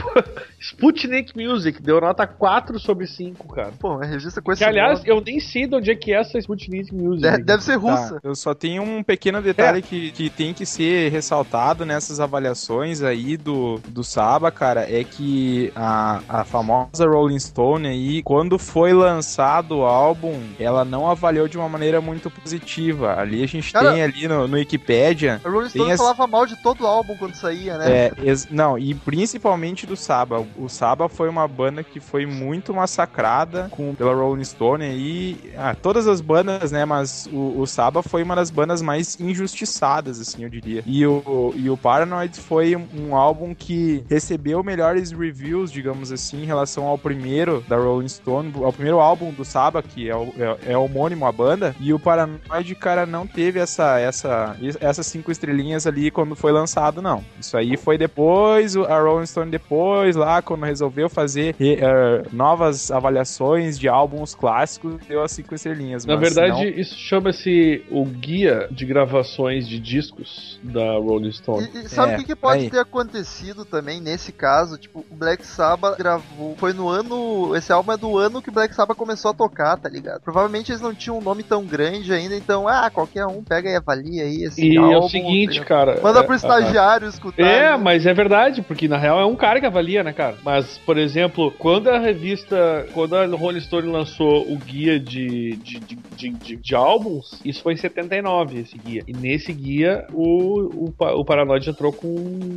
Sputnik 0.59 1.33
Music, 1.35 1.81
deu 1.81 2.01
nota 2.01 2.27
4 2.27 2.77
sobre 2.79 3.07
5, 3.07 3.47
cara. 3.53 3.71
Pô, 3.79 3.95
uma 3.95 4.05
revista 4.05 4.41
com 4.41 4.51
esse 4.51 4.59
Que, 4.59 4.65
aliás, 4.69 4.99
nome. 4.99 5.09
eu 5.09 5.21
nem 5.21 5.39
sei 5.39 5.65
de 5.65 5.75
onde 5.75 5.91
é 5.91 5.95
que 5.95 6.11
é 6.13 6.19
essa 6.19 6.37
Sputnik 6.37 6.93
Music. 6.93 7.21
De- 7.21 7.43
deve 7.43 7.63
ser 7.63 7.75
russa. 7.75 8.15
Tá, 8.15 8.19
eu 8.23 8.35
só 8.35 8.53
tenho 8.53 8.83
um 8.83 9.01
pequeno 9.01 9.41
detalhe 9.41 9.81
que, 9.81 10.11
que 10.11 10.29
tem 10.29 10.53
que 10.53 10.65
ser 10.65 11.09
ressaltado 11.11 11.85
nessas 11.85 12.19
avaliações 12.19 13.01
aí 13.01 13.37
do, 13.37 13.79
do 13.87 14.03
Saba, 14.03 14.51
cara, 14.51 14.81
é 14.89 15.03
que 15.03 15.71
a, 15.75 16.21
a 16.27 16.43
famosa 16.43 17.07
Rolling 17.07 17.39
Stone 17.39 17.87
aí, 17.87 18.21
quando 18.23 18.59
foi 18.59 18.91
lançado 18.93 19.77
o 19.77 19.83
álbum, 19.85 20.37
ela 20.59 20.83
não 20.83 21.09
avaliou 21.09 21.47
de 21.47 21.57
uma 21.57 21.69
maneira 21.69 22.01
muito 22.01 22.29
positiva. 22.29 23.15
Ali 23.19 23.43
a 23.43 23.47
gente 23.47 23.71
Cara- 23.71 23.93
tem 23.93 24.01
ali 24.03 24.27
no, 24.27 24.47
no 24.47 24.55
Wikipedia. 24.55 25.39
A 25.43 25.49
Rolling 25.49 25.69
Stone 25.69 25.85
Tem 25.85 25.93
as- 25.93 25.99
falava 26.13 26.27
mal 26.27 26.45
de 26.45 26.55
todo 26.55 26.85
álbum 26.85 27.15
quando 27.17 27.35
saía, 27.35 27.77
né? 27.77 28.07
É, 28.07 28.11
não, 28.49 28.77
e 28.77 28.93
principalmente 28.93 29.85
do 29.85 29.95
Saba. 29.95 30.45
O 30.57 30.67
Saba 30.69 31.07
foi 31.09 31.29
uma 31.29 31.47
banda 31.47 31.83
que 31.83 31.99
foi 31.99 32.25
muito 32.25 32.73
massacrada 32.73 33.67
com, 33.71 33.93
pela 33.95 34.13
Rolling 34.13 34.43
Stone 34.43 34.85
e 34.85 35.51
ah, 35.57 35.75
todas 35.75 36.07
as 36.07 36.21
bandas, 36.21 36.71
né? 36.71 36.85
Mas 36.85 37.27
o, 37.31 37.59
o 37.61 37.67
Saba 37.67 38.01
foi 38.01 38.23
uma 38.23 38.35
das 38.35 38.49
bandas 38.49 38.81
mais 38.81 39.19
injustiçadas, 39.19 40.19
assim, 40.19 40.43
eu 40.43 40.49
diria. 40.49 40.83
E 40.85 41.05
o, 41.05 41.53
e 41.55 41.69
o 41.69 41.77
Paranoid 41.77 42.39
foi 42.39 42.75
um, 42.75 42.87
um 42.99 43.15
álbum 43.15 43.53
que 43.53 44.03
recebeu 44.09 44.63
melhores 44.63 45.11
reviews, 45.11 45.71
digamos 45.71 46.11
assim, 46.11 46.43
em 46.43 46.45
relação 46.45 46.85
ao 46.85 46.97
primeiro 46.97 47.63
da 47.67 47.77
Rolling 47.77 48.07
Stone, 48.07 48.53
ao 48.63 48.73
primeiro 48.73 48.99
álbum 48.99 49.31
do 49.31 49.45
Saba, 49.45 49.81
que 49.81 50.09
é, 50.09 50.15
o- 50.15 50.33
é, 50.65 50.73
é 50.73 50.77
homônimo 50.77 51.25
à 51.25 51.31
banda. 51.31 51.75
E 51.79 51.93
o 51.93 51.99
Paranoid, 51.99 52.75
cara, 52.75 53.05
não 53.05 53.25
teve 53.27 53.59
essa, 53.59 53.99
essa, 53.99 54.55
essas 54.79 55.05
cinco 55.07 55.31
estrelinhas 55.31 55.85
ali 55.87 55.98
ali 55.99 56.11
quando 56.11 56.35
foi 56.35 56.51
lançado, 56.51 57.01
não. 57.01 57.23
Isso 57.39 57.57
aí 57.57 57.75
foi 57.77 57.97
depois, 57.97 58.75
o- 58.75 58.83
a 58.85 58.99
Rolling 59.01 59.25
Stone 59.25 59.51
depois, 59.51 60.15
lá, 60.15 60.41
quando 60.41 60.63
resolveu 60.65 61.09
fazer 61.09 61.55
eh, 61.59 62.23
novas 62.31 62.89
avaliações 62.91 63.77
de 63.77 63.87
álbuns 63.87 64.33
clássicos, 64.33 64.95
deu 65.07 65.21
as 65.23 65.31
cinco 65.31 65.53
estrelinhas. 65.55 66.05
Na 66.05 66.15
mas 66.15 66.33
verdade, 66.33 66.63
não- 66.65 66.79
isso 66.79 66.95
chama-se 66.97 67.83
o 67.91 68.05
guia 68.05 68.67
de 68.71 68.85
gravações 68.85 69.67
de 69.67 69.79
discos 69.79 70.59
da 70.63 70.93
Rolling 70.93 71.31
Stone. 71.31 71.69
E, 71.73 71.79
e 71.85 71.89
sabe 71.89 72.13
o 72.13 72.15
É, 72.15 72.17
que, 72.17 72.23
que 72.25 72.35
pode 72.35 72.63
aí. 72.63 72.69
ter 72.69 72.79
acontecido 72.79 73.65
também 73.65 73.99
nesse 74.01 74.31
caso? 74.31 74.77
Tipo, 74.77 75.05
o 75.09 75.15
Black 75.15 75.45
Sabbath 75.45 75.97
gravou. 75.97 76.55
Foi 76.57 76.73
no 76.73 76.87
ano. 76.87 77.55
Esse 77.55 77.71
álbum 77.71 77.91
é 77.91 77.97
do 77.97 78.17
ano 78.17 78.41
que 78.41 78.49
o 78.49 78.51
Black 78.53 78.73
Sabbath 78.73 78.97
começou 78.97 79.31
a 79.31 79.33
tocar, 79.33 79.77
tá 79.77 79.89
ligado? 79.89 80.21
Provavelmente 80.21 80.71
eles 80.71 80.81
não 80.81 80.93
tinham 80.93 81.17
um 81.17 81.21
nome 81.21 81.43
tão 81.43 81.63
grande 81.65 82.13
ainda, 82.13 82.35
então, 82.35 82.67
ah, 82.67 82.89
qualquer 82.89 83.25
um 83.25 83.43
pega 83.43 83.69
e 83.69 83.75
avalia 83.75 84.23
aí 84.23 84.43
esse 84.43 84.61
E 84.65 84.77
álbum. 84.77 84.91
é 84.93 84.97
o 84.97 85.09
seguinte, 85.09 85.59
tá 85.59 85.65
cara. 85.93 86.01
Manda 86.01 86.19
é- 86.19 86.23
pro 86.23 86.35
estagiário 86.35 87.07
escutar. 87.07 87.41
É, 87.43 87.71
né? 87.71 87.77
mas 87.77 88.05
é 88.05 88.13
verdade, 88.13 88.61
porque 88.61 88.87
na 88.87 88.97
real 88.97 89.19
é 89.19 89.25
um 89.25 89.35
cara 89.35 89.59
que 89.59 89.65
avalia, 89.65 90.03
né, 90.03 90.13
cara? 90.13 90.35
Mas, 90.43 90.77
por 90.79 90.97
exemplo, 90.97 91.51
quando 91.57 91.89
a 91.89 91.97
revista, 91.99 92.85
quando 92.93 93.15
a 93.15 93.25
Rolling 93.25 93.59
Stone 93.61 93.87
lançou 93.87 94.41
o 94.51 94.57
guia 94.57 94.99
de, 94.99 95.55
de, 95.57 95.79
de, 95.79 95.95
de, 96.15 96.29
de- 96.29 96.55
de 96.57 96.75
álbuns, 96.75 97.39
isso 97.43 97.61
foi 97.63 97.73
em 97.73 97.77
79, 97.77 98.59
esse 98.59 98.77
guia. 98.77 99.03
E 99.07 99.13
nesse 99.13 99.51
guia, 99.53 100.05
o, 100.13 100.87
o, 100.89 100.93
o 101.19 101.25
Paranoid 101.25 101.69
entrou 101.69 101.91
com 101.91 102.07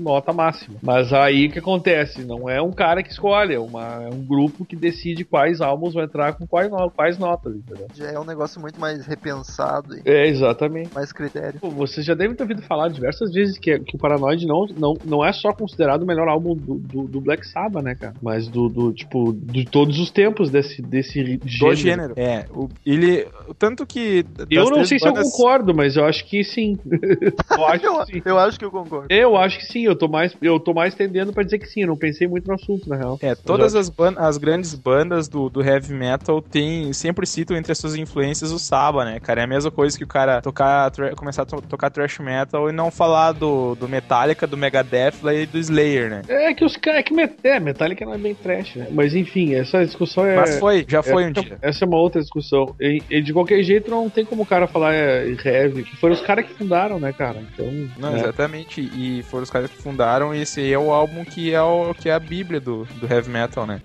nota 0.00 0.32
máxima. 0.32 0.76
Mas 0.82 1.12
aí 1.12 1.46
o 1.46 1.50
que 1.52 1.58
acontece? 1.58 2.24
Não 2.24 2.48
é 2.48 2.60
um 2.60 2.72
cara 2.72 3.02
que 3.02 3.10
escolhe, 3.10 3.54
é, 3.54 3.58
uma, 3.60 4.02
é 4.04 4.08
um 4.12 4.24
grupo 4.24 4.64
que 4.64 4.76
decide 4.76 5.24
quais 5.24 5.60
álbuns 5.60 5.94
vão 5.94 6.02
entrar 6.02 6.32
com 6.34 6.46
quais, 6.46 6.70
no- 6.70 6.90
quais 6.90 7.18
notas, 7.18 7.54
entendeu? 7.54 7.86
Já 7.94 8.10
é 8.10 8.18
um 8.18 8.24
negócio 8.24 8.60
muito 8.60 8.80
mais 8.80 9.06
repensado 9.06 9.96
e 9.96 10.02
É, 10.04 10.26
exatamente. 10.26 10.92
mais 10.94 11.12
critério. 11.12 11.60
Pô, 11.60 11.70
Vocês 11.70 12.04
já 12.04 12.14
devem 12.14 12.34
ter 12.36 12.42
ouvido 12.42 12.62
falar 12.62 12.88
diversas 13.12 13.32
vezes 13.32 13.58
que, 13.58 13.78
que 13.80 13.96
o 13.96 13.98
Paranoid 13.98 14.46
não, 14.46 14.66
não, 14.76 14.94
não 15.04 15.24
é 15.24 15.32
só 15.32 15.52
considerado 15.52 16.02
o 16.02 16.06
melhor 16.06 16.28
álbum 16.28 16.54
do, 16.54 16.74
do, 16.74 17.02
do 17.08 17.20
Black 17.20 17.46
Sabbath, 17.46 17.82
né, 17.84 17.94
cara? 17.94 18.14
Mas 18.22 18.48
do, 18.48 18.68
do, 18.68 18.92
tipo, 18.92 19.32
de 19.32 19.64
todos 19.66 19.98
os 19.98 20.10
tempos 20.10 20.50
desse, 20.50 20.80
desse 20.82 21.36
do 21.38 21.48
gênero. 21.48 21.76
gênero. 21.76 22.14
É, 22.16 22.46
o, 22.50 22.68
ele. 22.84 23.26
Tanto 23.58 23.86
que. 23.86 24.24
Eu 24.50 24.70
não 24.70 24.84
sei 24.84 24.98
se 24.98 25.06
eu 25.06 25.12
bandas- 25.12 25.30
concordo, 25.30 25.74
mas 25.74 25.96
eu 25.96 26.04
acho 26.04 26.24
que 26.28 26.42
sim. 26.42 26.78
eu 27.50 27.66
acho 27.66 27.84
Eu, 27.86 28.04
que 28.04 28.12
sim. 28.14 28.22
eu 28.24 28.38
acho 28.38 28.58
que 28.58 28.64
eu 28.64 28.70
concordo. 28.70 29.06
Eu 29.10 29.36
acho 29.36 29.58
que 29.58 29.66
sim, 29.66 29.82
eu 29.84 29.94
tô 29.96 30.08
mais, 30.08 30.36
eu 30.40 30.58
tô 30.58 30.72
mais 30.72 30.94
tendendo 30.94 31.32
pra 31.32 31.42
dizer 31.42 31.58
que 31.58 31.66
sim, 31.66 31.82
eu 31.82 31.88
não 31.88 31.96
pensei 31.96 32.26
muito 32.26 32.46
no 32.46 32.54
assunto, 32.54 32.88
na 32.88 32.96
real. 32.96 33.18
É, 33.20 33.34
todas 33.34 33.74
as, 33.74 33.88
ban- 33.88 34.14
as 34.16 34.38
grandes 34.38 34.74
bandas 34.74 35.28
do, 35.28 35.48
do 35.48 35.62
heavy 35.62 35.92
metal 35.94 36.40
tem, 36.40 36.92
sempre 36.92 37.26
citam 37.26 37.56
entre 37.56 37.72
as 37.72 37.78
suas 37.78 37.94
influências 37.94 38.50
o 38.52 38.58
Saba, 38.58 39.04
né, 39.04 39.20
cara? 39.20 39.40
É 39.42 39.44
a 39.44 39.46
mesma 39.48 39.70
coisa 39.70 39.96
que 39.96 40.04
o 40.04 40.08
cara 40.08 40.40
tocar, 40.40 40.90
começar 41.16 41.42
a 41.42 41.46
to- 41.46 41.62
tocar 41.62 41.90
thrash 41.90 42.18
metal 42.18 42.68
e 42.68 42.72
não 42.72 42.90
falar 43.02 43.32
do, 43.32 43.74
do 43.74 43.88
Metallica, 43.88 44.46
do 44.46 44.56
Megadeth 44.56 45.14
e 45.34 45.46
do 45.46 45.58
Slayer, 45.58 46.08
né? 46.08 46.22
É 46.28 46.54
que 46.54 46.64
os 46.64 46.76
caras. 46.76 47.00
É 47.00 47.02
que 47.02 47.12
Met- 47.12 47.34
é, 47.42 47.58
Metallica 47.58 48.04
não 48.04 48.14
é 48.14 48.18
bem 48.18 48.34
trash, 48.34 48.76
né? 48.76 48.86
Mas 48.92 49.14
enfim, 49.14 49.54
essa 49.54 49.84
discussão 49.84 50.24
é. 50.24 50.36
Mas 50.36 50.58
foi, 50.60 50.86
já 50.88 51.02
foi 51.02 51.24
um 51.24 51.30
essa, 51.30 51.42
dia. 51.42 51.58
essa 51.60 51.84
é 51.84 51.88
uma 51.88 51.96
outra 51.96 52.20
discussão. 52.20 52.76
E, 52.80 53.02
e 53.10 53.20
de 53.20 53.32
qualquer 53.32 53.60
jeito, 53.64 53.90
não 53.90 54.08
tem 54.08 54.24
como 54.24 54.42
o 54.42 54.46
cara 54.46 54.68
falar 54.68 54.94
é, 54.94 55.34
heavy, 55.44 55.82
que 55.82 55.96
foram 55.96 56.14
os 56.14 56.20
caras 56.20 56.46
que 56.46 56.54
fundaram, 56.54 57.00
né, 57.00 57.12
cara? 57.12 57.40
Então. 57.52 57.66
Não, 57.98 58.14
é. 58.14 58.20
exatamente. 58.20 58.80
E 58.80 59.24
foram 59.24 59.42
os 59.42 59.50
caras 59.50 59.68
que 59.68 59.82
fundaram, 59.82 60.32
e 60.32 60.42
esse 60.42 60.60
aí 60.60 60.72
é 60.72 60.78
o 60.78 60.92
álbum 60.92 61.24
que 61.24 61.52
é, 61.52 61.60
o, 61.60 61.92
que 61.94 62.08
é 62.08 62.12
a 62.12 62.20
bíblia 62.20 62.60
do, 62.60 62.84
do 63.00 63.12
heavy 63.12 63.30
metal, 63.30 63.66
né? 63.66 63.80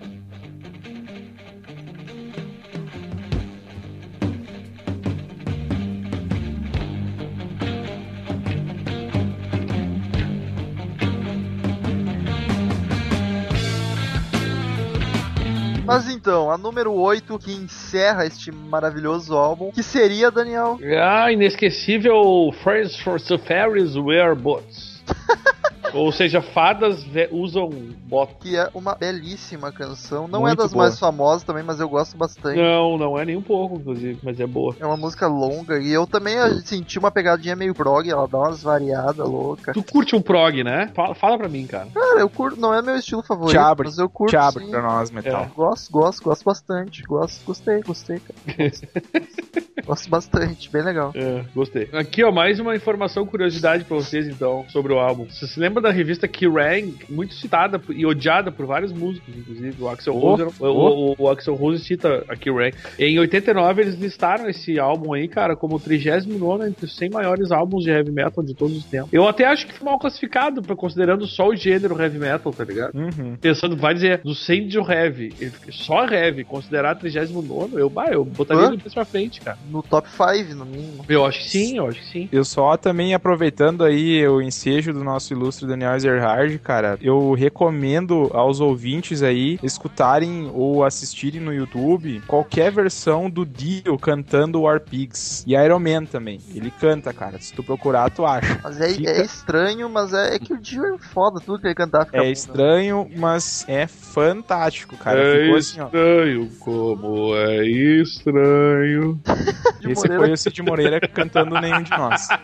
Então, 16.28 16.50
a 16.50 16.58
número 16.58 16.92
8 16.92 17.38
que 17.38 17.50
encerra 17.50 18.26
este 18.26 18.52
maravilhoso 18.52 19.34
álbum, 19.34 19.70
que 19.70 19.82
seria, 19.82 20.30
Daniel? 20.30 20.78
Ah, 21.02 21.32
inesquecível 21.32 22.52
Friends 22.62 23.00
for 23.00 23.18
Safaris 23.18 23.96
Wear 23.96 24.36
Bots. 24.36 25.02
Ou 25.94 26.12
seja, 26.12 26.40
fadas 26.40 27.04
usam 27.30 27.68
botas. 28.06 28.36
Que 28.40 28.56
é 28.56 28.68
uma 28.74 28.94
belíssima 28.94 29.72
canção. 29.72 30.28
Não 30.28 30.40
é 30.40 30.50
Muito 30.50 30.58
das 30.58 30.72
boa. 30.72 30.84
mais 30.84 30.98
famosas 30.98 31.42
também, 31.42 31.62
mas 31.62 31.80
eu 31.80 31.88
gosto 31.88 32.16
bastante. 32.16 32.58
Não, 32.58 32.96
não 32.98 33.18
é 33.18 33.24
nem 33.24 33.36
um 33.36 33.42
pouco, 33.42 33.76
inclusive, 33.76 34.18
mas 34.22 34.38
é 34.40 34.46
boa. 34.46 34.74
É 34.78 34.86
uma 34.86 34.96
música 34.96 35.26
longa 35.26 35.78
e 35.78 35.92
eu 35.92 36.06
também 36.06 36.36
eh, 36.36 36.60
senti 36.64 36.98
uma 36.98 37.10
pegadinha 37.10 37.56
meio 37.56 37.74
prog, 37.74 38.08
ela 38.08 38.26
dá 38.26 38.38
umas 38.38 38.62
variadas 38.62 39.26
loucas. 39.26 39.74
Tu 39.74 39.82
curte 39.82 40.14
um 40.14 40.22
prog, 40.22 40.62
né? 40.62 40.90
Fala, 40.94 41.14
fala 41.14 41.38
pra 41.38 41.48
mim, 41.48 41.66
cara. 41.66 41.88
Cara, 41.94 42.20
eu 42.20 42.28
curto, 42.28 42.60
não 42.60 42.74
é 42.74 42.82
meu 42.82 42.96
estilo 42.96 43.22
favorito, 43.22 43.52
Te 43.52 43.58
abre, 43.58 43.86
mas 43.88 43.98
eu 43.98 44.08
curto 44.08 44.30
Te 44.30 44.36
abre 44.36 44.64
sim. 44.64 44.70
pra 44.70 44.82
nós, 44.82 45.10
metal. 45.10 45.42
É. 45.42 45.50
Gosto, 45.54 45.90
gosto, 45.90 46.24
gosto 46.24 46.44
bastante. 46.44 47.02
Gosto, 47.02 47.44
gostei, 47.44 47.82
gostei, 47.82 48.20
cara. 48.20 48.38
Gosto, 48.68 49.78
gosto 49.86 50.10
bastante, 50.10 50.70
bem 50.70 50.82
legal. 50.82 51.12
É, 51.14 51.44
gostei. 51.54 51.88
Aqui, 51.92 52.22
ó, 52.24 52.30
mais 52.30 52.58
uma 52.60 52.74
informação, 52.76 53.24
curiosidade 53.26 53.84
pra 53.84 53.96
vocês, 53.96 54.26
então, 54.28 54.64
sobre 54.68 54.92
o 54.92 54.98
álbum. 54.98 55.26
Você 55.30 55.46
se 55.46 55.58
lembra 55.58 55.77
da 55.80 55.90
revista 55.90 56.26
Kerrang, 56.28 56.94
muito 57.08 57.34
citada 57.34 57.80
e 57.90 58.04
odiada 58.06 58.50
por 58.52 58.66
vários 58.66 58.92
músicos, 58.92 59.34
inclusive. 59.36 59.82
O 59.82 59.88
Axel 59.88 60.14
Oh, 60.16 60.18
Rose, 60.20 60.42
era- 60.42 60.50
o, 60.70 61.12
o- 61.12 61.16
o 61.18 61.28
Axel 61.30 61.54
Rose 61.54 61.82
cita 61.84 62.24
a 62.28 62.36
Kerrang. 62.36 62.72
Em 62.98 63.18
89, 63.18 63.82
eles 63.82 63.94
listaram 63.98 64.48
esse 64.48 64.78
álbum 64.78 65.12
aí, 65.14 65.28
cara, 65.28 65.54
como 65.56 65.76
o 65.76 65.80
39 65.80 66.66
entre 66.68 66.84
os 66.86 66.96
100 66.96 67.10
maiores 67.10 67.50
álbuns 67.52 67.84
de 67.84 67.90
heavy 67.90 68.10
metal 68.10 68.42
de 68.44 68.54
todos 68.54 68.76
os 68.76 68.84
tempos. 68.84 69.12
Eu 69.12 69.26
até 69.28 69.44
acho 69.46 69.66
que 69.66 69.72
foi 69.74 69.84
mal 69.84 69.98
classificado, 69.98 70.62
pra- 70.62 70.74
considerando 70.76 71.26
só 71.26 71.48
o 71.48 71.56
gênero 71.56 72.00
heavy 72.00 72.18
metal, 72.18 72.52
tá 72.52 72.64
ligado? 72.64 72.94
Uhum. 72.94 73.36
Pensando, 73.40 73.76
vai 73.76 73.94
dizer, 73.94 74.20
do 74.24 74.34
100 74.34 74.68
de 74.68 74.78
heavy, 74.78 75.32
só 75.70 76.04
heavy, 76.06 76.44
considerar 76.44 76.94
39, 76.96 77.80
eu, 77.80 77.88
bah, 77.90 78.08
eu 78.10 78.24
botaria 78.24 78.62
Hã? 78.64 78.68
ele 78.68 78.78
mais 78.78 78.94
pra 78.94 79.04
frente, 79.04 79.40
cara. 79.40 79.58
No 79.70 79.82
top 79.82 80.08
5, 80.08 80.54
no 80.54 80.64
mínimo. 80.64 81.04
Eu 81.08 81.24
acho 81.24 81.40
que 81.40 81.48
sim, 81.50 81.76
eu 81.78 81.86
acho 81.86 82.00
que 82.00 82.06
sim. 82.06 82.28
Eu 82.32 82.44
só 82.44 82.76
também 82.76 83.14
aproveitando 83.14 83.84
aí 83.84 84.26
o 84.26 84.40
ensejo 84.40 84.92
do 84.92 85.04
nosso 85.04 85.32
ilustre 85.32 85.67
Daniel 85.68 85.94
Ezerhard, 85.94 86.58
cara, 86.58 86.98
eu 87.00 87.32
recomendo 87.34 88.30
aos 88.32 88.60
ouvintes 88.60 89.22
aí 89.22 89.58
escutarem 89.62 90.50
ou 90.54 90.84
assistirem 90.84 91.40
no 91.40 91.52
YouTube 91.52 92.20
qualquer 92.26 92.72
versão 92.72 93.28
do 93.30 93.44
Dio 93.46 93.96
cantando 93.98 94.62
War 94.62 94.80
Pigs 94.80 95.44
e 95.46 95.54
Iron 95.54 95.78
Man 95.78 96.04
também. 96.04 96.40
Ele 96.54 96.70
canta, 96.70 97.12
cara. 97.12 97.38
Se 97.40 97.52
tu 97.52 97.62
procurar, 97.62 98.10
tu 98.10 98.24
acha. 98.26 98.58
Mas 98.62 98.80
é, 98.80 98.88
Fica- 98.88 99.10
é 99.10 99.22
estranho, 99.22 99.88
mas 99.88 100.12
é, 100.12 100.34
é 100.34 100.38
que 100.38 100.52
o 100.52 100.58
Dio 100.58 100.84
é 100.94 100.98
foda, 100.98 101.40
tudo 101.40 101.60
que 101.60 101.66
ele 101.66 101.74
cantar 101.74 102.04
fica 102.06 102.18
bom, 102.18 102.24
É 102.24 102.26
né? 102.26 102.32
estranho, 102.32 103.08
mas 103.16 103.64
é 103.68 103.86
fantástico, 103.86 104.96
cara. 104.96 105.18
é 105.20 105.42
Ficou 105.44 105.56
assim, 105.58 105.80
ó. 105.80 105.84
estranho, 105.86 106.50
como 106.58 107.34
é 107.36 107.66
estranho. 107.66 109.20
Esse 109.88 110.06
foi 110.06 110.32
o 110.32 110.36
Cid 110.36 110.62
Moreira 110.62 111.00
cantando 111.00 111.58
nenhum 111.60 111.82
de 111.82 111.90
nós. 111.90 112.28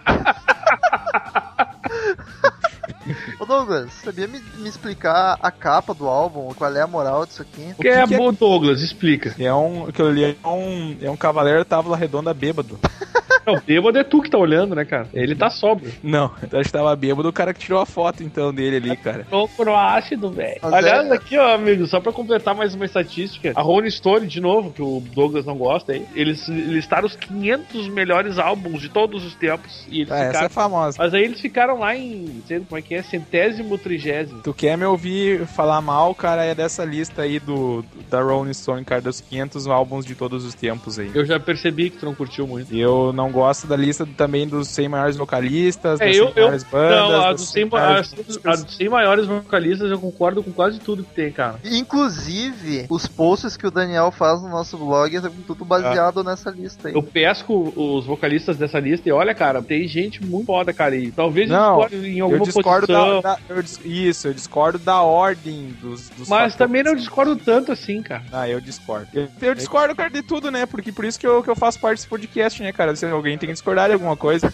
Ô 3.38 3.43
Douglas, 3.54 3.92
sabia 4.04 4.26
me, 4.26 4.40
me 4.58 4.68
explicar 4.68 5.38
a 5.40 5.48
capa 5.48 5.94
do 5.94 6.08
álbum? 6.08 6.52
Qual 6.54 6.74
é 6.74 6.80
a 6.80 6.86
moral 6.88 7.24
disso 7.24 7.40
aqui? 7.40 7.72
O 7.78 7.82
que 7.82 7.88
é 7.88 8.04
que 8.04 8.14
é- 8.14 8.18
bom, 8.18 8.32
Douglas? 8.32 8.82
Explica. 8.82 9.32
É 9.38 9.54
um, 9.54 9.86
aquilo 9.86 10.08
ali 10.08 10.24
é 10.24 10.48
um, 10.48 10.96
é 11.00 11.08
um 11.08 11.16
cavaleiro 11.16 11.64
tábua 11.64 11.96
redonda 11.96 12.34
bêbado. 12.34 12.78
Não, 13.46 13.60
bêbado 13.66 13.98
é 13.98 14.04
tu 14.04 14.20
que 14.22 14.30
tá 14.30 14.38
olhando, 14.38 14.74
né, 14.74 14.84
cara? 14.84 15.08
Ele 15.12 15.34
tá 15.34 15.50
sóbrio. 15.50 15.92
Não, 16.02 16.30
eu 16.50 16.58
acho 16.60 16.68
que 16.68 16.72
tava 16.72 16.94
bêbado 16.96 17.28
o 17.28 17.32
cara 17.32 17.52
que 17.52 17.60
tirou 17.60 17.80
a 17.80 17.86
foto 17.86 18.22
então 18.22 18.52
dele 18.52 18.76
ali, 18.76 18.96
cara. 18.96 19.26
Louco 19.30 19.62
ácido, 19.74 20.30
velho. 20.30 20.58
Aliás, 20.62 21.06
é- 21.08 21.14
aqui, 21.14 21.36
ó, 21.38 21.54
amigo, 21.54 21.86
só 21.86 22.00
pra 22.00 22.12
completar 22.12 22.54
mais 22.54 22.74
uma 22.74 22.84
estatística, 22.84 23.52
a 23.54 23.62
Rolling 23.62 23.90
Stone, 23.90 24.26
de 24.26 24.40
novo, 24.40 24.70
que 24.72 24.82
o 24.82 25.02
Douglas 25.14 25.44
não 25.44 25.56
gosta 25.56 25.92
aí, 25.92 26.04
eles 26.14 26.46
listaram 26.48 27.06
os 27.06 27.16
500 27.16 27.88
melhores 27.88 28.38
álbuns 28.38 28.80
de 28.80 28.88
todos 28.88 29.24
os 29.24 29.34
tempos. 29.34 29.86
E 29.88 30.00
eles 30.02 30.12
Ah, 30.12 30.16
essa 30.18 30.26
ficaram... 30.28 30.46
é 30.46 30.48
famosa. 30.48 30.96
Mas 30.98 31.14
aí 31.14 31.24
eles 31.24 31.40
ficaram 31.40 31.78
lá 31.78 31.96
em, 31.96 32.42
sei 32.46 32.58
lá 32.58 32.64
como 32.68 32.78
é 32.78 32.82
que 32.82 32.94
é, 32.94 33.02
centésimo, 33.02 33.76
trigésimo. 33.78 34.40
Tu 34.42 34.52
quer 34.54 34.76
me 34.76 34.84
ouvir 34.84 35.46
falar 35.46 35.80
mal, 35.80 36.14
cara, 36.14 36.44
é 36.44 36.54
dessa 36.54 36.84
lista 36.84 37.22
aí 37.22 37.38
do, 37.38 37.84
da 38.10 38.22
Rolling 38.22 38.52
Stone, 38.54 38.84
cara, 38.84 39.00
dos 39.00 39.20
500 39.20 39.66
álbuns 39.66 40.04
de 40.06 40.14
todos 40.14 40.44
os 40.44 40.54
tempos 40.54 40.98
aí. 40.98 41.10
Eu 41.14 41.24
já 41.24 41.38
percebi 41.40 41.90
que 41.90 41.98
tu 41.98 42.06
não 42.06 42.14
curtiu 42.14 42.46
muito. 42.46 42.74
E 42.74 42.80
eu 42.80 43.12
não 43.12 43.30
gosto 43.34 43.66
da 43.66 43.76
lista 43.76 44.06
também 44.16 44.46
dos 44.48 44.68
100 44.68 44.88
maiores 44.88 45.16
vocalistas, 45.16 46.00
É, 46.00 46.06
das 46.06 46.16
eu- 46.16 46.26
100 46.28 46.32
eu- 46.36 46.42
maiores 46.44 46.64
bandas. 46.64 46.90
Não, 47.10 47.20
a 47.24 47.32
dos 47.32 47.42
100 47.50 47.52
100, 47.52 47.70
maiores 47.70 48.12
a, 48.12 48.16
músicas. 48.16 48.60
a 48.60 48.64
dos 48.64 48.76
100 48.76 48.88
maiores 48.88 49.26
vocalistas 49.26 49.90
eu 49.90 49.98
concordo 49.98 50.42
com 50.42 50.52
quase 50.52 50.78
tudo 50.78 51.02
que 51.04 51.14
tem, 51.14 51.30
cara. 51.32 51.58
Inclusive, 51.64 52.86
os 52.88 53.06
posts 53.06 53.56
que 53.56 53.66
o 53.66 53.70
Daniel 53.70 54.10
faz 54.10 54.40
no 54.42 54.48
nosso 54.48 54.76
blog 54.78 55.16
é 55.16 55.20
tudo 55.46 55.64
baseado 55.64 56.22
nessa 56.22 56.50
lista 56.50 56.88
aí. 56.88 56.94
Eu 56.94 57.02
pesco 57.02 57.72
os 57.76 58.06
vocalistas 58.06 58.56
dessa 58.56 58.78
lista 58.78 59.08
e 59.08 59.12
olha, 59.12 59.34
cara, 59.34 59.62
tem 59.62 59.86
gente 59.88 60.24
muito 60.24 60.46
foda, 60.46 60.72
cara. 60.72 60.94
E 60.96 61.10
talvez 61.10 61.48
Não, 61.48 61.80
eu 61.82 61.88
discorde 61.88 62.08
em 62.08 62.18
Eu 62.18 62.24
alguma 62.26 62.44
discordo 62.44 62.86
posição. 62.86 63.20
da, 63.20 63.34
da- 63.34 63.38
eu 63.48 63.62
dis- 63.62 63.80
Isso, 63.84 64.28
eu 64.28 64.34
discordo 64.34 64.78
da 64.78 65.00
ordem 65.02 65.74
dos, 65.80 66.08
dos 66.10 66.28
Mas 66.28 66.52
fatores. 66.52 66.54
também 66.56 66.82
não 66.82 66.94
discordo 66.94 67.36
tanto 67.36 67.72
assim, 67.72 68.02
cara. 68.02 68.22
Ah, 68.32 68.48
eu 68.48 68.60
discordo. 68.60 69.08
Eu, 69.14 69.28
eu 69.40 69.54
discordo, 69.54 69.94
cara, 69.94 70.10
de 70.10 70.22
tudo, 70.22 70.50
né? 70.50 70.66
Porque 70.66 70.92
por 70.92 71.04
isso 71.04 71.18
que 71.18 71.26
eu, 71.26 71.42
que 71.42 71.50
eu 71.50 71.56
faço 71.56 71.80
parte 71.80 71.96
desse 71.98 72.08
podcast, 72.08 72.62
né, 72.62 72.72
cara? 72.72 72.94
Se 72.94 73.04
alguém 73.24 73.38
tem 73.38 73.48
que 73.48 73.52
discordar 73.52 73.88
de 73.88 73.94
alguma 73.94 74.16
coisa. 74.16 74.52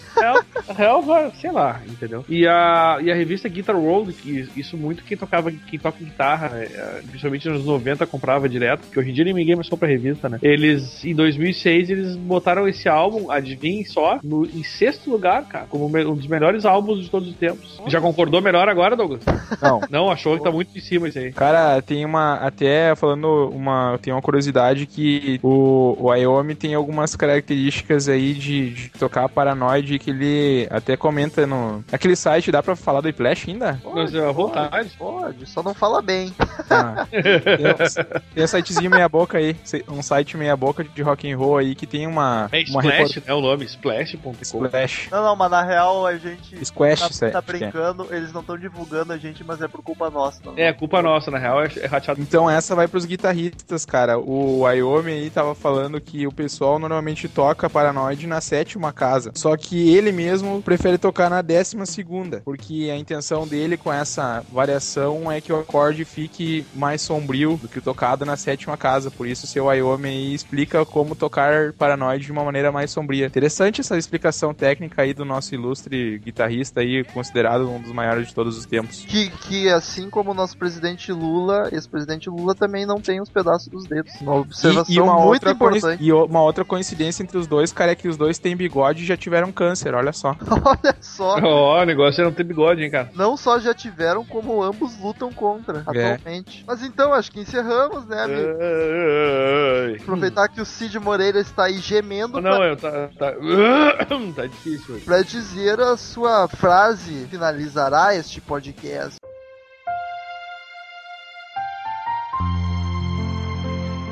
Vai, 1.05 1.31
sei 1.41 1.51
lá, 1.51 1.81
entendeu? 1.87 2.25
E 2.29 2.47
a, 2.47 2.99
e 3.03 3.11
a 3.11 3.15
revista 3.15 3.49
Guitar 3.49 3.77
World, 3.77 4.13
que 4.13 4.49
isso 4.57 4.77
muito 4.77 5.03
quem 5.05 5.17
tocava, 5.17 5.51
quem 5.51 5.79
toca 5.79 5.99
guitarra, 5.99 6.49
né, 6.51 6.69
principalmente 7.09 7.49
nos 7.49 7.65
90 7.65 8.07
comprava 8.07 8.49
direto, 8.49 8.81
porque 8.81 8.99
hoje 8.99 9.11
em 9.11 9.13
dia 9.13 9.25
ninguém 9.25 9.57
mais 9.57 9.69
compra 9.69 9.89
revista, 9.89 10.29
né? 10.29 10.39
Eles, 10.43 11.05
em 11.05 11.15
2006, 11.15 11.91
eles 11.91 12.17
botaram 12.17 12.69
esse 12.69 12.89
álbum, 12.89 13.31
adivinhem 13.31 13.85
só, 13.85 14.19
no, 14.23 14.45
em 14.45 14.63
sexto 14.63 15.11
lugar, 15.11 15.45
cara, 15.47 15.67
como 15.69 15.87
um 15.87 16.15
dos 16.15 16.27
melhores 16.27 16.65
álbuns 16.65 17.03
de 17.03 17.11
todos 17.11 17.29
os 17.29 17.37
tempos. 17.37 17.81
Já 17.87 18.01
concordou 18.01 18.41
melhor 18.41 18.69
agora, 18.69 18.97
Douglas? 18.97 19.23
Não. 19.61 19.81
Não, 19.91 20.11
achou 20.11 20.37
que 20.37 20.45
tá 20.45 20.51
muito 20.51 20.77
em 20.77 20.81
cima 20.81 21.09
isso 21.09 21.19
aí. 21.19 21.33
Cara, 21.33 21.83
tem 21.83 22.05
uma. 22.05 22.35
Até 22.35 22.95
falando 22.95 23.51
uma. 23.53 23.99
Tem 23.99 24.13
uma 24.13 24.23
curiosidade 24.23 24.87
que 24.87 25.41
o, 25.43 25.97
o 25.99 26.09
Wyoming 26.09 26.55
tem 26.55 26.75
algumas 26.75 27.17
características 27.17 28.09
aí 28.09 28.35
de, 28.35 28.60
de 28.69 28.89
tocar 28.91 29.29
paranoide 29.29 29.99
que 29.99 30.11
ele 30.11 30.69
até 30.71 30.97
comenta 30.97 31.47
no. 31.47 31.85
Aquele 31.91 32.17
site, 32.17 32.53
dá 32.53 32.63
pra 32.63 32.77
falar 32.77 33.01
do 33.01 33.07
Whiplash 33.07 33.51
ainda? 33.51 33.81
Mas 33.95 34.15
à 34.15 34.31
vontade. 34.33 34.91
Pode, 34.99 35.47
só 35.47 35.63
não 35.63 35.75
fala 35.75 36.03
bem. 36.03 36.35
Ah, 36.69 37.07
tem, 37.11 37.67
um, 37.67 38.35
tem 38.35 38.45
um 38.45 38.47
sitezinho 38.47 38.91
meia 38.91 39.09
boca 39.09 39.39
aí, 39.39 39.57
um 39.89 40.03
site 40.03 40.37
meia 40.37 40.57
boca 40.57 40.85
de 40.85 41.03
rock 41.03 41.31
and 41.31 41.37
roll 41.37 41.59
aí 41.59 41.75
que 41.75 41.87
tem 41.87 42.07
uma. 42.07 42.49
É 42.53 42.63
uma 42.71 42.81
Splash, 42.85 43.17
né? 43.27 43.35
O 43.35 43.41
nome, 43.41 43.65
splash.com. 43.65 44.33
Splash. 44.41 45.09
Não, 45.11 45.23
não, 45.23 45.37
mas 45.37 45.51
na 45.51 45.63
real 45.63 46.07
a 46.07 46.17
gente 46.17 46.65
Squash, 46.65 47.19
tá, 47.19 47.31
tá 47.31 47.39
é. 47.39 47.43
brincando, 47.43 48.07
eles 48.11 48.33
não 48.33 48.41
estão 48.41 48.59
divulgando 48.59 49.13
a 49.13 49.19
gente, 49.19 49.43
mas 49.45 49.61
é 49.61 49.69
por 49.69 49.83
culpa 49.83 50.11
nossa. 50.11 50.41
Não. 50.45 50.55
É, 50.57 50.73
culpa 50.73 51.03
nossa, 51.03 51.31
na 51.31 51.39
real, 51.39 51.63
é, 51.63 51.71
é 51.81 51.87
rateado. 51.87 52.21
Então 52.21 52.49
essa 52.49 52.75
vai 52.75 52.89
pros 52.89 53.05
guitarristas, 53.05 53.85
cara. 53.85 54.19
O 54.19 54.61
Wyoming 54.63 55.13
aí 55.13 55.31
tava 55.31 55.55
falando 55.55 56.01
que 56.01 56.27
o 56.27 56.33
pessoal 56.33 56.79
normalmente 56.79 57.29
toca 57.29 57.71
Paranoid 57.71 58.27
na 58.27 58.41
sétima 58.51 58.93
casa. 58.93 59.31
Só 59.37 59.57
que 59.57 59.95
ele 59.95 60.11
mesmo 60.11 60.61
prefere 60.61 60.99
tocar 60.99 61.31
na 61.31 61.41
décima 61.41 61.87
segunda. 61.87 62.43
Porque 62.45 62.91
a 62.93 62.99
intenção 62.99 63.47
dele 63.47 63.77
com 63.77 63.93
essa 63.93 64.45
variação 64.53 65.31
é 65.31 65.41
que 65.41 65.53
o 65.53 65.61
acorde 65.61 66.05
fique 66.05 66.67
mais 66.75 67.01
sombrio 67.01 67.57
do 67.63 67.69
que 67.69 67.79
o 67.79 67.83
tocado 67.83 68.27
na 68.27 68.37
sétima 68.37 68.77
casa. 68.77 69.09
Por 69.09 69.29
isso 69.29 69.47
seu 69.47 69.67
Wyoming 69.67 70.33
explica 70.33 70.85
como 70.85 71.15
tocar 71.15 71.73
Paranoid 71.75 72.25
de 72.25 72.33
uma 72.33 72.43
maneira 72.43 72.73
mais 72.73 72.91
sombria. 72.91 73.27
Interessante 73.27 73.81
essa 73.83 73.97
explicação 73.97 74.53
técnica 74.53 75.03
aí 75.03 75.15
do 75.15 75.25
nosso 75.25 75.55
ilustre 75.55 76.19
guitarrista 76.19 76.81
aí, 76.81 77.05
considerado 77.05 77.71
um 77.71 77.81
dos 77.81 77.93
maiores 77.93 78.29
de 78.29 78.35
todos 78.35 78.59
os 78.59 78.67
tempos. 78.67 79.05
Que, 79.07 79.31
que 79.31 79.69
assim 79.69 80.11
como 80.11 80.33
o 80.33 80.35
nosso 80.35 80.57
presidente 80.57 81.13
Lula, 81.13 81.69
esse 81.71 81.89
presidente 81.89 82.29
Lula 82.29 82.53
também 82.55 82.85
não 82.85 83.01
tem 83.01 83.21
os 83.21 83.29
pedaços 83.29 83.69
dos 83.69 83.87
dedos. 83.87 84.13
Uma 84.21 84.35
observação 84.37 85.07
muito 85.07 85.25
outra 85.25 85.53
importante. 85.53 86.03
e 86.03 86.13
uma 86.13 86.43
outra 86.43 86.65
coincidência 86.65 87.23
entre 87.23 87.39
os 87.39 87.47
dois, 87.47 87.73
cara, 87.73 87.93
é 87.93 87.95
que 87.95 88.09
os 88.09 88.17
dois 88.17 88.40
têm 88.41 88.57
bigode 88.57 89.03
e 89.03 89.07
já 89.07 89.17
tiveram 89.17 89.53
câncer, 89.53 89.95
olha 89.95 90.13
só. 90.13 90.35
Olha 90.65 90.97
só. 91.01 91.39
Ó, 91.43 91.81
o 91.81 91.85
negócio 91.85 92.21
é 92.21 92.25
não 92.25 92.33
ter 92.33 92.45
bigode, 92.45 92.83
hein, 92.83 92.91
cara. 92.91 93.11
Não 93.15 93.37
só 93.37 93.59
já 93.59 93.73
tiveram, 93.75 94.25
como 94.25 94.63
ambos 94.63 94.99
lutam 94.99 95.33
contra 95.33 95.79
É. 95.79 96.13
atualmente. 96.13 96.65
Mas 96.67 96.83
então, 96.83 97.13
acho 97.13 97.31
que 97.31 97.41
encerramos, 97.41 98.07
né, 98.07 98.23
amigo? 98.23 98.49
Ai. 98.61 99.97
Aproveitar 100.01 100.49
que 100.49 100.61
o 100.61 100.65
Cid 100.67 100.99
Moreira 100.99 101.39
está 101.41 101.65
aí 101.65 101.79
gemendo 101.79 102.41
Não, 102.41 102.57
pra, 102.57 102.67
eu 102.69 102.77
tá, 102.77 102.91
tá, 103.19 103.33
tá 104.37 104.47
difícil 104.47 104.95
hoje. 104.97 105.05
pra 105.05 105.23
dizer 105.23 105.81
a 105.81 105.97
sua 105.97 106.49
frase 106.49 107.27
finalizará 107.31 108.15
este 108.15 108.41
podcast. 108.41 109.17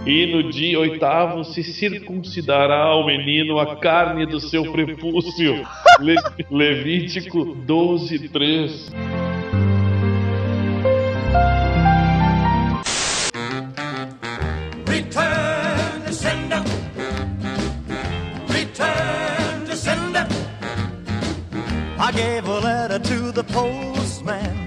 E 0.07 0.27
no 0.27 0.51
dia 0.51 0.79
oitavo 0.81 1.45
se 1.45 1.63
circuncidará 1.63 2.83
ao 2.85 3.05
menino 3.07 3.59
a 3.59 3.77
carne 3.77 4.25
do 4.27 4.41
seu 4.41 4.73
prepúcio. 4.73 5.67
Le- 6.01 6.17
Levítico 6.51 7.45
12, 7.45 8.29
3. 8.29 8.91
Return 14.87 16.03
to 16.05 16.13
sender. 16.13 16.63
Return 18.49 19.65
to 19.67 19.77
sender. 19.77 20.27
I 21.99 22.13
gave 22.13 22.47
a 22.47 22.61
letter 22.61 22.99
to 22.99 23.33
the 23.33 23.45
postman. 23.45 24.58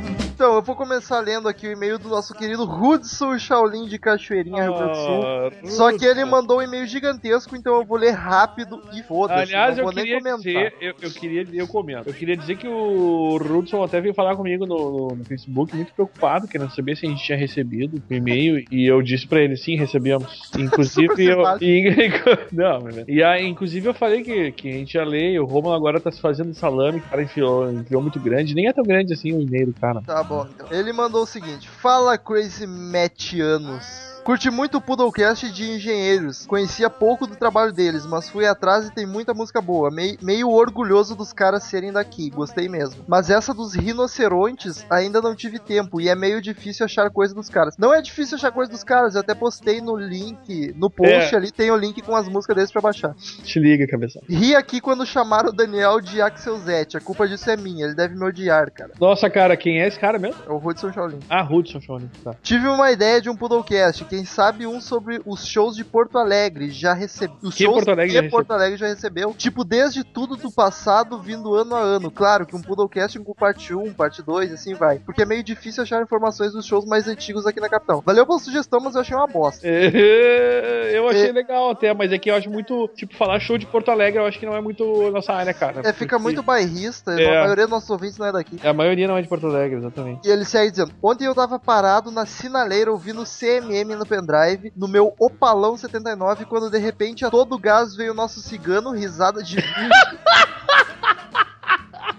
Então, 0.42 0.56
eu 0.56 0.62
vou 0.64 0.76
começar 0.76 1.20
lendo 1.20 1.48
aqui 1.48 1.68
o 1.68 1.72
e-mail 1.72 2.00
do 2.00 2.10
nosso 2.10 2.34
querido 2.34 2.64
Hudson 2.64 3.38
Shaolin 3.38 3.86
de 3.86 4.00
Cachoeirinha, 4.00 4.64
Rio 4.64 4.74
Grande 4.74 4.90
do 4.94 4.96
Sul. 4.98 5.24
Ah, 5.24 5.50
Só 5.66 5.96
que 5.96 6.04
ele 6.04 6.26
mandou 6.26 6.58
um 6.58 6.62
e-mail 6.64 6.88
gigantesco, 6.88 7.56
então 7.56 7.76
eu 7.76 7.86
vou 7.86 7.96
ler 7.96 8.10
rápido 8.10 8.82
e 8.92 9.04
foda-se. 9.04 9.40
Aliás, 9.40 9.78
eu 9.78 9.88
queria 9.90 10.18
comentar. 10.18 10.38
dizer, 10.40 10.74
eu, 10.82 10.94
eu 11.00 11.12
queria, 11.12 11.48
eu 11.54 11.68
comento. 11.68 12.10
Eu 12.10 12.14
queria 12.16 12.36
dizer 12.36 12.58
que 12.58 12.68
o 12.68 13.38
Rudson 13.38 13.84
até 13.84 14.02
veio 14.02 14.16
falar 14.16 14.36
comigo 14.36 14.66
no, 14.66 14.76
no- 15.10 15.16
no 15.18 15.26
Facebook, 15.26 15.76
muito 15.76 15.94
preocupado, 15.94 16.48
querendo 16.48 16.74
saber 16.74 16.98
se 16.98 17.06
a 17.06 17.10
gente 17.10 17.24
tinha 17.24 17.38
recebido 17.38 18.02
o 18.10 18.14
e-mail, 18.14 18.66
e 18.72 18.88
eu 18.92 19.00
disse 19.04 19.28
pra 19.28 19.42
ele, 19.44 19.56
sim, 19.56 19.76
recebemos. 19.76 20.42
Inclusive, 20.58 21.24
eu, 21.24 21.44
e, 21.62 22.10
não, 22.52 22.82
mas- 22.82 23.04
e 23.08 23.22
aí, 23.22 23.46
inclusive 23.46 23.88
eu 23.88 23.94
falei 23.94 24.24
que, 24.24 24.52
que 24.54 24.70
a 24.70 24.74
gente 24.74 24.96
ia 24.96 25.04
ler, 25.06 25.34
e 25.34 25.40
o 25.40 25.46
Romulo 25.46 25.76
agora 25.76 26.00
tá 26.02 26.10
se 26.12 26.20
fazendo 26.20 26.52
salame, 26.56 26.98
o 26.98 27.04
cara 27.04 27.22
enfiou, 27.22 27.72
enfiou 27.72 28.02
muito 28.02 28.20
grande, 28.20 28.56
nem 28.56 28.68
é 28.68 28.74
tão 28.74 28.84
grande 28.84 29.14
assim 29.14 29.32
o 29.34 29.40
e-mail 29.40 29.68
do 29.68 29.74
cara. 29.80 30.02
Tá 30.02 30.31
bom. 30.32 30.48
Ele 30.72 30.94
mandou 30.94 31.24
o 31.24 31.28
seguinte: 31.28 31.70
Fala 31.70 32.18
Crazy 32.18 32.66
Matianos. 32.66 34.21
Curti 34.24 34.52
muito 34.52 34.78
o 34.78 34.82
Poodlecast 34.82 35.52
de 35.52 35.72
engenheiros. 35.72 36.46
Conhecia 36.46 36.90
pouco 36.92 37.26
do 37.26 37.36
trabalho 37.36 37.74
deles, 37.74 38.06
mas 38.06 38.30
fui 38.30 38.46
atrás 38.46 38.88
e 38.88 38.92
tem 38.94 39.06
muita 39.06 39.34
música 39.34 39.60
boa. 39.60 39.90
Mei- 39.90 40.18
meio 40.22 40.48
orgulhoso 40.50 41.16
dos 41.16 41.34
caras 41.34 41.64
serem 41.64 41.92
daqui, 41.92 42.30
gostei 42.30 42.70
mesmo. 42.70 43.04
Mas 43.08 43.32
essa 43.32 43.52
dos 43.52 43.74
rinocerontes 43.74 44.86
ainda 44.90 45.22
não 45.22 45.34
tive 45.36 45.58
tempo 45.58 46.00
e 46.00 46.08
é 46.08 46.14
meio 46.16 46.40
difícil 46.40 46.86
achar 46.86 47.10
coisa 47.10 47.34
dos 47.34 47.50
caras. 47.50 47.76
Não 47.80 47.92
é 47.94 48.00
difícil 48.02 48.38
achar 48.38 48.52
coisa 48.52 48.72
dos 48.72 48.84
caras, 48.84 49.16
eu 49.16 49.22
até 49.22 49.34
postei 49.34 49.82
no 49.82 49.96
link, 49.98 50.72
no 50.78 50.90
post 50.90 51.34
É. 51.34 51.36
ali 51.36 51.52
tem 51.52 51.72
o 51.72 51.76
link 51.76 52.00
com 52.04 52.16
as 52.16 52.28
músicas 52.30 52.56
deles 52.56 52.72
pra 52.72 52.82
baixar. 52.82 53.16
Te 53.44 53.60
liga, 53.60 53.88
cabeça. 53.88 54.22
Ri 54.30 54.56
aqui 54.56 54.80
quando 54.80 55.04
chamaram 55.06 55.50
o 55.50 55.54
Daniel 55.54 56.00
de 56.00 56.22
Axel 56.22 56.58
Zete, 56.60 56.96
a 56.96 57.02
culpa 57.02 57.28
disso 57.28 57.50
é 57.50 57.58
minha, 57.58 57.86
ele 57.86 57.96
deve 57.96 58.16
me 58.16 58.24
odiar, 58.24 58.72
cara. 58.72 58.92
Nossa, 59.00 59.30
cara, 59.32 59.58
quem 59.58 59.82
é 59.82 59.88
esse 59.88 60.00
cara 60.00 60.20
mesmo? 60.20 60.42
É 60.48 60.52
o 60.52 60.58
Hudson 60.64 60.94
Shaolin. 60.94 61.20
Ah, 61.28 61.44
Hudson 61.44 61.82
Shawnee, 61.82 62.10
tá. 62.24 62.36
Tive 62.44 62.68
uma 62.68 62.92
ideia 62.92 63.20
de 63.20 63.30
um 63.30 63.36
Poodlecast, 63.36 64.06
quem 64.12 64.26
sabe 64.26 64.68
um 64.68 64.82
sobre 64.82 65.22
os 65.26 65.46
shows 65.48 65.74
de 65.74 65.86
Porto 65.86 66.18
Alegre. 66.18 66.70
Já 66.70 66.94
recebi. 66.94 67.34
Os 67.42 67.56
Que 67.56 67.64
shows 67.64 67.76
Porto 67.78 67.92
Alegre 67.92 68.14
que 68.14 68.22
já 68.26 68.30
Porto 68.30 68.52
Alegre 68.52 68.78
já 68.78 68.88
recebeu. 68.88 69.34
Tipo, 69.34 69.64
desde 69.64 70.04
tudo 70.04 70.36
do 70.36 70.52
passado 70.52 71.18
vindo 71.22 71.56
ano 71.56 71.74
a 71.76 71.80
ano. 71.80 72.12
Claro 72.12 72.46
que 72.46 72.54
um 72.54 72.62
Poodlecast 72.62 73.18
com 73.20 73.34
parte 73.34 73.74
1, 73.74 73.94
parte 73.94 74.22
2, 74.22 74.52
assim 74.52 74.74
vai. 74.74 75.00
Porque 75.00 75.22
é 75.22 75.26
meio 75.26 75.42
difícil 75.42 75.84
achar 75.84 76.04
informações 76.04 76.52
dos 76.52 76.66
shows 76.66 76.84
mais 76.86 77.08
antigos 77.08 77.48
aqui 77.48 77.62
na 77.62 77.70
capital. 77.70 78.04
Valeu 78.06 78.26
pela 78.28 78.38
sugestão, 78.40 78.82
mas 78.82 78.96
eu 78.96 79.02
achei 79.02 79.16
uma 79.16 79.28
bosta. 79.28 79.66
É, 79.66 80.92
Eu 80.94 81.08
achei 81.08 81.30
É. 81.30 81.32
legal 81.32 81.70
até, 81.72 81.94
mas 81.94 82.12
é 82.12 82.18
que 82.20 82.30
eu 82.30 82.36
acho 82.36 82.50
muito. 82.50 82.90
Tipo, 82.90 83.16
falar 83.16 83.40
show 83.40 83.58
de 83.58 83.66
Porto 83.66 83.90
Alegre, 83.92 84.20
eu 84.20 84.26
acho 84.26 84.38
que 84.38 84.46
não 84.46 84.56
é 84.58 84.60
muito 84.62 85.10
nossa 85.12 85.32
área, 85.32 85.54
cara. 85.54 85.80
É, 85.86 85.94
fica 85.94 86.18
Porque 86.18 86.24
muito 86.24 86.44
bairrista, 86.44 87.14
É. 87.14 87.38
a 87.38 87.42
maioria 87.44 87.64
dos 87.64 87.72
nossos 87.72 87.90
ouvintes 87.90 88.18
não 88.18 88.26
é 88.28 88.32
daqui. 88.34 88.60
A 88.68 88.74
maioria 88.74 89.08
não 89.08 89.16
é 89.18 89.22
de 89.22 89.28
Porto 89.30 89.48
Alegre, 89.48 89.78
exatamente. 89.78 90.28
E 90.28 90.32
ele 90.32 90.44
segue 90.44 90.70
dizendo: 90.72 90.92
Ontem 91.02 91.26
eu 91.26 91.34
tava 91.34 91.58
parado 91.58 92.12
na 92.12 92.26
sinaleira 92.26 92.92
ouvindo 92.92 93.24
CMM 93.24 93.96
no 94.02 94.06
pendrive, 94.06 94.74
no 94.76 94.88
meu 94.88 95.14
Opalão 95.20 95.78
79, 95.78 96.46
quando 96.46 96.70
de 96.70 96.80
repente 96.80 97.24
a 97.24 97.30
todo 97.30 97.58
gás 97.58 97.96
veio 97.96 98.12
o 98.12 98.16
nosso 98.16 98.42
cigano, 98.42 98.92
risada 98.92 99.44
de. 99.44 99.58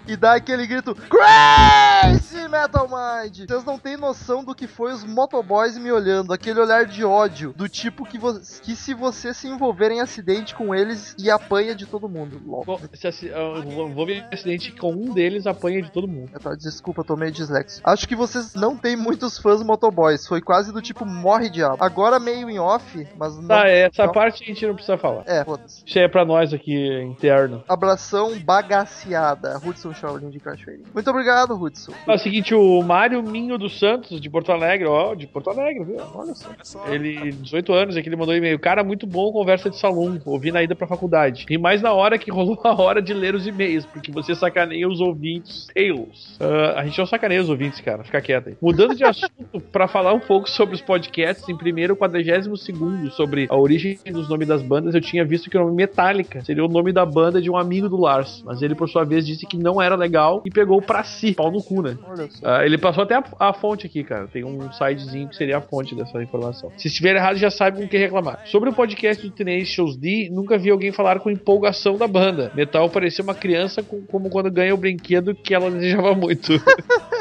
E 0.05 0.17
dá 0.17 0.33
aquele 0.35 0.67
grito 0.67 0.93
Crazy 0.95 2.47
Metal 2.49 2.87
Mind! 2.89 3.47
Vocês 3.47 3.63
não 3.63 3.79
têm 3.79 3.95
noção 3.95 4.43
do 4.43 4.53
que 4.53 4.67
foi 4.67 4.91
os 4.91 5.03
motoboys 5.05 5.77
me 5.77 5.91
olhando, 5.91 6.33
aquele 6.33 6.59
olhar 6.59 6.85
de 6.85 7.05
ódio, 7.05 7.53
do 7.55 7.69
tipo 7.69 8.03
que, 8.05 8.19
que 8.61 8.75
se 8.75 8.93
você 8.93 9.33
se 9.33 9.47
envolver 9.47 9.91
em 9.91 10.01
acidente 10.01 10.53
com 10.55 10.75
eles 10.75 11.15
e 11.17 11.31
apanha 11.31 11.73
de 11.73 11.85
todo 11.85 12.09
mundo. 12.09 12.41
Lol. 12.45 12.65
Bom, 12.65 12.79
se 12.93 13.07
assi- 13.07 13.27
eu 13.27 13.63
vou- 13.63 13.89
vou 13.93 14.05
ver 14.05 14.23
um 14.23 14.33
acidente 14.33 14.73
com 14.73 14.91
um 14.91 15.13
deles 15.13 15.47
apanha 15.47 15.81
de 15.81 15.89
todo 15.89 16.07
mundo. 16.07 16.31
É, 16.35 16.39
tá, 16.39 16.53
Desculpa, 16.53 17.03
tô 17.03 17.15
meio 17.15 17.31
dislexo. 17.31 17.79
Acho 17.83 18.07
que 18.07 18.15
vocês 18.15 18.53
não 18.55 18.75
têm 18.75 18.97
muitos 18.97 19.37
fãs 19.37 19.63
motoboys. 19.63 20.27
Foi 20.27 20.41
quase 20.41 20.73
do 20.73 20.81
tipo 20.81 21.05
morre 21.05 21.49
diabo. 21.49 21.77
Agora 21.79 22.19
meio 22.19 22.49
em 22.49 22.59
off, 22.59 23.07
mas 23.17 23.37
não. 23.37 23.47
Tá, 23.47 23.69
essa 23.69 24.05
não. 24.05 24.11
parte 24.13 24.43
a 24.43 24.47
gente 24.47 24.65
não 24.67 24.73
precisa 24.75 24.97
falar. 24.97 25.23
É, 25.25 25.45
foda-se. 25.45 25.83
Isso 25.85 25.97
aí 25.97 26.03
é 26.05 26.09
pra 26.09 26.25
nós 26.25 26.53
aqui, 26.53 27.01
interno. 27.03 27.63
Abração 27.69 28.37
bagaceada. 28.39 29.57
Hudson 29.63 29.92
Shaolin 29.93 30.29
de 30.29 30.39
Cachoeirinha. 30.39 30.87
Muito 30.93 31.09
obrigado, 31.09 31.53
Hudson. 31.53 31.93
É 32.07 32.13
o 32.13 32.17
seguinte, 32.17 32.53
o 32.53 32.81
Mário 32.81 33.21
Minho 33.23 33.57
dos 33.57 33.79
Santos, 33.79 34.19
de 34.19 34.29
Porto 34.29 34.51
Alegre, 34.51 34.87
ó, 34.87 35.15
de 35.15 35.27
Porto 35.27 35.49
Alegre, 35.49 35.83
viu? 35.83 35.97
Olha 36.13 36.33
só. 36.35 36.87
Ele, 36.87 37.31
18 37.31 37.73
anos, 37.73 37.97
aqui 37.97 38.09
ele 38.09 38.15
mandou 38.15 38.33
um 38.33 38.37
e-mail. 38.37 38.59
Cara, 38.59 38.83
muito 38.83 39.05
bom, 39.05 39.31
conversa 39.31 39.69
de 39.69 39.77
salão. 39.77 40.19
Ouvi 40.25 40.51
na 40.51 40.63
ida 40.63 40.75
pra 40.75 40.87
faculdade. 40.87 41.45
E 41.49 41.57
mais 41.57 41.81
na 41.81 41.93
hora 41.93 42.17
que 42.17 42.31
rolou 42.31 42.59
a 42.63 42.73
hora 42.81 43.01
de 43.01 43.13
ler 43.13 43.35
os 43.35 43.47
e-mails, 43.47 43.85
porque 43.85 44.11
você 44.11 44.35
sacaneia 44.35 44.87
os 44.87 44.99
ouvintes. 44.99 45.67
Tails. 45.73 46.37
Ah, 46.39 46.79
a 46.81 46.85
gente 46.85 46.97
não 46.97 47.05
sacaneia 47.05 47.41
os 47.41 47.49
ouvintes, 47.49 47.79
cara. 47.81 48.03
Fica 48.03 48.21
quieto 48.21 48.49
aí. 48.49 48.57
Mudando 48.61 48.95
de 48.95 49.03
assunto, 49.03 49.59
pra 49.71 49.87
falar 49.87 50.13
um 50.13 50.19
pouco 50.19 50.49
sobre 50.49 50.75
os 50.75 50.81
podcasts, 50.81 51.47
em 51.47 51.57
primeiro, 51.57 51.95
42 51.95 52.61
segundo, 52.61 53.11
sobre 53.11 53.47
a 53.49 53.57
origem 53.57 53.97
dos 54.11 54.29
nomes 54.29 54.47
das 54.47 54.61
bandas, 54.61 54.95
eu 54.95 55.01
tinha 55.01 55.25
visto 55.25 55.49
que 55.49 55.57
o 55.57 55.61
nome 55.61 55.75
Metallica 55.75 56.43
seria 56.43 56.63
o 56.63 56.67
nome 56.67 56.91
da 56.91 57.05
banda 57.05 57.41
de 57.41 57.49
um 57.49 57.57
amigo 57.57 57.89
do 57.89 57.97
Lars. 57.97 58.43
Mas 58.45 58.61
ele, 58.61 58.75
por 58.75 58.89
sua 58.89 59.03
vez, 59.03 59.25
disse 59.25 59.45
que 59.45 59.57
não 59.57 59.81
era 59.83 59.95
legal 59.95 60.41
e 60.45 60.49
pegou 60.49 60.81
pra 60.81 61.03
si. 61.03 61.33
Pau 61.33 61.51
no 61.51 61.61
cu, 61.63 61.81
né? 61.81 61.97
Ah, 62.43 62.65
ele 62.65 62.77
passou 62.77 63.03
até 63.03 63.15
a, 63.15 63.23
a 63.39 63.53
fonte 63.53 63.85
aqui, 63.85 64.03
cara. 64.03 64.27
Tem 64.27 64.43
um 64.43 64.71
sitezinho 64.71 65.27
que 65.29 65.35
seria 65.35 65.57
a 65.57 65.61
fonte 65.61 65.95
dessa 65.95 66.21
informação. 66.21 66.71
Se 66.77 66.87
estiver 66.87 67.15
errado, 67.15 67.37
já 67.37 67.49
sabe 67.49 67.77
com 67.77 67.83
o 67.85 67.87
que 67.87 67.97
reclamar. 67.97 68.41
Sobre 68.45 68.69
o 68.69 68.73
podcast 68.73 69.25
do 69.27 69.31
Tenacious 69.33 69.95
D, 69.97 70.29
nunca 70.31 70.57
vi 70.57 70.69
alguém 70.69 70.91
falar 70.91 71.19
com 71.19 71.29
empolgação 71.29 71.97
da 71.97 72.07
banda. 72.07 72.51
Metal 72.55 72.89
parecia 72.89 73.23
uma 73.23 73.35
criança 73.35 73.81
com- 73.83 74.01
como 74.05 74.29
quando 74.29 74.51
ganha 74.51 74.73
o 74.73 74.77
brinquedo 74.77 75.33
que 75.35 75.53
ela 75.53 75.69
desejava 75.71 76.13
muito. 76.13 76.53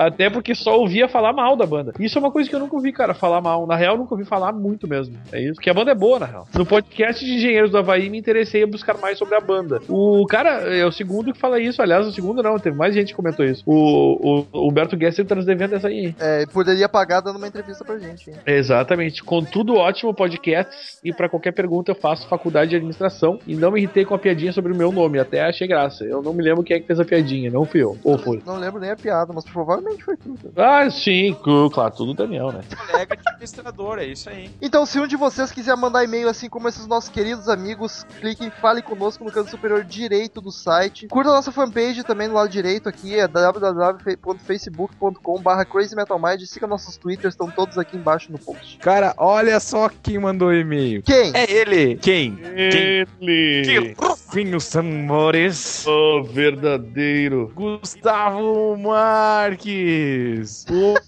Até 0.00 0.30
porque 0.30 0.54
só 0.54 0.80
ouvia 0.80 1.06
falar 1.06 1.34
mal 1.34 1.54
da 1.54 1.66
banda. 1.66 1.92
Isso 2.00 2.16
é 2.16 2.20
uma 2.20 2.30
coisa 2.30 2.48
que 2.48 2.56
eu 2.56 2.60
nunca 2.60 2.74
ouvi, 2.74 2.90
cara, 2.90 3.12
falar 3.12 3.42
mal. 3.42 3.66
Na 3.66 3.76
real, 3.76 3.96
eu 3.96 3.98
nunca 3.98 4.14
ouvi 4.14 4.24
falar 4.24 4.50
muito 4.50 4.88
mesmo. 4.88 5.14
É 5.30 5.38
isso. 5.38 5.56
Porque 5.56 5.68
a 5.68 5.74
banda 5.74 5.90
é 5.90 5.94
boa, 5.94 6.18
na 6.18 6.24
real. 6.24 6.48
No 6.54 6.64
podcast 6.64 7.22
de 7.22 7.34
Engenheiros 7.34 7.70
do 7.70 7.76
Havaí, 7.76 8.08
me 8.08 8.18
interessei 8.18 8.62
a 8.62 8.66
buscar 8.66 8.96
mais 8.96 9.18
sobre 9.18 9.34
a 9.34 9.40
banda. 9.42 9.78
O 9.90 10.26
cara 10.26 10.74
é 10.74 10.86
o 10.86 10.90
segundo 10.90 11.34
que 11.34 11.38
fala 11.38 11.60
isso. 11.60 11.82
Aliás, 11.82 12.06
o 12.06 12.12
segundo 12.12 12.42
não, 12.42 12.58
teve 12.58 12.78
mais 12.78 12.94
gente 12.94 13.08
que 13.08 13.14
comentou 13.14 13.44
isso. 13.44 13.62
O, 13.66 13.74
o, 13.74 14.46
o 14.50 14.68
Humberto 14.70 14.98
Gessler 14.98 15.26
tá 15.26 15.34
nos 15.34 15.44
devendo 15.44 15.74
essa 15.74 15.88
aí. 15.88 16.14
É, 16.18 16.46
poderia 16.46 16.88
pagar 16.88 17.20
dando 17.20 17.36
uma 17.36 17.48
entrevista 17.48 17.84
pra 17.84 17.98
gente, 17.98 18.30
hein? 18.30 18.36
Exatamente. 18.46 19.22
Contudo, 19.22 19.74
ótimo 19.74 20.14
podcast. 20.14 20.74
E 21.04 21.12
pra 21.12 21.28
qualquer 21.28 21.52
pergunta, 21.52 21.90
eu 21.90 21.94
faço 21.94 22.26
faculdade 22.26 22.70
de 22.70 22.76
administração. 22.76 23.38
E 23.46 23.54
não 23.54 23.70
me 23.70 23.80
irritei 23.80 24.06
com 24.06 24.14
a 24.14 24.18
piadinha 24.18 24.50
sobre 24.54 24.72
o 24.72 24.76
meu 24.76 24.90
nome. 24.90 25.18
Até 25.18 25.42
achei 25.42 25.68
graça. 25.68 26.04
Eu 26.04 26.22
não 26.22 26.32
me 26.32 26.42
lembro 26.42 26.64
quem 26.64 26.78
é 26.78 26.80
que 26.80 26.86
fez 26.86 26.98
a 26.98 27.04
piadinha. 27.04 27.50
Não 27.50 27.66
fui 27.66 27.82
eu. 27.82 27.98
Ou 28.02 28.16
foi. 28.16 28.40
Não 28.46 28.56
lembro 28.56 28.80
nem 28.80 28.90
a 28.90 28.96
piada, 28.96 29.30
mas 29.34 29.44
provavelmente 29.44 29.89
foi 29.98 30.16
tudo. 30.16 30.52
Ah, 30.56 30.88
sim. 30.90 31.36
Claro, 31.72 31.94
tudo 31.94 32.14
Daniel, 32.14 32.50
né? 32.52 32.62
Colega 32.90 33.16
de 33.16 33.22
administrador, 33.28 33.98
é 33.98 34.06
isso 34.06 34.28
aí. 34.28 34.50
Então, 34.60 34.84
se 34.86 34.98
um 35.00 35.06
de 35.06 35.16
vocês 35.16 35.50
quiser 35.52 35.76
mandar 35.76 36.04
e-mail 36.04 36.28
assim 36.28 36.48
como 36.48 36.68
esses 36.68 36.86
nossos 36.86 37.10
queridos 37.10 37.48
amigos, 37.48 38.04
clique 38.20 38.44
em 38.44 38.50
Fale 38.50 38.82
Conosco 38.82 39.24
no 39.24 39.32
canto 39.32 39.50
superior 39.50 39.82
direito 39.84 40.40
do 40.40 40.52
site. 40.52 41.08
Curta 41.08 41.30
a 41.30 41.34
nossa 41.34 41.50
fanpage 41.52 42.02
também 42.04 42.28
no 42.28 42.34
lado 42.34 42.48
direito 42.48 42.88
aqui, 42.88 43.18
é 43.18 43.26
www.facebook.com.br 43.26 45.64
crazymetalmind. 45.70 46.40
Siga 46.46 46.66
nossos 46.66 46.96
twitters, 46.96 47.34
estão 47.34 47.50
todos 47.50 47.78
aqui 47.78 47.96
embaixo 47.96 48.30
no 48.32 48.38
post. 48.38 48.78
Cara, 48.78 49.14
olha 49.16 49.58
só 49.60 49.90
quem 50.02 50.18
mandou 50.18 50.52
e-mail. 50.52 51.02
Quem? 51.02 51.30
É 51.34 51.50
ele! 51.50 51.96
Quem? 51.96 52.38
Ele! 52.42 53.94
Rufinho 53.98 54.60
Samores. 54.60 55.86
O 55.86 56.22
verdadeiro. 56.22 57.50
Gustavo 57.54 58.76
Marques, 58.76 59.69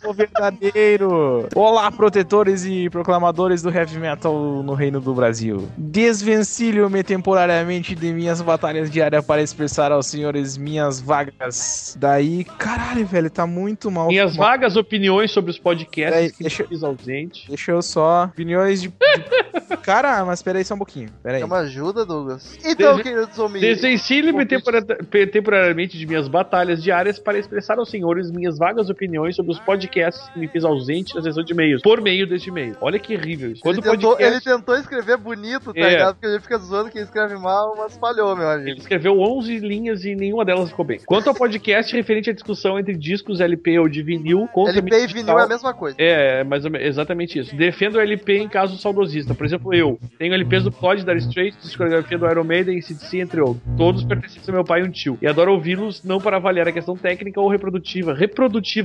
o 0.05 0.13
verdadeiro. 0.13 1.49
Olá, 1.55 1.91
protetores 1.91 2.65
e 2.65 2.89
proclamadores 2.91 3.63
do 3.63 3.71
heavy 3.71 3.99
metal 3.99 4.63
no 4.63 4.75
Reino 4.75 5.01
do 5.01 5.15
Brasil. 5.15 5.69
Desvencilho-me 5.77 7.03
temporariamente 7.03 7.95
de 7.95 8.13
minhas 8.13 8.41
batalhas 8.41 8.91
diárias 8.91 9.25
para 9.25 9.43
expressar 9.43 9.93
aos 9.93 10.07
senhores 10.07 10.57
minhas 10.57 11.01
vagas. 11.01 11.97
Daí, 11.99 12.45
caralho, 12.45 13.07
velho, 13.07 13.31
tá 13.31 13.47
muito 13.47 13.91
mal. 13.91 14.09
Minhas 14.09 14.37
mal- 14.37 14.49
vagas 14.49 14.77
opiniões 14.77 15.31
sobre 15.31 15.51
os 15.51 15.59
podcasts 15.59 16.15
Peraí, 16.15 16.33
que 16.33 16.43
deixa- 16.43 16.63
eu 16.63 16.69
fiz 16.69 16.83
ausente. 16.83 17.49
Deixa 17.49 17.73
eu 17.73 17.83
só. 17.83 18.25
Opiniões 18.25 18.83
de. 18.83 18.89
de- 18.89 18.97
Cara, 19.83 20.25
mas 20.25 20.43
peraí 20.43 20.65
só 20.65 20.75
um 20.75 20.79
pouquinho. 20.79 21.09
Peraí. 21.23 21.41
É 21.43 21.45
uma 21.45 21.59
ajuda, 21.59 22.05
Douglas? 22.05 22.57
Então, 22.65 22.99
queridos 22.99 23.37
tempora- 24.47 24.83
pe- 24.85 25.27
temporariamente 25.27 25.99
de 25.99 26.07
minhas 26.07 26.29
batalhas 26.29 26.83
diárias 26.83 27.19
para 27.19 27.39
expressar 27.39 27.79
aos 27.79 27.91
senhores 27.91 28.31
minhas 28.31 28.52
vagas 28.59 28.89
opiniões 28.91 29.37
sobre 29.37 29.53
os 29.53 29.59
podcasts 29.61 30.29
que 30.31 30.39
me 30.39 30.49
fiz 30.49 30.65
ausente 30.65 31.15
na 31.15 31.23
sessão 31.23 31.43
de 31.45 31.53
e-mails, 31.53 31.83
por 31.83 32.01
meio 32.01 32.27
deste 32.27 32.49
e-mail. 32.49 32.77
Olha 32.81 32.99
que 32.99 33.15
horrível 33.17 33.53
isso. 33.53 33.63
Quando 33.63 33.79
Ele 33.79 33.89
o 33.89 33.93
tentou, 33.93 34.11
podcast... 34.17 34.49
ele 34.49 34.57
tentou 34.57 34.75
escrever 34.77 35.17
bonito, 35.17 35.73
tá 35.73 35.81
É. 35.81 35.91
ligado? 35.91 36.15
Porque 36.15 36.27
a 36.27 36.31
gente 36.33 36.43
fica 36.43 36.59
zoando 36.59 36.91
quem 36.91 37.03
escreve 37.03 37.37
mal, 37.37 37.75
mas 37.77 37.97
falhou, 37.97 38.35
meu 38.37 38.51
Ele 38.51 38.63
amigo. 38.63 38.79
escreveu 38.81 39.19
11 39.21 39.59
linhas 39.59 40.05
e 40.05 40.15
nenhuma 40.15 40.45
delas 40.45 40.71
ficou 40.71 40.85
bem. 40.85 41.01
Quanto 41.07 41.29
ao 41.29 41.35
podcast 41.35 41.95
referente 41.95 42.31
à 42.31 42.33
discussão 42.33 42.79
entre 42.79 42.95
discos 42.97 43.41
LP 43.41 43.79
ou 43.79 43.89
de 43.89 44.03
vinil 44.03 44.49
contra 44.53 44.73
LP 44.73 44.97
e 45.05 45.07
vinil 45.07 45.39
é 45.39 45.43
a 45.43 45.47
mesma 45.49 45.73
coisa. 45.75 45.97
É, 45.99 46.45
mais 46.45 46.65
ou 46.65 46.71
menos, 46.71 46.87
exatamente 46.87 47.39
isso. 47.39 47.55
Defendo 47.55 47.97
o 47.97 48.01
LP 48.01 48.39
em 48.39 48.49
caso 48.49 48.77
saudosista. 48.79 49.35
Por 49.35 49.45
exemplo, 49.47 49.75
eu 49.75 49.99
tenho 50.19 50.35
LPs 50.35 50.65
do 50.65 50.73
Pod, 50.73 51.05
da 51.05 51.15
Straits, 51.15 51.59
discografia 51.63 52.19
do 52.19 52.27
Iron 52.31 52.45
Maiden 52.45 52.79
e 52.79 52.83
CDC, 52.83 53.19
entre 53.21 53.41
outros. 53.41 53.63
Todos 53.77 54.05
pertencentes 54.05 54.49
ao 54.49 54.55
meu 54.55 54.65
pai 54.65 54.81
e 54.81 54.85
um 54.85 54.91
tio. 54.91 55.19
E 55.21 55.27
adoro 55.27 55.53
ouvi-los 55.53 56.03
não 56.05 56.21
para 56.21 56.37
avaliar 56.37 56.69
a 56.69 56.73
questão 56.73 56.97
técnica 56.97 57.41
ou 57.41 57.49
reprodutiva. 57.49 58.13
Reprodutiva, 58.15 58.42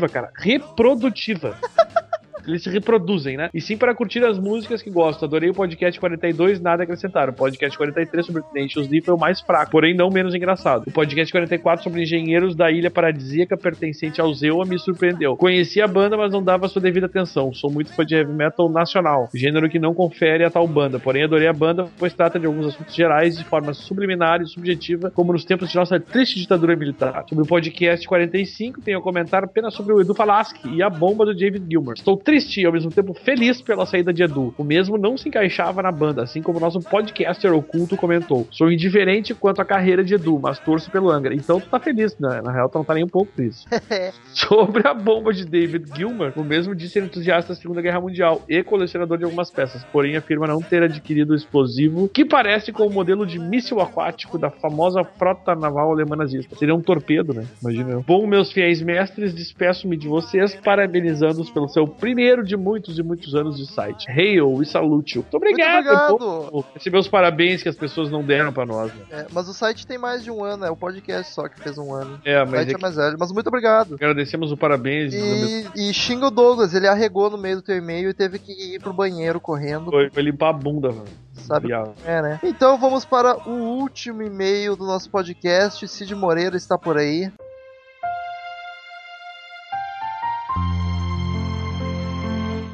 cara. 0.09 0.31
Reprodutiva. 0.35 1.57
Eles 2.47 2.63
se 2.63 2.69
reproduzem, 2.69 3.35
né? 3.35 3.49
E 3.53 3.59
sim 3.59 3.77
para 3.77 3.93
curtir 3.93 4.23
as 4.23 4.39
músicas 4.39 4.81
que 4.81 4.89
gosto. 4.89 5.25
Adorei 5.25 5.49
o 5.49 5.53
podcast 5.53 5.99
42, 5.99 6.61
nada 6.61 6.83
a 6.83 6.85
acrescentar. 6.85 7.29
O 7.29 7.33
podcast 7.33 7.77
43 7.77 8.25
sobre 8.25 8.43
Nations 8.55 8.87
D 8.87 9.01
foi 9.01 9.13
o 9.13 9.17
mais 9.17 9.41
fraco, 9.41 9.71
porém 9.71 9.93
não 9.93 10.09
menos 10.09 10.33
engraçado. 10.33 10.85
O 10.87 10.91
podcast 10.91 11.29
44 11.29 11.83
sobre 11.83 12.01
engenheiros 12.03 12.55
da 12.55 12.71
ilha 12.71 12.89
paradisíaca 12.89 13.57
pertencente 13.57 14.21
ao 14.21 14.33
Zewa 14.33 14.65
me 14.65 14.79
surpreendeu. 14.79 15.35
Conheci 15.35 15.81
a 15.81 15.87
banda, 15.87 16.15
mas 16.15 16.31
não 16.31 16.41
dava 16.41 16.69
sua 16.69 16.81
devida 16.81 17.07
atenção. 17.07 17.53
Sou 17.53 17.69
muito 17.69 17.93
fã 17.93 18.05
de 18.05 18.15
heavy 18.15 18.31
metal 18.31 18.69
nacional, 18.69 19.29
gênero 19.33 19.69
que 19.69 19.77
não 19.77 19.93
confere 19.93 20.45
a 20.45 20.49
tal 20.49 20.65
banda. 20.67 20.99
Porém, 20.99 21.23
adorei 21.23 21.49
a 21.49 21.53
banda, 21.53 21.87
pois 21.99 22.13
trata 22.13 22.39
de 22.39 22.45
alguns 22.45 22.67
assuntos 22.67 22.95
gerais 22.95 23.37
de 23.37 23.43
forma 23.43 23.73
subliminar 23.73 24.41
e 24.41 24.47
subjetiva, 24.47 25.11
como 25.11 25.33
nos 25.33 25.43
tempos 25.43 25.69
de 25.69 25.75
nossa 25.75 25.99
triste 25.99 26.39
ditadura 26.39 26.77
militar. 26.77 27.25
Sobre 27.27 27.43
o 27.43 27.47
podcast 27.47 28.07
45, 28.07 28.79
tenho 28.81 28.99
a 28.99 29.01
comentar 29.01 29.43
apenas 29.43 29.73
sobre 29.73 29.93
o 29.93 29.99
Edu 29.99 30.15
Falaschi 30.15 30.55
e 30.71 30.81
a 30.81 30.89
bomba 30.89 31.25
do 31.25 31.35
David 31.35 31.65
Gilmour. 31.69 31.95
Estou 31.97 32.15
triste 32.15 32.36
e 32.61 32.65
ao 32.65 32.73
mesmo 32.73 32.91
tempo 32.91 33.13
feliz 33.13 33.61
pela 33.61 33.85
saída 33.85 34.13
de 34.13 34.23
Edu. 34.23 34.53
O 34.57 34.63
mesmo 34.63 34.97
não 34.97 35.17
se 35.17 35.29
encaixava 35.29 35.81
na 35.81 35.91
banda, 35.91 36.23
assim 36.23 36.41
como 36.41 36.59
nosso 36.59 36.79
podcaster 36.79 37.53
oculto 37.53 37.95
comentou. 37.95 38.47
Sou 38.51 38.71
indiferente 38.71 39.33
quanto 39.33 39.61
à 39.61 39.65
carreira 39.65 40.03
de 40.03 40.15
Edu, 40.15 40.39
mas 40.41 40.59
torço 40.59 40.91
pelo 40.91 41.09
Angra. 41.09 41.33
Então 41.33 41.59
tu 41.59 41.69
tá 41.69 41.79
feliz, 41.79 42.17
né? 42.19 42.41
Na 42.43 42.51
real, 42.51 42.69
tu 42.69 42.77
não 42.77 42.85
tá 42.85 42.93
nem 42.93 43.03
um 43.03 43.09
pouco 43.09 43.31
triste. 43.35 43.65
Sobre 44.33 44.87
a 44.87 44.93
bomba 44.93 45.33
de 45.33 45.45
David 45.45 45.85
Gilmour, 45.95 46.33
o 46.35 46.43
mesmo 46.43 46.75
disse 46.75 46.93
ser 46.93 47.03
entusiasta 47.03 47.53
da 47.53 47.59
Segunda 47.59 47.81
Guerra 47.81 47.99
Mundial 48.01 48.41
e 48.47 48.63
colecionador 48.63 49.17
de 49.17 49.23
algumas 49.23 49.49
peças, 49.49 49.83
porém 49.85 50.15
afirma 50.15 50.47
não 50.47 50.61
ter 50.61 50.83
adquirido 50.83 51.31
o 51.31 51.35
explosivo 51.35 52.07
que 52.07 52.25
parece 52.25 52.71
com 52.71 52.85
o 52.85 52.91
modelo 52.91 53.25
de 53.25 53.39
míssil 53.39 53.79
aquático 53.79 54.37
da 54.37 54.49
famosa 54.49 55.03
frota 55.03 55.55
naval 55.55 55.91
alemã 55.91 56.15
nazista. 56.15 56.55
Seria 56.55 56.75
um 56.75 56.81
torpedo, 56.81 57.33
né? 57.33 57.45
Imagina 57.61 57.91
eu. 57.91 58.03
Bom, 58.03 58.25
meus 58.27 58.51
fiéis 58.51 58.81
mestres, 58.81 59.33
despeço-me 59.33 59.97
de 59.97 60.07
vocês, 60.07 60.55
parabenizando-os 60.55 61.49
pelo 61.49 61.67
seu 61.67 61.87
primeiro 61.87 62.16
de 62.43 62.57
muitos 62.57 62.97
e 62.97 63.03
muitos 63.03 63.35
anos 63.35 63.57
de 63.57 63.65
site. 63.65 64.09
Hail 64.09 64.61
e 64.61 64.65
salute. 64.65 65.17
Muito 65.19 65.37
obrigado. 65.37 65.85
Muito 65.85 66.17
Pô, 66.17 66.25
obrigado. 66.57 66.65
Receber 66.73 66.97
os 66.97 67.07
parabéns 67.07 67.61
que 67.63 67.69
as 67.69 67.75
pessoas 67.75 68.09
não 68.09 68.23
deram 68.23 68.51
pra 68.51 68.65
nós. 68.65 68.91
Né? 68.93 69.01
É, 69.11 69.25
mas 69.31 69.47
o 69.47 69.53
site 69.53 69.85
tem 69.85 69.97
mais 69.97 70.23
de 70.23 70.31
um 70.31 70.43
ano, 70.43 70.65
é 70.65 70.71
o 70.71 70.75
podcast 70.75 71.33
só 71.33 71.47
que 71.47 71.59
fez 71.59 71.77
um 71.77 71.93
ano. 71.93 72.19
É, 72.25 72.41
O 72.41 72.47
mas 72.47 72.51
site 72.61 72.71
é 72.71 72.75
é 72.75 72.77
mais 72.81 72.95
velho, 72.95 73.17
mas 73.19 73.31
muito 73.31 73.47
obrigado. 73.47 73.97
que 73.97 74.03
agradecemos 74.03 74.51
o 74.51 74.57
parabéns. 74.57 75.13
E, 75.13 75.67
e 75.75 75.93
xinga 75.93 76.27
o 76.27 76.31
Douglas, 76.31 76.73
ele 76.73 76.87
arregou 76.87 77.29
no 77.29 77.37
meio 77.37 77.57
do 77.57 77.61
teu 77.61 77.77
e-mail 77.77 78.09
e 78.09 78.13
teve 78.13 78.39
que 78.39 78.51
ir 78.75 78.79
pro 78.79 78.93
banheiro 78.93 79.39
correndo, 79.39 79.91
Foi, 79.91 80.09
foi 80.09 80.23
limpar 80.23 80.49
a 80.49 80.53
bunda, 80.53 80.89
mano. 80.89 81.05
sabe? 81.33 81.69
É, 82.05 82.21
né? 82.21 82.39
Então 82.43 82.77
vamos 82.77 83.05
para 83.05 83.37
o 83.47 83.51
último 83.79 84.21
e-mail 84.23 84.75
do 84.75 84.85
nosso 84.85 85.09
podcast. 85.09 85.87
Cid 85.87 86.13
Moreira 86.15 86.57
está 86.57 86.77
por 86.77 86.97
aí. 86.97 87.31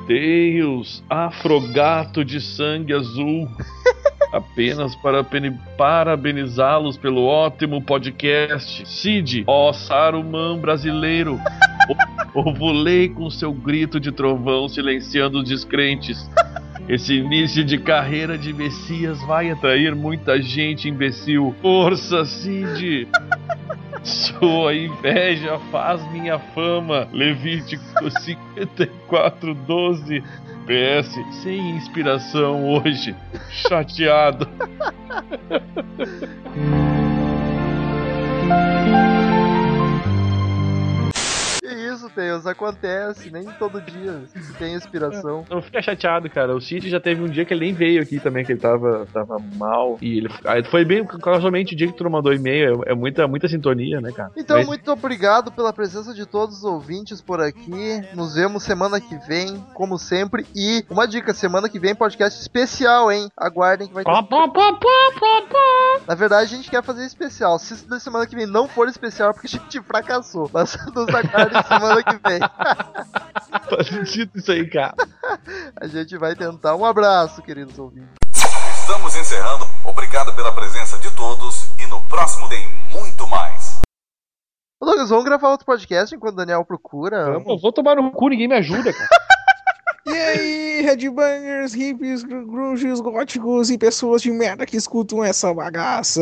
Deus, 0.08 1.04
afrogato 1.10 2.24
de 2.24 2.42
sangue 2.42 2.94
azul. 2.94 3.48
Apenas 4.34 4.96
para 4.96 5.24
parabenizá-los 5.78 6.98
pelo 6.98 7.24
ótimo 7.26 7.82
podcast. 7.82 8.88
Cid, 8.88 9.44
ó 9.46 9.72
Saruman 9.72 10.58
brasileiro. 10.58 11.40
Ovulei 12.34 13.10
com 13.10 13.30
seu 13.30 13.54
grito 13.54 14.00
de 14.00 14.12
trovão 14.12 14.68
silenciando 14.68 15.40
os 15.40 15.48
descrentes. 15.48 16.28
Esse 16.90 17.14
início 17.14 17.64
de 17.64 17.78
carreira 17.78 18.38
de 18.38 18.52
Messias 18.52 19.22
vai 19.26 19.52
atrair 19.52 19.96
muita 19.96 20.42
gente 20.42 20.90
imbecil. 20.90 21.56
Força, 21.62 22.26
Cid! 22.26 23.08
Sua 24.04 24.76
inveja 24.76 25.58
faz 25.72 26.04
minha 26.12 26.38
fama. 26.38 27.08
Levítico 27.12 28.10
54, 28.10 29.54
12. 29.54 30.24
PS, 30.66 31.20
sem 31.42 31.72
inspiração 31.72 32.70
hoje. 32.70 33.14
Chateado. 33.50 34.48
Tails, 42.14 42.46
acontece, 42.46 43.30
nem 43.32 43.44
todo 43.60 43.82
dia 43.82 44.22
se 44.28 44.54
tem 44.54 44.74
inspiração. 44.76 45.46
Não 45.50 45.62
fica 45.62 45.82
chateado, 45.82 46.30
cara. 46.30 46.56
O 46.56 46.62
City 46.62 46.90
já 46.90 47.00
teve 47.00 47.22
um 47.22 47.28
dia 47.28 47.46
que 47.46 47.54
ele 47.54 47.66
nem 47.66 47.74
veio 47.74 48.02
aqui 48.02 48.20
também, 48.20 48.46
que 48.46 48.52
ele 48.52 48.60
tava, 48.60 49.08
tava 49.12 49.38
mal. 49.56 49.98
E 50.02 50.18
ele 50.18 50.30
aí 50.46 50.64
foi 50.64 50.86
bem 50.86 51.06
casualmente 51.06 51.74
o 51.74 51.78
dia 51.78 51.88
que 51.88 51.98
tu 51.98 52.10
mandou 52.10 52.34
e-mail. 52.34 52.84
É, 52.86 52.92
é 52.92 52.96
muita, 52.96 53.28
muita 53.28 53.48
sintonia, 53.48 54.00
né, 54.00 54.12
cara? 54.12 54.32
Então, 54.36 54.58
Mas- 54.58 54.68
muito 54.68 54.92
obrigado 54.92 55.52
pela 55.52 55.74
presença 55.74 56.14
de 56.14 56.26
todos 56.26 56.60
os 56.60 56.64
ouvintes 56.64 57.22
por 57.22 57.42
aqui. 57.42 58.02
Nos 58.14 58.36
vemos 58.36 58.64
semana 58.64 59.00
que 59.02 59.16
vem, 59.28 59.60
como 59.74 59.98
sempre. 59.98 60.46
E 60.56 60.86
uma 60.90 61.08
dica: 61.08 61.34
semana 61.34 61.68
que 61.68 61.80
vem, 61.80 61.96
podcast 61.96 62.40
especial, 62.40 63.12
hein? 63.12 63.30
Aguardem 63.38 63.88
que 63.88 63.94
vai 63.94 64.04
ter. 64.04 64.12
Pá, 64.12 64.24
pá, 64.24 64.48
pá. 64.48 64.80
Na 66.08 66.16
verdade, 66.16 66.54
a 66.54 66.58
gente 66.58 66.70
quer 66.70 66.84
fazer 66.84 67.06
especial. 67.06 67.58
Se 67.58 67.88
da 67.88 68.00
semana 68.00 68.28
que 68.28 68.36
vem 68.36 68.46
não 68.46 68.68
for 68.68 68.88
especial, 68.88 69.30
é 69.30 69.34
porque 69.34 69.48
a 69.48 69.50
gente 69.50 69.82
fracassou. 69.82 70.50
Mas 70.54 70.76
nos 70.94 71.08
aguardem 71.08 71.64
semana 71.64 72.04
que 72.04 72.20
vem. 72.28 72.40
Faz 73.70 73.88
sentido 73.88 74.32
isso 74.36 74.52
aí, 74.52 74.70
cara. 74.70 74.96
A 75.80 75.88
gente 75.88 76.18
vai 76.18 76.36
tentar. 76.36 76.76
Um 76.76 76.86
abraço, 76.86 77.42
queridos 77.42 77.78
ouvintes. 77.80 78.10
Estamos 78.80 79.16
encerrando. 79.16 79.66
Obrigado 79.86 80.36
pela 80.36 80.52
presença 80.52 80.98
de 81.00 81.10
todos 81.12 81.70
e 81.80 81.86
no 81.88 82.02
próximo 82.08 82.50
tem 82.50 82.68
muito 82.92 83.26
mais. 83.28 83.82
Ô, 84.80 84.86
Douglas, 84.86 85.10
vamos 85.10 85.24
gravar 85.24 85.50
outro 85.50 85.66
podcast 85.66 86.14
enquanto 86.14 86.34
o 86.34 86.38
Daniel 86.38 86.66
procura. 86.66 87.18
Eu 87.48 87.58
vou 87.58 87.72
tomar 87.72 87.96
no 87.96 88.12
cu, 88.12 88.28
ninguém 88.28 88.48
me 88.48 88.56
ajuda, 88.56 88.92
cara. 88.92 89.10
E 90.06 90.12
aí, 90.12 90.82
headbangers, 90.82 91.74
hippies, 91.74 92.24
gr- 92.24 92.44
grunges, 92.46 93.00
góticos 93.00 93.70
e 93.72 93.78
pessoas 93.78 94.22
de 94.22 94.32
merda 94.32 94.66
que 94.66 94.76
escutam 94.76 95.24
essa 95.24 95.54
bagaça. 95.54 96.22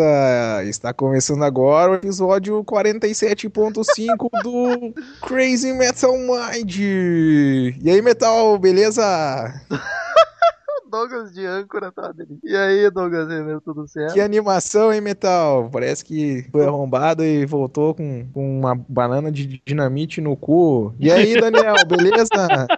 Está 0.66 0.94
começando 0.94 1.44
agora 1.44 1.92
o 1.92 1.96
episódio 1.96 2.64
47.5 2.64 4.30
do 4.44 4.94
Crazy 5.28 5.74
Metal 5.74 6.12
Mind. 6.16 6.78
E 6.80 7.74
aí, 7.90 8.02
Metal, 8.04 8.56
beleza? 8.60 9.02
Douglas 10.92 11.34
de 11.34 11.46
âncora, 11.46 11.90
tá? 11.92 12.12
dele. 12.12 12.38
E 12.44 12.56
aí, 12.56 12.92
Douglas, 12.92 13.28
meu, 13.30 13.62
tudo 13.62 13.88
certo? 13.88 14.14
Que 14.14 14.20
animação, 14.22 14.94
hein, 14.94 15.00
Metal? 15.02 15.70
Parece 15.72 16.04
que 16.06 16.46
foi 16.52 16.66
arrombado 16.68 17.24
e 17.24 17.46
voltou 17.46 17.96
com, 17.96 18.28
com 18.34 18.60
uma 18.60 18.76
banana 18.76 19.32
de 19.32 19.60
dinamite 19.66 20.20
no 20.22 20.36
cu. 20.36 20.94
E 21.00 21.10
aí, 21.12 21.40
Daniel, 21.40 21.76
beleza? 21.88 22.28